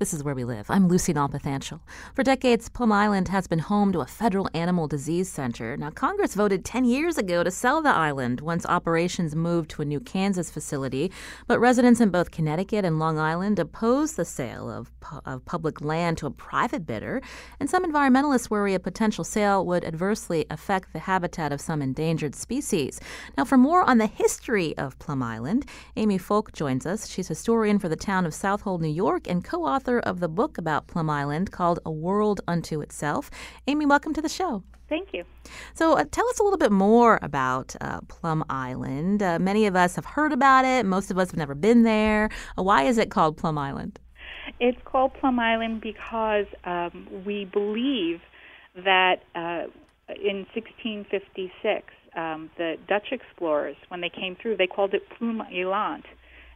This 0.00 0.12
is 0.12 0.24
where 0.24 0.34
we 0.34 0.42
live. 0.42 0.68
I'm 0.72 0.88
Lucy 0.88 1.14
Nalpathanchil. 1.14 1.78
For 2.16 2.24
decades, 2.24 2.68
Plum 2.68 2.90
Island 2.90 3.28
has 3.28 3.46
been 3.46 3.60
home 3.60 3.92
to 3.92 4.00
a 4.00 4.06
federal 4.06 4.50
animal 4.52 4.88
disease 4.88 5.30
center. 5.30 5.76
Now, 5.76 5.90
Congress 5.90 6.34
voted 6.34 6.64
10 6.64 6.84
years 6.84 7.16
ago 7.16 7.44
to 7.44 7.50
sell 7.52 7.80
the 7.80 7.94
island 7.94 8.40
once 8.40 8.66
operations 8.66 9.36
moved 9.36 9.70
to 9.70 9.82
a 9.82 9.84
new 9.84 10.00
Kansas 10.00 10.50
facility, 10.50 11.12
but 11.46 11.60
residents 11.60 12.00
in 12.00 12.10
both 12.10 12.32
Connecticut 12.32 12.84
and 12.84 12.98
Long 12.98 13.20
Island 13.20 13.60
opposed 13.60 14.16
the 14.16 14.24
sale 14.24 14.68
of, 14.68 14.90
pu- 14.98 15.20
of 15.26 15.44
public 15.44 15.80
land 15.80 16.18
to 16.18 16.26
a 16.26 16.30
private 16.32 16.84
bidder, 16.84 17.22
and 17.60 17.70
some 17.70 17.84
environmentalists 17.84 18.50
worry 18.50 18.74
a 18.74 18.80
potential 18.80 19.22
sale 19.22 19.64
would 19.64 19.84
adversely 19.84 20.44
affect 20.50 20.92
the 20.92 20.98
habitat 20.98 21.52
of 21.52 21.60
some 21.60 21.80
endangered 21.80 22.34
species. 22.34 23.00
Now, 23.38 23.44
for 23.44 23.56
more 23.56 23.84
on 23.84 23.98
the 23.98 24.08
history 24.08 24.76
of 24.76 24.98
Plum 24.98 25.22
Island, 25.22 25.66
Amy 25.94 26.18
Folk 26.18 26.52
joins 26.52 26.84
us. 26.84 27.06
She's 27.08 27.28
historian 27.28 27.78
for 27.78 27.88
the 27.88 27.94
town 27.94 28.26
of 28.26 28.34
Southold, 28.34 28.80
New 28.80 28.88
York, 28.88 29.28
and 29.28 29.44
co 29.44 29.64
author 29.64 29.83
author 29.84 29.98
of 30.00 30.20
the 30.20 30.28
book 30.28 30.56
about 30.56 30.86
Plum 30.86 31.10
Island 31.10 31.52
called 31.52 31.78
A 31.84 31.90
World 31.90 32.40
Unto 32.48 32.80
Itself. 32.80 33.30
Amy, 33.66 33.84
welcome 33.84 34.14
to 34.14 34.22
the 34.22 34.30
show. 34.30 34.62
Thank 34.88 35.12
you. 35.12 35.24
So, 35.74 35.98
uh, 35.98 36.04
tell 36.10 36.26
us 36.28 36.38
a 36.38 36.42
little 36.42 36.58
bit 36.58 36.72
more 36.72 37.18
about 37.20 37.76
uh, 37.82 38.00
Plum 38.08 38.44
Island. 38.48 39.22
Uh, 39.22 39.38
many 39.38 39.66
of 39.66 39.76
us 39.76 39.94
have 39.96 40.06
heard 40.06 40.32
about 40.32 40.64
it, 40.64 40.86
most 40.86 41.10
of 41.10 41.18
us 41.18 41.30
have 41.30 41.36
never 41.36 41.54
been 41.54 41.82
there. 41.82 42.30
Uh, 42.58 42.62
why 42.62 42.84
is 42.84 42.96
it 42.96 43.10
called 43.10 43.36
Plum 43.36 43.58
Island? 43.58 43.98
It's 44.58 44.80
called 44.86 45.12
Plum 45.20 45.38
Island 45.38 45.82
because 45.82 46.46
um, 46.64 47.06
we 47.26 47.44
believe 47.44 48.20
that 48.74 49.16
uh, 49.34 49.68
in 50.08 50.46
1656, 50.54 51.92
um, 52.16 52.50
the 52.56 52.76
Dutch 52.88 53.08
explorers, 53.12 53.76
when 53.88 54.00
they 54.00 54.08
came 54.10 54.34
through, 54.34 54.56
they 54.56 54.66
called 54.66 54.94
it 54.94 55.02
Plum 55.18 55.42
Island. 55.42 56.04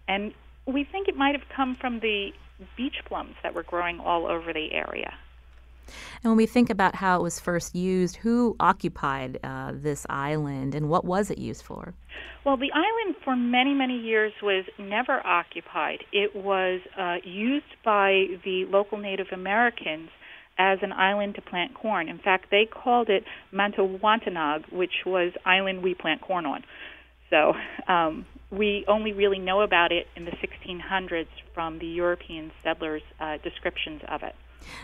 And 0.06 0.32
we 0.66 0.84
think 0.84 1.08
it 1.08 1.16
might 1.16 1.34
have 1.34 1.46
come 1.54 1.76
from 1.78 2.00
the 2.00 2.30
beach 2.76 2.96
plums 3.06 3.34
that 3.42 3.54
were 3.54 3.62
growing 3.62 4.00
all 4.00 4.26
over 4.26 4.52
the 4.52 4.72
area. 4.72 5.14
And 6.22 6.30
when 6.30 6.36
we 6.36 6.46
think 6.46 6.70
about 6.70 6.94
how 6.94 7.18
it 7.18 7.22
was 7.22 7.40
first 7.40 7.74
used, 7.74 8.16
who 8.16 8.56
occupied 8.60 9.38
uh, 9.42 9.72
this 9.74 10.06
island 10.10 10.74
and 10.74 10.88
what 10.88 11.04
was 11.04 11.30
it 11.30 11.38
used 11.38 11.62
for? 11.62 11.94
Well, 12.44 12.56
the 12.56 12.70
island 12.72 13.16
for 13.24 13.36
many, 13.36 13.74
many 13.74 13.98
years 13.98 14.32
was 14.42 14.64
never 14.78 15.24
occupied. 15.26 16.04
It 16.12 16.34
was 16.34 16.80
uh, 16.98 17.16
used 17.24 17.74
by 17.84 18.26
the 18.44 18.66
local 18.70 18.98
Native 18.98 19.28
Americans 19.32 20.10
as 20.58 20.78
an 20.82 20.92
island 20.92 21.36
to 21.36 21.42
plant 21.42 21.74
corn. 21.74 22.08
In 22.08 22.18
fact, 22.18 22.46
they 22.50 22.66
called 22.66 23.08
it 23.08 23.24
Mantawantanaug, 23.52 24.72
which 24.72 25.04
was 25.06 25.32
island 25.44 25.82
we 25.82 25.94
plant 25.94 26.20
corn 26.20 26.46
on. 26.46 26.64
So 27.30 27.54
um, 27.86 28.26
we 28.50 28.84
only 28.88 29.12
really 29.12 29.38
know 29.38 29.60
about 29.60 29.92
it 29.92 30.06
in 30.16 30.24
the 30.24 30.32
1600s 30.32 31.26
from 31.54 31.78
the 31.78 31.86
European 31.86 32.50
settlers' 32.62 33.02
uh, 33.20 33.36
descriptions 33.42 34.02
of 34.08 34.22
it. 34.22 34.34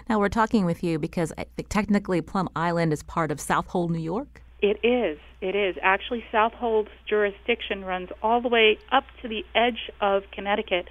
Now, 0.09 0.19
we're 0.19 0.29
talking 0.29 0.65
with 0.65 0.85
you 0.85 0.99
because 0.99 1.33
technically 1.69 2.21
Plum 2.21 2.49
Island 2.55 2.93
is 2.93 3.03
part 3.03 3.31
of 3.31 3.41
Southold, 3.41 3.91
New 3.91 3.99
York? 3.99 4.43
It 4.61 4.79
is. 4.83 5.19
It 5.41 5.55
is. 5.55 5.77
Actually, 5.83 6.25
Southold's 6.33 6.91
jurisdiction 7.07 7.85
runs 7.85 8.09
all 8.23 8.41
the 8.41 8.49
way 8.49 8.79
up 8.93 9.05
to 9.23 9.29
the 9.29 9.45
edge 9.55 9.91
of 10.01 10.23
Connecticut 10.33 10.89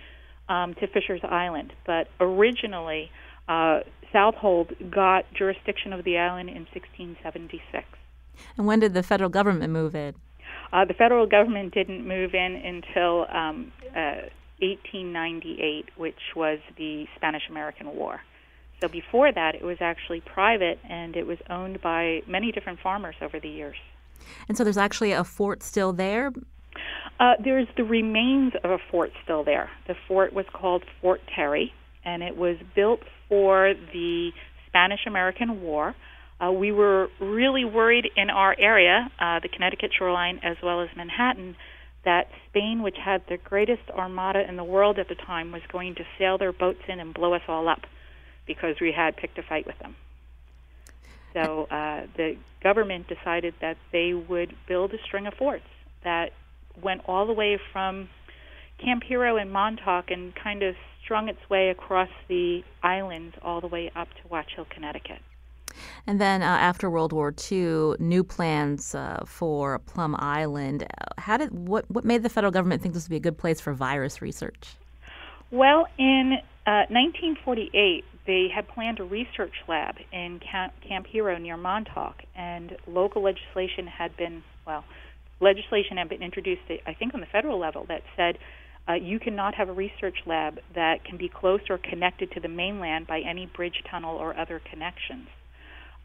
um, 0.50 0.76
to 0.76 0.88
Fisher's 0.88 1.24
Island. 1.24 1.74
But 1.86 2.08
originally, 2.20 3.10
uh, 3.48 3.80
Southold 4.12 4.74
got 4.92 5.26
jurisdiction 5.34 5.94
of 5.94 6.04
the 6.04 6.18
island 6.18 6.50
in 6.50 6.68
1676. 6.72 7.86
And 8.58 8.68
when 8.68 8.80
did 8.80 8.94
the 8.94 9.04
federal 9.04 9.30
government 9.30 9.74
move 9.74 9.96
in? 9.96 10.16
Uh, 10.72 10.86
the 10.86 10.94
federal 10.94 11.28
government 11.28 11.74
didn't 11.74 12.08
move 12.08 12.34
in 12.34 12.56
until 12.56 13.26
um, 13.30 13.72
uh, 13.96 14.28
1898, 14.60 15.90
which 15.98 16.16
was 16.36 16.60
the 16.78 17.06
Spanish 17.16 17.44
American 17.50 17.96
War. 17.96 18.22
So 18.82 18.88
before 18.88 19.32
that, 19.32 19.56
it 19.56 19.64
was 19.64 19.78
actually 19.80 20.22
private 20.22 20.80
and 20.90 21.16
it 21.16 21.26
was 21.26 21.38
owned 21.50 21.82
by 21.82 22.22
many 22.28 22.52
different 22.52 22.80
farmers 22.80 23.16
over 23.22 23.40
the 23.40 23.48
years. 23.50 23.78
And 24.48 24.58
so 24.58 24.64
there's 24.64 24.78
actually 24.78 25.12
a 25.12 25.24
fort 25.24 25.64
still 25.64 25.94
there? 25.94 26.32
Uh, 27.20 27.34
there's 27.44 27.68
the 27.78 27.84
remains 27.84 28.54
of 28.64 28.72
a 28.72 28.78
fort 28.92 29.12
still 29.24 29.44
there. 29.44 29.70
The 29.88 29.96
fort 30.08 30.34
was 30.34 30.46
called 30.52 30.84
Fort 31.02 31.22
Terry, 31.34 31.72
and 32.04 32.24
it 32.24 32.36
was 32.36 32.58
built 32.76 33.02
for 33.30 33.74
the 33.94 34.32
Spanish 34.68 35.06
American 35.06 35.62
War. 35.62 35.96
Uh, 36.42 36.52
we 36.52 36.72
were 36.72 37.10
really 37.20 37.66
worried 37.66 38.10
in 38.16 38.30
our 38.30 38.56
area, 38.58 39.10
uh, 39.20 39.40
the 39.40 39.48
Connecticut 39.48 39.92
shoreline 39.98 40.40
as 40.44 40.58
well 40.62 40.82
as 40.82 40.90
Manhattan, 40.96 41.56
that 42.06 42.28
Spain, 42.50 42.84
which 42.84 42.98
had 42.98 43.22
the 43.30 43.38
greatest 43.38 43.84
armada 43.90 44.48
in 44.48 44.58
the 44.58 44.64
world 44.64 45.00
at 45.00 45.08
the 45.08 45.16
time, 45.16 45.52
was 45.52 45.62
going 45.72 45.96
to 45.96 46.04
sail 46.18 46.38
their 46.38 46.52
boats 46.52 46.82
in 46.88 47.00
and 47.00 47.14
blow 47.14 47.34
us 47.34 47.42
all 47.48 47.68
up 47.68 47.82
because 48.46 48.76
we 48.82 48.92
had 48.92 49.16
picked 49.16 49.38
a 49.38 49.44
fight 49.44 49.66
with 49.66 49.80
them. 49.80 49.96
So 51.34 51.64
uh, 51.72 52.08
the 52.16 52.38
government 52.62 53.08
decided 53.08 53.56
that 53.62 53.78
they 53.92 54.14
would 54.14 54.54
build 54.68 54.94
a 54.94 54.98
string 55.06 55.28
of 55.28 55.34
forts 55.34 55.64
that 56.04 56.32
went 56.82 57.02
all 57.08 57.26
the 57.26 57.34
way 57.34 57.60
from 57.72 58.10
Camp 58.84 59.04
Hero 59.04 59.38
and 59.38 59.52
Montauk 59.52 60.12
and 60.12 60.34
kind 60.36 60.62
of 60.64 60.76
strung 61.04 61.30
its 61.30 61.40
way 61.50 61.70
across 61.70 62.10
the 62.28 62.64
islands 62.82 63.36
all 63.42 63.62
the 63.62 63.68
way 63.68 63.92
up 63.96 64.08
to 64.10 64.28
Watch 64.30 64.52
Hill, 64.56 64.68
Connecticut. 64.70 65.20
And 66.08 66.20
then 66.20 66.42
uh, 66.42 66.46
after 66.46 66.90
World 66.90 67.14
War 67.14 67.34
II, 67.52 67.96
new 68.00 68.24
plans 68.24 68.96
uh, 68.96 69.24
for 69.26 69.80
Plum 69.80 70.16
Island. 70.20 70.86
How 71.18 71.38
did 71.38 71.52
what 71.52 71.90
what 71.90 72.06
made 72.06 72.24
the 72.24 72.30
federal 72.30 72.52
government 72.52 72.82
think 72.82 72.94
this 72.94 73.06
would 73.06 73.10
be 73.10 73.18
a 73.18 73.28
good 73.32 73.38
place 73.38 73.60
for 73.62 73.74
virus 73.74 74.22
research? 74.22 74.76
Well, 75.52 75.88
in 75.98 76.40
uh, 76.66 76.90
1948, 76.90 78.06
they 78.26 78.48
had 78.54 78.68
planned 78.68 79.00
a 79.00 79.04
research 79.04 79.54
lab 79.68 79.98
in 80.12 80.40
Camp, 80.40 80.74
Camp 80.88 81.06
Hero 81.08 81.38
near 81.38 81.58
Montauk, 81.58 82.24
and 82.36 82.76
local 82.88 83.22
legislation 83.22 83.86
had 83.86 84.16
been 84.18 84.44
well, 84.66 84.84
legislation 85.40 85.98
had 85.98 86.10
been 86.10 86.24
introduced, 86.24 86.62
I 86.88 86.94
think, 86.94 87.14
on 87.14 87.20
the 87.20 87.28
federal 87.28 87.60
level 87.60 87.86
that 87.90 88.02
said 88.16 88.38
uh, 88.88 88.94
you 88.94 89.20
cannot 89.20 89.56
have 89.56 89.70
a 89.70 89.74
research 89.74 90.18
lab 90.26 90.60
that 90.76 91.04
can 91.06 91.18
be 91.18 91.30
close 91.30 91.62
or 91.70 91.78
connected 91.78 92.32
to 92.32 92.40
the 92.40 92.48
mainland 92.48 93.08
by 93.08 93.20
any 93.20 93.46
bridge, 93.46 93.84
tunnel, 93.90 94.16
or 94.18 94.38
other 94.38 94.60
connections. 94.60 95.28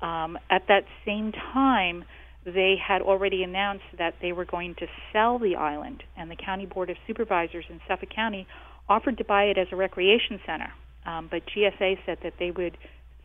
Um, 0.01 0.39
at 0.51 0.63
that 0.69 0.85
same 1.05 1.33
time, 1.33 2.05
they 2.45 2.77
had 2.77 3.03
already 3.03 3.43
announced 3.43 3.85
that 3.99 4.15
they 4.23 4.33
were 4.33 4.45
going 4.45 4.75
to 4.77 4.87
sell 5.13 5.39
the 5.39 5.57
island, 5.57 6.03
and 6.17 6.31
the 6.31 6.37
County 6.37 6.67
Board 6.67 6.91
of 6.91 6.97
Supervisors 7.07 7.65
in 7.69 7.81
Suffolk 7.89 8.11
County 8.15 8.47
offered 8.89 9.19
to 9.19 9.25
buy 9.25 9.45
it 9.45 9.59
as 9.59 9.67
a 9.73 9.77
recreation 9.77 10.41
center. 10.47 10.73
Um, 11.07 11.29
but 11.31 11.43
GSA 11.47 11.99
said 12.07 12.19
that 12.23 12.35
they 12.39 12.51
would 12.51 12.77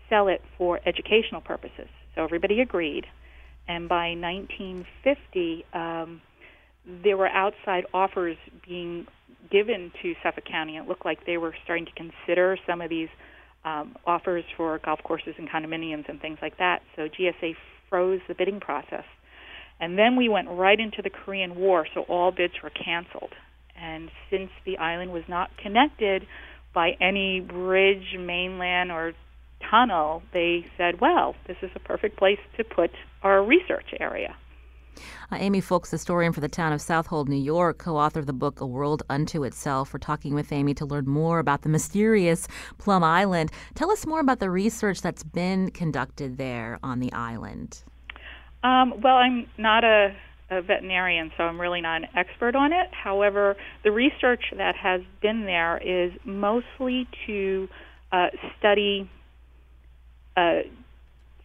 sell 0.09 0.27
it 0.27 0.41
for 0.57 0.79
educational 0.85 1.41
purposes. 1.41 1.87
So 2.15 2.23
everybody 2.23 2.61
agreed. 2.61 3.05
And 3.67 3.87
by 3.87 4.09
1950, 4.09 5.65
um, 5.73 6.21
there 7.03 7.17
were 7.17 7.27
outside 7.27 7.85
offers 7.93 8.37
being 8.67 9.07
given 9.51 9.91
to 10.01 10.13
Suffolk 10.23 10.45
County. 10.45 10.77
It 10.77 10.87
looked 10.87 11.05
like 11.05 11.25
they 11.25 11.37
were 11.37 11.55
starting 11.63 11.85
to 11.85 11.91
consider 11.91 12.57
some 12.67 12.81
of 12.81 12.89
these 12.89 13.09
um, 13.65 13.95
offers 14.05 14.43
for 14.57 14.79
golf 14.83 14.99
courses 15.03 15.35
and 15.37 15.49
condominiums 15.49 16.09
and 16.09 16.21
things 16.21 16.37
like 16.41 16.57
that. 16.57 16.81
So 16.95 17.03
GSA 17.03 17.53
froze 17.89 18.21
the 18.27 18.35
bidding 18.35 18.59
process. 18.59 19.05
And 19.79 19.97
then 19.97 20.15
we 20.15 20.29
went 20.29 20.47
right 20.49 20.79
into 20.79 21.01
the 21.01 21.09
Korean 21.09 21.55
War, 21.55 21.85
so 21.93 22.01
all 22.01 22.31
bids 22.31 22.53
were 22.61 22.69
canceled. 22.69 23.33
And 23.79 24.09
since 24.29 24.49
the 24.65 24.77
island 24.77 25.11
was 25.11 25.23
not 25.27 25.49
connected 25.61 26.23
by 26.73 26.91
any 27.01 27.39
bridge, 27.39 28.15
mainland, 28.17 28.91
or 28.91 29.13
tunnel, 29.69 30.21
they 30.33 30.65
said, 30.77 31.01
well, 31.01 31.35
this 31.47 31.57
is 31.61 31.71
a 31.75 31.79
perfect 31.79 32.17
place 32.17 32.39
to 32.57 32.63
put 32.63 32.91
our 33.23 33.43
research 33.43 33.87
area. 33.99 34.35
Uh, 35.31 35.37
Amy 35.39 35.61
Folks, 35.61 35.91
historian 35.91 36.33
for 36.33 36.41
the 36.41 36.47
town 36.47 36.73
of 36.73 36.81
Southold, 36.81 37.29
New 37.29 37.35
York, 37.35 37.77
co 37.77 37.97
author 37.97 38.19
of 38.19 38.25
the 38.25 38.33
book 38.33 38.61
A 38.61 38.65
World 38.65 39.03
Unto 39.09 39.43
Itself. 39.43 39.93
We're 39.93 39.99
talking 39.99 40.33
with 40.33 40.51
Amy 40.51 40.73
to 40.75 40.85
learn 40.85 41.07
more 41.07 41.39
about 41.39 41.61
the 41.61 41.69
mysterious 41.69 42.47
Plum 42.77 43.03
Island. 43.03 43.51
Tell 43.75 43.91
us 43.91 44.05
more 44.05 44.19
about 44.19 44.39
the 44.39 44.49
research 44.49 45.01
that's 45.01 45.23
been 45.23 45.71
conducted 45.71 46.37
there 46.37 46.79
on 46.83 46.99
the 46.99 47.11
island. 47.13 47.83
Um, 48.63 49.01
well, 49.01 49.15
I'm 49.15 49.47
not 49.57 49.83
a, 49.83 50.15
a 50.49 50.61
veterinarian, 50.61 51.31
so 51.37 51.43
I'm 51.43 51.59
really 51.59 51.81
not 51.81 52.03
an 52.03 52.07
expert 52.15 52.55
on 52.55 52.71
it. 52.71 52.87
However, 52.91 53.55
the 53.83 53.91
research 53.91 54.43
that 54.55 54.75
has 54.75 55.01
been 55.21 55.45
there 55.45 55.77
is 55.77 56.13
mostly 56.23 57.07
to 57.27 57.67
uh, 58.11 58.27
study 58.57 59.09
uh, 60.37 60.61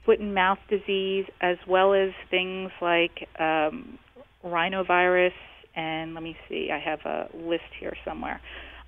foot 0.09 0.21
and 0.21 0.35
mouth 0.35 0.59
disease, 0.71 1.27
as 1.43 1.59
well 1.67 1.93
as 1.93 2.13
things 2.31 2.71
like 2.81 3.29
um, 3.39 3.99
rhinovirus, 4.43 5.35
and 5.77 6.15
let 6.15 6.23
me 6.23 6.35
see, 6.49 6.71
I 6.73 6.79
have 6.79 7.01
a 7.05 7.29
list 7.35 7.69
here 7.79 7.93
somewhere. 8.07 8.41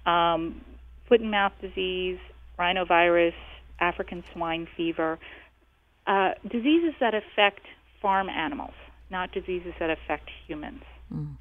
Um, 0.07 0.63
foot 1.11 1.21
and 1.21 1.31
mouth 1.31 1.53
disease, 1.61 2.19
rhinovirus, 2.59 3.35
African 3.81 4.25
swine 4.33 4.67
fever, 4.79 5.19
uh, 6.07 6.31
diseases 6.49 6.95
that 7.01 7.13
affect 7.15 7.67
farm 8.01 8.31
animals, 8.31 8.73
not 9.11 9.31
diseases 9.31 9.75
that 9.79 9.91
affect 9.91 10.31
humans. 10.47 10.85
Mm 11.13 11.37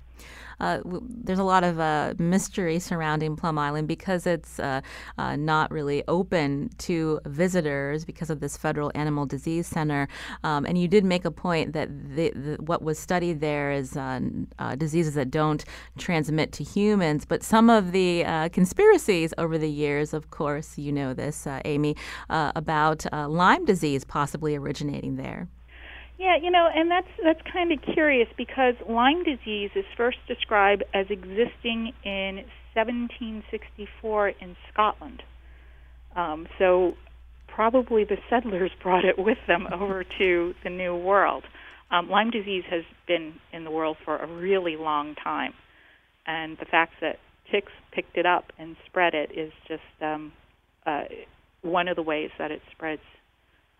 uh, 0.59 0.80
there's 0.84 1.39
a 1.39 1.43
lot 1.43 1.63
of 1.63 1.80
uh, 1.80 2.13
mystery 2.17 2.80
surrounding 2.80 3.36
Plum 3.36 3.57
Island 3.57 3.88
because 3.88 4.28
it's 4.28 4.59
uh, 4.59 4.82
uh, 5.17 5.36
not 5.36 5.72
really 5.72 6.03
open 6.07 6.70
to 6.80 7.20
visitors 7.26 8.05
because 8.05 8.30
of 8.30 8.39
this 8.39 8.57
federal 8.57 8.91
animal 8.95 9.26
disease 9.26 9.67
center. 9.67 10.07
Um, 10.43 10.65
and 10.65 10.78
you 10.78 10.88
did 10.88 11.05
make 11.05 11.26
a 11.26 11.32
point 11.32 11.74
that 11.74 11.89
the, 12.15 12.32
the, 12.32 12.57
what 12.59 12.82
was 12.82 12.99
studied 12.99 13.39
there 13.39 13.72
is 13.72 13.95
uh, 13.95 14.20
uh, 14.57 14.76
diseases 14.76 15.13
that 15.13 15.32
don't 15.32 15.63
transmit 15.97 16.51
to 16.53 16.63
humans. 16.63 17.26
But 17.26 17.43
some 17.43 17.70
of 17.70 17.91
the 17.91 18.49
conspiracies 18.51 19.34
over 19.38 19.57
the 19.57 19.70
years, 19.70 20.13
of 20.13 20.30
course, 20.32 20.78
you 20.78 20.91
know 20.91 21.13
this, 21.13 21.47
Amy, 21.65 21.95
about 22.30 23.05
Lyme 23.11 23.65
disease 23.65 24.03
possibly 24.03 24.55
originating 24.55 25.15
there. 25.15 25.47
Yeah, 26.20 26.36
you 26.41 26.51
know, 26.51 26.67
and 26.74 26.91
that's 26.91 27.07
that's 27.24 27.39
kind 27.51 27.72
of 27.72 27.80
curious 27.93 28.28
because 28.38 28.74
Lyme 28.89 29.24
disease 29.24 29.70
is 29.74 29.86
first 29.95 30.17
described 30.28 30.84
as 30.93 31.05
existing 31.09 31.93
in 32.03 32.43
1764 32.74 34.28
in 34.41 34.57
Scotland. 34.72 35.24
Um, 36.17 36.47
so 36.59 36.95
probably 37.47 38.03
the 38.03 38.17
settlers 38.30 38.72
brought 38.84 39.05
it 39.05 39.17
with 39.17 39.38
them 39.47 39.67
over 39.72 40.03
to 40.17 40.53
the 40.61 40.70
New 40.70 40.93
World. 40.93 41.45
Um, 41.89 42.09
Lyme 42.09 42.32
disease 42.32 42.65
has 42.70 42.84
been 43.07 43.36
in 43.53 43.63
the 43.63 43.72
world 43.72 43.95
for 44.03 44.17
a 44.17 44.28
really 44.28 44.76
long 44.76 45.15
time, 45.24 45.53
and 46.28 46.57
the 46.59 46.65
fact 46.65 46.95
that 46.99 47.15
ticks 47.49 47.72
picked 47.93 48.17
it 48.17 48.26
up 48.26 48.51
and 48.59 48.76
spread 48.88 49.13
it 49.13 49.32
is 49.32 49.53
just 49.70 49.82
um, 50.01 50.34
uh, 50.86 51.03
one 51.61 51.88
of 51.88 51.95
the 51.95 52.03
ways 52.03 52.30
that 52.38 52.51
it 52.51 52.61
spreads 52.74 53.01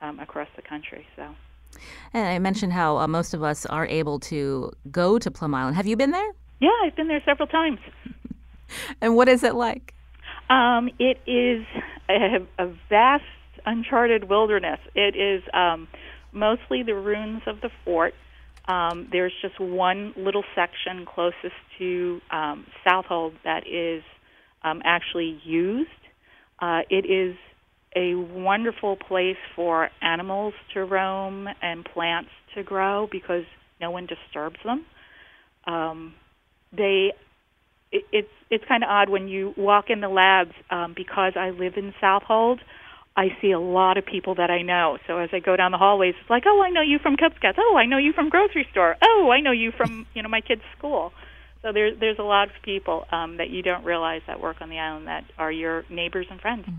um, 0.02 0.22
across 0.22 0.48
the 0.56 0.62
country. 0.62 1.06
So. 1.18 1.36
And 2.14 2.28
I 2.28 2.40
mentioned 2.40 2.74
how 2.74 2.98
uh, 2.98 3.08
most 3.08 3.34
of 3.34 3.44
us 3.44 3.66
are 3.66 3.86
able 3.86 4.20
to 4.22 4.72
go 4.92 5.20
to 5.20 5.32
Plum 5.32 5.54
Island. 5.54 5.76
Have 5.76 5.88
you 5.88 5.96
been 5.96 6.12
there? 6.12 6.32
Yeah, 6.60 6.72
I've 6.84 6.96
been 6.96 7.08
there 7.08 7.22
several 7.26 7.48
times. 7.48 7.80
and 9.02 9.16
what 9.16 9.30
is 9.30 9.44
it 9.44 9.56
like? 9.56 9.94
Um, 10.50 10.90
it 11.00 11.20
is 11.28 11.66
a, 12.10 12.46
a, 12.58 12.68
vast, 12.90 13.24
uncharted 13.66 14.30
wilderness. 14.30 14.80
It 14.96 15.16
is 15.16 15.44
um, 15.54 15.88
mostly 16.32 16.84
the 16.84 16.96
ruins 16.96 17.44
of 17.46 17.62
the 17.62 17.70
fort. 17.86 18.16
Um, 18.68 19.08
there's 19.12 19.34
just 19.42 19.60
one 19.60 20.14
little 20.16 20.44
section 20.56 21.06
closest 21.06 21.56
to 21.78 22.22
um, 22.32 22.66
Southold 22.84 23.34
that 23.44 23.68
is 23.68 24.04
um, 24.64 24.82
actually 24.84 25.40
used. 25.44 25.90
Uh, 26.60 26.82
it 26.90 27.06
is 27.06 27.36
a 27.96 28.14
wonderful 28.16 28.96
place 28.96 29.38
for 29.56 29.90
animals 30.02 30.54
to 30.74 30.82
roam 30.86 31.48
and 31.62 31.86
plants 31.86 32.30
to 32.56 32.64
grow 32.64 33.08
because 33.12 33.44
no 33.82 33.92
one 33.92 34.08
disturbs 34.08 34.60
them. 34.64 34.86
Um, 35.66 36.14
they 36.72 37.12
it, 37.92 38.04
it's 38.12 38.30
it's 38.50 38.64
kind 38.68 38.84
of 38.84 38.90
odd 38.90 39.10
when 39.10 39.28
you 39.28 39.54
walk 39.58 39.86
in 39.90 40.02
the 40.02 40.10
labs 40.10 40.54
um, 40.70 40.94
because 40.96 41.34
I 41.36 41.50
live 41.50 41.74
in 41.78 41.94
Southold. 42.02 42.60
I 43.18 43.30
see 43.42 43.52
a 43.52 43.60
lot 43.60 43.98
of 43.98 44.06
people 44.06 44.36
that 44.36 44.50
I 44.50 44.62
know. 44.62 44.98
So 45.08 45.18
as 45.18 45.30
I 45.34 45.40
go 45.40 45.56
down 45.56 45.72
the 45.72 45.78
hallways, 45.78 46.14
it's 46.22 46.30
like, 46.30 46.44
oh, 46.46 46.62
I 46.62 46.70
know 46.70 46.82
you 46.82 47.00
from 47.00 47.18
Cub 47.18 47.34
Scouts. 47.36 47.58
Oh, 47.60 47.76
I 47.76 47.86
know 47.86 47.98
you 47.98 48.14
from 48.14 48.30
grocery 48.30 48.66
store. 48.72 48.96
Oh, 49.02 49.30
I 49.32 49.42
know 49.42 49.52
you 49.52 49.72
from 49.76 50.06
you 50.14 50.22
know 50.22 50.30
my 50.30 50.42
kid's 50.42 50.62
school. 50.78 51.12
So 51.62 51.74
there's 51.74 52.00
there's 52.00 52.20
a 52.20 52.24
lot 52.24 52.50
of 52.50 52.56
people 52.64 53.06
um, 53.12 53.38
that 53.38 53.50
you 53.50 53.62
don't 53.62 53.84
realize 53.84 54.22
that 54.28 54.40
work 54.40 54.58
on 54.62 54.70
the 54.70 54.80
island 54.80 55.08
that 55.08 55.26
are 55.38 55.52
your 55.52 55.84
neighbors 55.90 56.28
and 56.30 56.40
friends. 56.40 56.66
Mm. 56.68 56.78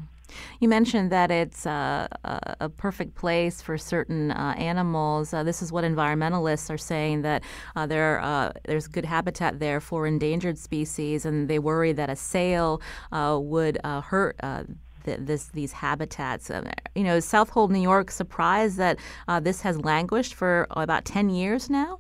You 0.61 0.69
mentioned 0.69 1.11
that 1.13 1.31
it's 1.31 1.67
uh, 1.67 2.09
a 2.61 2.69
perfect 2.69 3.15
place 3.15 3.63
for 3.63 3.79
certain 3.79 4.31
uh, 4.31 4.55
animals. 4.57 5.33
Uh, 5.33 5.43
this 5.43 5.63
is 5.63 5.73
what 5.73 5.85
environmentalists 5.85 6.71
are 6.71 6.79
saying 6.79 7.23
that 7.23 7.43
uh, 7.77 7.87
there 7.87 8.21
uh, 8.21 8.53
there's 8.65 8.87
good 8.87 9.05
habitat 9.05 9.59
there 9.59 9.81
for 9.81 10.07
endangered 10.07 10.59
species, 10.59 11.25
and 11.25 11.49
they 11.49 11.59
worry 11.59 11.93
that 11.93 12.11
a 12.11 12.17
sale 12.17 12.81
uh, 13.13 13.39
would 13.41 13.79
hurt. 13.85 14.37
this, 15.05 15.47
these 15.47 15.73
habitats, 15.73 16.51
you 16.95 17.05
know, 17.05 17.21
Southold, 17.21 17.71
New 17.71 17.81
York, 17.81 18.11
surprised 18.11 18.77
that 18.77 18.99
this 19.43 19.63
has 19.63 19.79
languished 19.81 20.35
for 20.35 20.67
about 20.71 21.05
ten 21.05 21.31
years 21.31 21.71
now. 21.71 21.99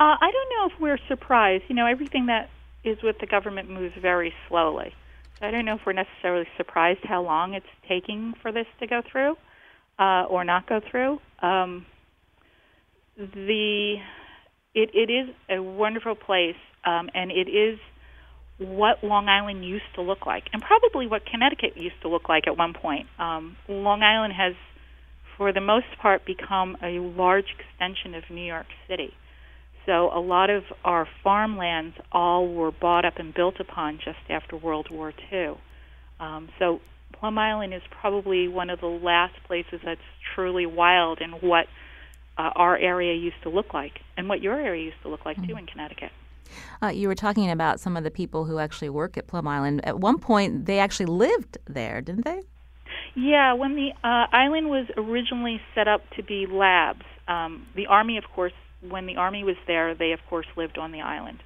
I 0.00 0.30
don't 0.30 0.50
know 0.54 0.74
if 0.74 0.80
we're 0.80 1.06
surprised. 1.08 1.64
You 1.68 1.74
know, 1.74 1.86
everything 1.86 2.26
that 2.26 2.48
is 2.84 3.02
with 3.02 3.18
the 3.18 3.26
government 3.26 3.68
moves 3.68 3.94
very 4.00 4.32
slowly. 4.48 4.94
I 5.40 5.50
don't 5.50 5.64
know 5.64 5.74
if 5.74 5.80
we're 5.86 5.92
necessarily 5.92 6.46
surprised 6.56 7.00
how 7.04 7.22
long 7.22 7.54
it's 7.54 7.66
taking 7.88 8.34
for 8.42 8.52
this 8.52 8.66
to 8.80 8.86
go 8.86 9.02
through. 9.10 9.36
uh, 9.98 10.24
or 10.28 10.44
not 10.44 10.68
go 10.68 10.80
through. 10.90 11.18
Um, 11.42 11.86
the 13.16 13.96
it, 14.74 14.90
it 14.94 15.10
is 15.10 15.34
a 15.50 15.60
wonderful 15.60 16.14
place, 16.14 16.56
um, 16.84 17.10
and 17.14 17.30
it 17.32 17.48
is 17.50 17.78
what 18.58 19.02
Long 19.02 19.28
Island 19.28 19.64
used 19.64 19.84
to 19.96 20.02
look 20.02 20.26
like, 20.26 20.44
and 20.52 20.62
probably 20.62 21.06
what 21.06 21.22
Connecticut 21.26 21.76
used 21.76 22.00
to 22.02 22.08
look 22.08 22.28
like 22.28 22.46
at 22.46 22.56
one 22.56 22.74
point. 22.74 23.06
Um, 23.18 23.56
Long 23.68 24.02
Island 24.02 24.34
has, 24.36 24.54
for 25.36 25.52
the 25.52 25.60
most 25.60 25.86
part, 26.00 26.24
become 26.26 26.76
a 26.82 26.98
large 27.00 27.46
extension 27.58 28.14
of 28.14 28.24
New 28.30 28.44
York 28.44 28.66
City. 28.88 29.12
So 29.88 30.10
a 30.14 30.20
lot 30.20 30.50
of 30.50 30.64
our 30.84 31.08
farmlands 31.24 31.96
all 32.12 32.46
were 32.46 32.70
bought 32.70 33.06
up 33.06 33.14
and 33.16 33.32
built 33.32 33.58
upon 33.58 33.96
just 34.04 34.18
after 34.28 34.54
World 34.54 34.88
War 34.90 35.14
II. 35.32 35.54
Um, 36.20 36.50
so 36.58 36.82
Plum 37.18 37.38
Island 37.38 37.72
is 37.72 37.80
probably 37.90 38.48
one 38.48 38.68
of 38.68 38.80
the 38.80 38.86
last 38.86 39.32
places 39.46 39.80
that's 39.82 40.02
truly 40.34 40.66
wild 40.66 41.22
and 41.22 41.40
what 41.40 41.68
uh, 42.36 42.50
our 42.54 42.76
area 42.76 43.14
used 43.14 43.42
to 43.44 43.48
look 43.48 43.72
like, 43.72 44.00
and 44.18 44.28
what 44.28 44.42
your 44.42 44.60
area 44.60 44.84
used 44.84 45.00
to 45.04 45.08
look 45.08 45.24
like 45.24 45.38
mm-hmm. 45.38 45.52
too 45.52 45.56
in 45.56 45.64
Connecticut. 45.64 46.10
Uh, 46.82 46.88
you 46.88 47.08
were 47.08 47.14
talking 47.14 47.50
about 47.50 47.80
some 47.80 47.96
of 47.96 48.04
the 48.04 48.10
people 48.10 48.44
who 48.44 48.58
actually 48.58 48.90
work 48.90 49.16
at 49.16 49.26
Plum 49.26 49.48
Island. 49.48 49.82
At 49.86 49.98
one 49.98 50.18
point, 50.18 50.66
they 50.66 50.80
actually 50.80 51.06
lived 51.06 51.56
there, 51.66 52.02
didn't 52.02 52.26
they? 52.26 52.42
Yeah, 53.14 53.54
when 53.54 53.74
the 53.74 53.92
uh, 54.04 54.26
island 54.36 54.68
was 54.68 54.86
originally 54.98 55.62
set 55.74 55.88
up 55.88 56.02
to 56.16 56.22
be 56.22 56.46
labs, 56.46 57.06
um, 57.26 57.66
the 57.74 57.86
Army, 57.86 58.18
of 58.18 58.24
course, 58.34 58.52
when 58.86 59.06
the 59.06 59.16
Army 59.16 59.44
was 59.44 59.56
there, 59.66 59.94
they, 59.94 60.12
of 60.12 60.20
course, 60.28 60.46
lived 60.56 60.78
on 60.78 60.92
the 60.92 61.00
island. 61.00 61.42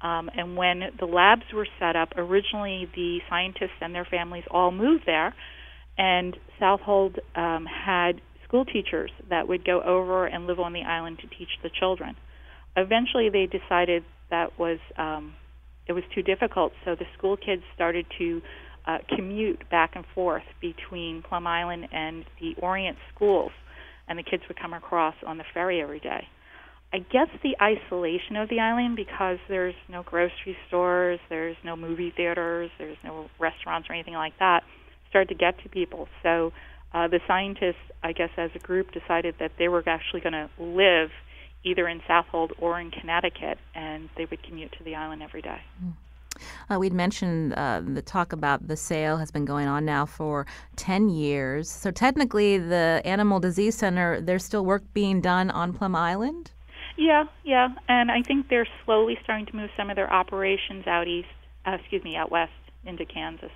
Um, 0.00 0.30
and 0.36 0.56
when 0.56 0.82
the 0.98 1.06
labs 1.06 1.44
were 1.54 1.66
set 1.78 1.96
up, 1.96 2.10
originally 2.16 2.88
the 2.94 3.18
scientists 3.28 3.80
and 3.80 3.94
their 3.94 4.04
families 4.04 4.44
all 4.50 4.70
moved 4.70 5.04
there, 5.06 5.34
and 5.96 6.36
Southold 6.60 7.18
um, 7.34 7.66
had 7.66 8.20
school 8.46 8.64
teachers 8.64 9.10
that 9.30 9.48
would 9.48 9.64
go 9.64 9.80
over 9.82 10.26
and 10.26 10.46
live 10.46 10.60
on 10.60 10.72
the 10.72 10.82
island 10.82 11.18
to 11.20 11.26
teach 11.26 11.48
the 11.62 11.70
children. 11.70 12.14
Eventually, 12.76 13.30
they 13.30 13.46
decided 13.46 14.04
that 14.30 14.58
was 14.58 14.78
um, 14.98 15.34
it 15.86 15.92
was 15.92 16.04
too 16.14 16.22
difficult, 16.22 16.72
so 16.84 16.94
the 16.94 17.06
school 17.16 17.36
kids 17.36 17.62
started 17.74 18.06
to 18.18 18.42
uh, 18.86 18.98
commute 19.14 19.68
back 19.70 19.92
and 19.94 20.04
forth 20.14 20.42
between 20.60 21.22
Plum 21.22 21.46
Island 21.46 21.88
and 21.92 22.24
the 22.40 22.54
Orient 22.60 22.98
schools, 23.14 23.52
and 24.08 24.18
the 24.18 24.22
kids 24.22 24.42
would 24.48 24.58
come 24.60 24.74
across 24.74 25.14
on 25.26 25.38
the 25.38 25.44
ferry 25.54 25.80
every 25.80 26.00
day. 26.00 26.28
I 26.92 26.98
guess 26.98 27.28
the 27.42 27.56
isolation 27.60 28.36
of 28.36 28.48
the 28.48 28.60
island 28.60 28.96
because 28.96 29.38
there's 29.48 29.74
no 29.88 30.02
grocery 30.02 30.56
stores, 30.68 31.18
there's 31.28 31.56
no 31.64 31.76
movie 31.76 32.12
theaters, 32.16 32.70
there's 32.78 32.96
no 33.04 33.28
restaurants 33.38 33.90
or 33.90 33.92
anything 33.94 34.14
like 34.14 34.38
that, 34.38 34.62
started 35.10 35.28
to 35.28 35.34
get 35.34 35.62
to 35.62 35.68
people. 35.68 36.08
So 36.22 36.52
uh, 36.94 37.08
the 37.08 37.20
scientists, 37.26 37.82
I 38.02 38.12
guess, 38.12 38.30
as 38.36 38.50
a 38.54 38.58
group, 38.58 38.92
decided 38.92 39.34
that 39.40 39.52
they 39.58 39.68
were 39.68 39.82
actually 39.86 40.20
going 40.20 40.32
to 40.32 40.48
live 40.58 41.10
either 41.64 41.88
in 41.88 42.00
Southold 42.06 42.52
or 42.58 42.80
in 42.80 42.90
Connecticut, 42.90 43.58
and 43.74 44.08
they 44.16 44.24
would 44.24 44.42
commute 44.42 44.72
to 44.78 44.84
the 44.84 44.94
island 44.94 45.22
every 45.22 45.42
day. 45.42 45.60
Mm. 45.84 45.94
Uh, 46.70 46.78
we'd 46.78 46.92
mentioned 46.92 47.54
uh, 47.54 47.80
the 47.84 48.02
talk 48.02 48.32
about 48.32 48.68
the 48.68 48.76
sale 48.76 49.16
has 49.16 49.30
been 49.30 49.44
going 49.44 49.66
on 49.66 49.84
now 49.84 50.04
for 50.04 50.46
10 50.76 51.08
years. 51.08 51.70
So, 51.70 51.90
technically, 51.90 52.58
the 52.58 53.00
Animal 53.04 53.40
Disease 53.40 53.74
Center, 53.74 54.20
there's 54.20 54.44
still 54.44 54.64
work 54.64 54.82
being 54.92 55.20
done 55.20 55.50
on 55.50 55.72
Plum 55.72 55.96
Island? 55.96 56.52
Yeah, 56.96 57.24
yeah. 57.44 57.68
And 57.88 58.10
I 58.10 58.22
think 58.22 58.48
they're 58.48 58.68
slowly 58.84 59.18
starting 59.22 59.46
to 59.46 59.56
move 59.56 59.70
some 59.76 59.90
of 59.90 59.96
their 59.96 60.12
operations 60.12 60.86
out 60.86 61.06
east, 61.06 61.28
uh, 61.66 61.72
excuse 61.72 62.02
me, 62.02 62.16
out 62.16 62.30
west 62.30 62.52
into 62.84 63.04
Kansas. 63.04 63.50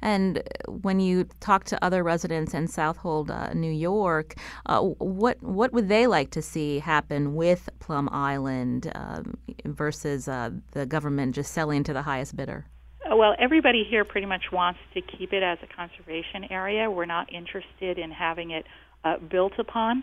And 0.00 0.42
when 0.66 0.98
you 0.98 1.24
talk 1.40 1.64
to 1.64 1.84
other 1.84 2.02
residents 2.02 2.52
in 2.52 2.66
Southold, 2.66 3.30
uh, 3.30 3.52
New 3.52 3.70
York, 3.70 4.34
uh, 4.66 4.80
what 4.80 5.40
what 5.42 5.72
would 5.72 5.88
they 5.88 6.06
like 6.06 6.30
to 6.32 6.42
see 6.42 6.80
happen 6.80 7.34
with 7.34 7.68
Plum 7.78 8.08
Island 8.10 8.90
um, 8.94 9.38
versus 9.64 10.26
uh, 10.26 10.50
the 10.72 10.86
government 10.86 11.34
just 11.34 11.52
selling 11.52 11.84
to 11.84 11.92
the 11.92 12.02
highest 12.02 12.36
bidder? 12.36 12.66
Uh, 13.04 13.16
well, 13.16 13.34
everybody 13.38 13.84
here 13.88 14.04
pretty 14.04 14.26
much 14.26 14.50
wants 14.52 14.80
to 14.94 15.00
keep 15.00 15.32
it 15.32 15.42
as 15.42 15.58
a 15.62 15.66
conservation 15.66 16.44
area. 16.50 16.90
We're 16.90 17.04
not 17.04 17.32
interested 17.32 17.98
in 17.98 18.10
having 18.10 18.50
it 18.50 18.66
uh, 19.04 19.18
built 19.18 19.54
upon. 19.58 20.02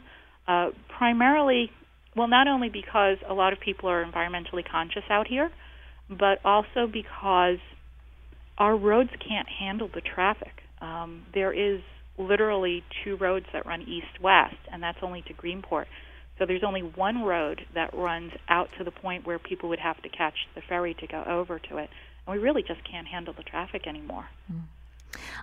Uh, 0.50 0.72
primarily, 0.98 1.70
well, 2.16 2.28
not 2.28 2.48
only 2.48 2.70
because 2.70 3.18
a 3.28 3.34
lot 3.36 3.54
of 3.54 3.60
people 3.60 3.88
are 3.88 4.04
environmentally 4.04 4.68
conscious 4.68 5.04
out 5.08 5.28
here, 5.28 5.52
but 6.10 6.40
also 6.44 6.88
because 6.92 7.60
our 8.58 8.76
roads 8.76 9.12
can't 9.26 9.48
handle 9.48 9.88
the 9.94 10.02
traffic. 10.02 10.64
Um, 10.82 11.24
there 11.36 11.54
is 11.54 11.82
literally 12.18 12.84
two 13.04 13.16
roads 13.18 13.46
that 13.54 13.68
run 13.68 13.84
east 13.84 14.20
west, 14.20 14.58
and 14.72 14.82
that's 14.82 14.98
only 15.04 15.22
to 15.28 15.34
Greenport. 15.36 15.86
So 16.40 16.48
there's 16.48 16.64
only 16.66 16.82
one 16.82 17.22
road 17.22 17.62
that 17.76 17.94
runs 17.94 18.32
out 18.48 18.70
to 18.80 18.84
the 18.84 18.92
point 18.92 19.28
where 19.28 19.38
people 19.38 19.70
would 19.70 19.80
have 19.80 20.02
to 20.02 20.10
catch 20.10 20.34
the 20.56 20.62
ferry 20.68 20.96
to 20.96 21.06
go 21.06 21.24
over 21.28 21.60
to 21.60 21.78
it. 21.78 21.90
And 22.26 22.36
we 22.36 22.42
really 22.42 22.64
just 22.64 22.82
can't 22.90 23.08
handle 23.08 23.36
the 23.38 23.44
traffic 23.44 23.86
anymore. 23.86 24.26
Mm. 24.52 24.64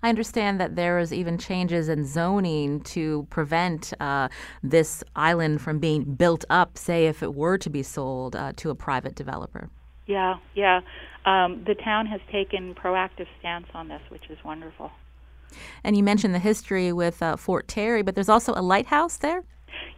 I 0.02 0.08
understand 0.08 0.60
that 0.60 0.76
there 0.76 0.98
is 0.98 1.12
even 1.12 1.38
changes 1.38 1.88
in 1.88 2.04
zoning 2.04 2.80
to 2.82 3.26
prevent 3.30 3.92
uh, 4.00 4.28
this 4.62 5.02
island 5.14 5.60
from 5.60 5.78
being 5.78 6.04
built 6.04 6.44
up, 6.50 6.78
say, 6.78 7.06
if 7.06 7.22
it 7.22 7.34
were 7.34 7.58
to 7.58 7.70
be 7.70 7.82
sold 7.82 8.36
uh, 8.36 8.52
to 8.56 8.70
a 8.70 8.74
private 8.74 9.14
developer. 9.14 9.68
Yeah, 10.06 10.36
yeah. 10.54 10.80
Um, 11.24 11.64
the 11.66 11.74
town 11.74 12.06
has 12.06 12.20
taken 12.30 12.74
proactive 12.74 13.26
stance 13.40 13.66
on 13.74 13.88
this, 13.88 14.02
which 14.08 14.30
is 14.30 14.38
wonderful. 14.44 14.92
And 15.82 15.96
you 15.96 16.02
mentioned 16.02 16.34
the 16.34 16.40
history 16.40 16.92
with 16.92 17.22
uh, 17.22 17.36
Fort 17.36 17.66
Terry, 17.68 18.02
but 18.02 18.14
there's 18.14 18.28
also 18.28 18.52
a 18.54 18.62
lighthouse 18.62 19.16
there. 19.16 19.42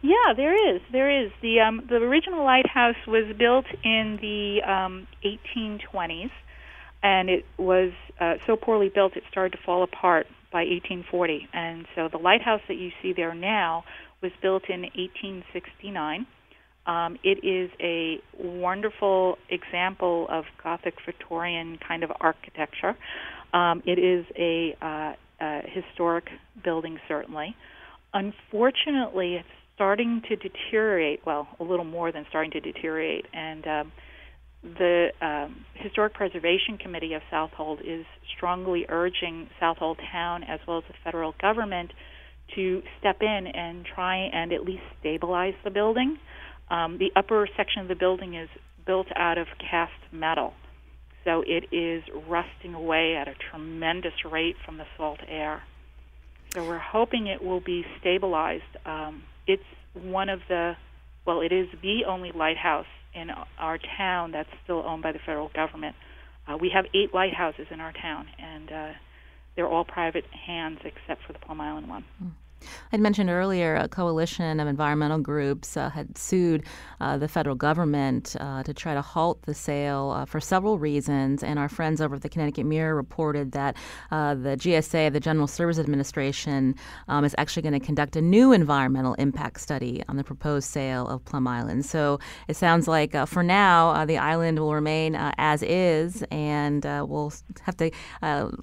Yeah, 0.01 0.33
there 0.35 0.75
is. 0.75 0.81
There 0.91 1.25
is. 1.25 1.31
The 1.41 1.59
um, 1.59 1.85
the 1.89 1.95
original 1.95 2.43
lighthouse 2.43 2.95
was 3.07 3.25
built 3.37 3.65
in 3.83 4.17
the 4.21 4.61
um, 4.69 5.07
1820s, 5.23 6.31
and 7.03 7.29
it 7.29 7.45
was 7.57 7.91
uh, 8.19 8.35
so 8.45 8.55
poorly 8.55 8.89
built 8.93 9.15
it 9.15 9.23
started 9.29 9.57
to 9.57 9.63
fall 9.65 9.83
apart 9.83 10.27
by 10.51 10.59
1840. 10.59 11.47
And 11.53 11.85
so 11.95 12.09
the 12.11 12.17
lighthouse 12.17 12.61
that 12.67 12.75
you 12.75 12.89
see 13.01 13.13
there 13.15 13.35
now 13.35 13.83
was 14.21 14.31
built 14.41 14.63
in 14.69 14.81
1869 14.81 16.25
um, 16.89 17.17
it 17.23 17.45
is 17.45 17.69
a 17.79 18.19
wonderful 18.39 19.37
example 19.49 20.25
of 20.29 20.45
Gothic 20.63 20.95
Victorian 21.05 21.77
kind 21.87 22.03
of 22.03 22.11
architecture. 22.19 22.97
Um, 23.53 23.83
it 23.85 23.99
is 23.99 24.25
a, 24.35 24.75
uh, 24.81 25.13
a 25.39 25.61
historic 25.67 26.25
building, 26.63 26.97
certainly. 27.07 27.55
Unfortunately, 28.13 29.35
it's 29.35 29.47
starting 29.75 30.23
to 30.29 30.35
deteriorate. 30.35 31.19
Well, 31.27 31.47
a 31.59 31.63
little 31.63 31.85
more 31.85 32.11
than 32.11 32.25
starting 32.29 32.51
to 32.51 32.59
deteriorate, 32.59 33.25
and 33.33 33.67
um, 33.67 33.91
the 34.63 35.07
um, 35.21 35.65
Historic 35.75 36.13
Preservation 36.13 36.77
Committee 36.77 37.13
of 37.13 37.21
Southold 37.31 37.79
is 37.81 38.05
strongly 38.35 38.85
urging 38.89 39.49
Southold 39.59 39.99
Town 40.11 40.43
as 40.43 40.59
well 40.67 40.79
as 40.79 40.83
the 40.87 40.95
federal 41.03 41.33
government 41.41 41.91
to 42.55 42.81
step 42.99 43.17
in 43.21 43.47
and 43.47 43.85
try 43.85 44.17
and 44.17 44.51
at 44.51 44.63
least 44.63 44.83
stabilize 44.99 45.53
the 45.63 45.69
building. 45.69 46.17
Um, 46.69 46.97
the 46.97 47.11
upper 47.15 47.47
section 47.55 47.81
of 47.81 47.87
the 47.87 47.95
building 47.95 48.35
is 48.35 48.49
built 48.85 49.07
out 49.15 49.37
of 49.37 49.47
cast 49.59 49.93
metal, 50.11 50.53
so 51.23 51.43
it 51.45 51.73
is 51.73 52.03
rusting 52.27 52.73
away 52.73 53.15
at 53.15 53.27
a 53.27 53.33
tremendous 53.51 54.13
rate 54.29 54.55
from 54.65 54.77
the 54.77 54.85
salt 54.97 55.19
air. 55.27 55.63
So 56.53 56.67
we're 56.67 56.79
hoping 56.79 57.27
it 57.27 57.43
will 57.43 57.61
be 57.61 57.85
stabilized. 57.99 58.63
Um, 58.85 59.23
it's 59.47 59.63
one 59.93 60.29
of 60.29 60.39
the, 60.49 60.73
well, 61.25 61.41
it 61.41 61.51
is 61.51 61.67
the 61.81 62.05
only 62.07 62.31
lighthouse 62.31 62.87
in 63.13 63.29
our 63.57 63.79
town 63.97 64.31
that's 64.31 64.49
still 64.63 64.83
owned 64.85 65.03
by 65.03 65.11
the 65.11 65.19
federal 65.25 65.49
government. 65.49 65.95
Uh, 66.47 66.57
we 66.57 66.69
have 66.73 66.85
eight 66.93 67.13
lighthouses 67.13 67.67
in 67.71 67.79
our 67.79 67.93
town, 67.93 68.27
and 68.39 68.71
uh, 68.71 68.91
they're 69.55 69.67
all 69.67 69.85
private 69.85 70.25
hands 70.47 70.79
except 70.83 71.23
for 71.25 71.33
the 71.33 71.39
Plum 71.39 71.61
Island 71.61 71.89
one. 71.89 72.05
Mm. 72.23 72.31
I'd 72.91 72.99
mentioned 72.99 73.29
earlier 73.29 73.75
a 73.75 73.87
coalition 73.87 74.59
of 74.59 74.67
environmental 74.67 75.19
groups 75.19 75.77
uh, 75.77 75.89
had 75.89 76.17
sued 76.17 76.63
uh, 76.99 77.17
the 77.17 77.27
federal 77.27 77.55
government 77.55 78.35
uh, 78.39 78.63
to 78.63 78.73
try 78.73 78.93
to 78.93 79.01
halt 79.01 79.41
the 79.43 79.53
sale 79.53 80.13
uh, 80.15 80.25
for 80.25 80.39
several 80.39 80.79
reasons. 80.79 81.43
And 81.43 81.57
our 81.57 81.69
friends 81.69 82.01
over 82.01 82.15
at 82.15 82.21
the 82.21 82.29
Connecticut 82.29 82.65
Mirror 82.65 82.95
reported 82.95 83.51
that 83.53 83.75
uh, 84.11 84.35
the 84.35 84.57
GSA, 84.57 85.13
the 85.13 85.19
General 85.19 85.47
Services 85.47 85.79
Administration, 85.79 86.75
um, 87.07 87.23
is 87.23 87.35
actually 87.37 87.61
going 87.61 87.79
to 87.79 87.85
conduct 87.85 88.15
a 88.15 88.21
new 88.21 88.51
environmental 88.51 89.13
impact 89.15 89.61
study 89.61 90.03
on 90.07 90.17
the 90.17 90.23
proposed 90.23 90.69
sale 90.69 91.07
of 91.07 91.23
Plum 91.25 91.47
Island. 91.47 91.85
So 91.85 92.19
it 92.47 92.55
sounds 92.55 92.87
like 92.87 93.15
uh, 93.15 93.25
for 93.25 93.43
now, 93.43 94.05
the 94.05 94.17
island 94.17 94.59
will 94.59 94.73
remain 94.73 95.15
as 95.15 95.63
is, 95.63 96.23
and 96.31 96.83
we'll 96.83 97.33
have 97.61 97.77
to 97.77 97.91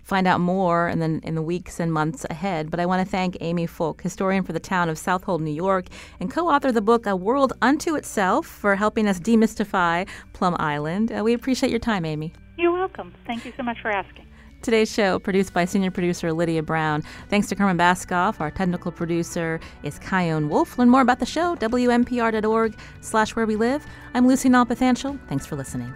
find 0.02 0.26
out 0.26 0.40
more 0.40 0.88
in 0.88 0.98
the, 0.98 1.20
in 1.26 1.34
the 1.34 1.42
weeks 1.42 1.80
and 1.80 1.92
months 1.92 2.26
ahead. 2.30 2.70
But 2.70 2.80
I 2.80 2.86
want 2.86 3.04
to 3.04 3.10
thank 3.10 3.36
Amy 3.40 3.66
Full 3.66 3.85
Historian 3.94 4.42
for 4.42 4.52
the 4.52 4.60
town 4.60 4.88
of 4.88 4.98
Southold, 4.98 5.40
New 5.40 5.50
York, 5.50 5.86
and 6.20 6.30
co 6.30 6.48
author 6.48 6.68
of 6.68 6.74
the 6.74 6.80
book 6.80 7.06
A 7.06 7.14
World 7.14 7.52
Unto 7.62 7.94
Itself 7.94 8.46
for 8.46 8.76
helping 8.76 9.08
us 9.08 9.18
demystify 9.20 10.08
Plum 10.32 10.56
Island. 10.58 11.12
Uh, 11.12 11.22
we 11.22 11.32
appreciate 11.32 11.70
your 11.70 11.78
time, 11.78 12.04
Amy. 12.04 12.32
You're 12.56 12.72
welcome. 12.72 13.14
Thank 13.26 13.44
you 13.44 13.52
so 13.56 13.62
much 13.62 13.80
for 13.80 13.90
asking. 13.90 14.26
Today's 14.62 14.92
show, 14.92 15.18
produced 15.18 15.52
by 15.52 15.64
senior 15.64 15.90
producer 15.90 16.32
Lydia 16.32 16.62
Brown. 16.62 17.02
Thanks 17.28 17.46
to 17.48 17.54
Carmen 17.54 17.78
Baskauf. 17.78 18.40
Our 18.40 18.50
technical 18.50 18.90
producer 18.90 19.60
is 19.82 19.98
Kyone 19.98 20.48
Wolf. 20.48 20.78
Learn 20.78 20.88
more 20.88 21.02
about 21.02 21.20
the 21.20 21.26
show, 21.26 21.54
wnpr.org 21.56 22.76
slash 23.00 23.36
where 23.36 23.46
we 23.46 23.54
live. 23.54 23.86
I'm 24.14 24.26
Lucy 24.26 24.48
Nalpathanchil. 24.48 25.20
Thanks 25.28 25.46
for 25.46 25.54
listening. 25.56 25.94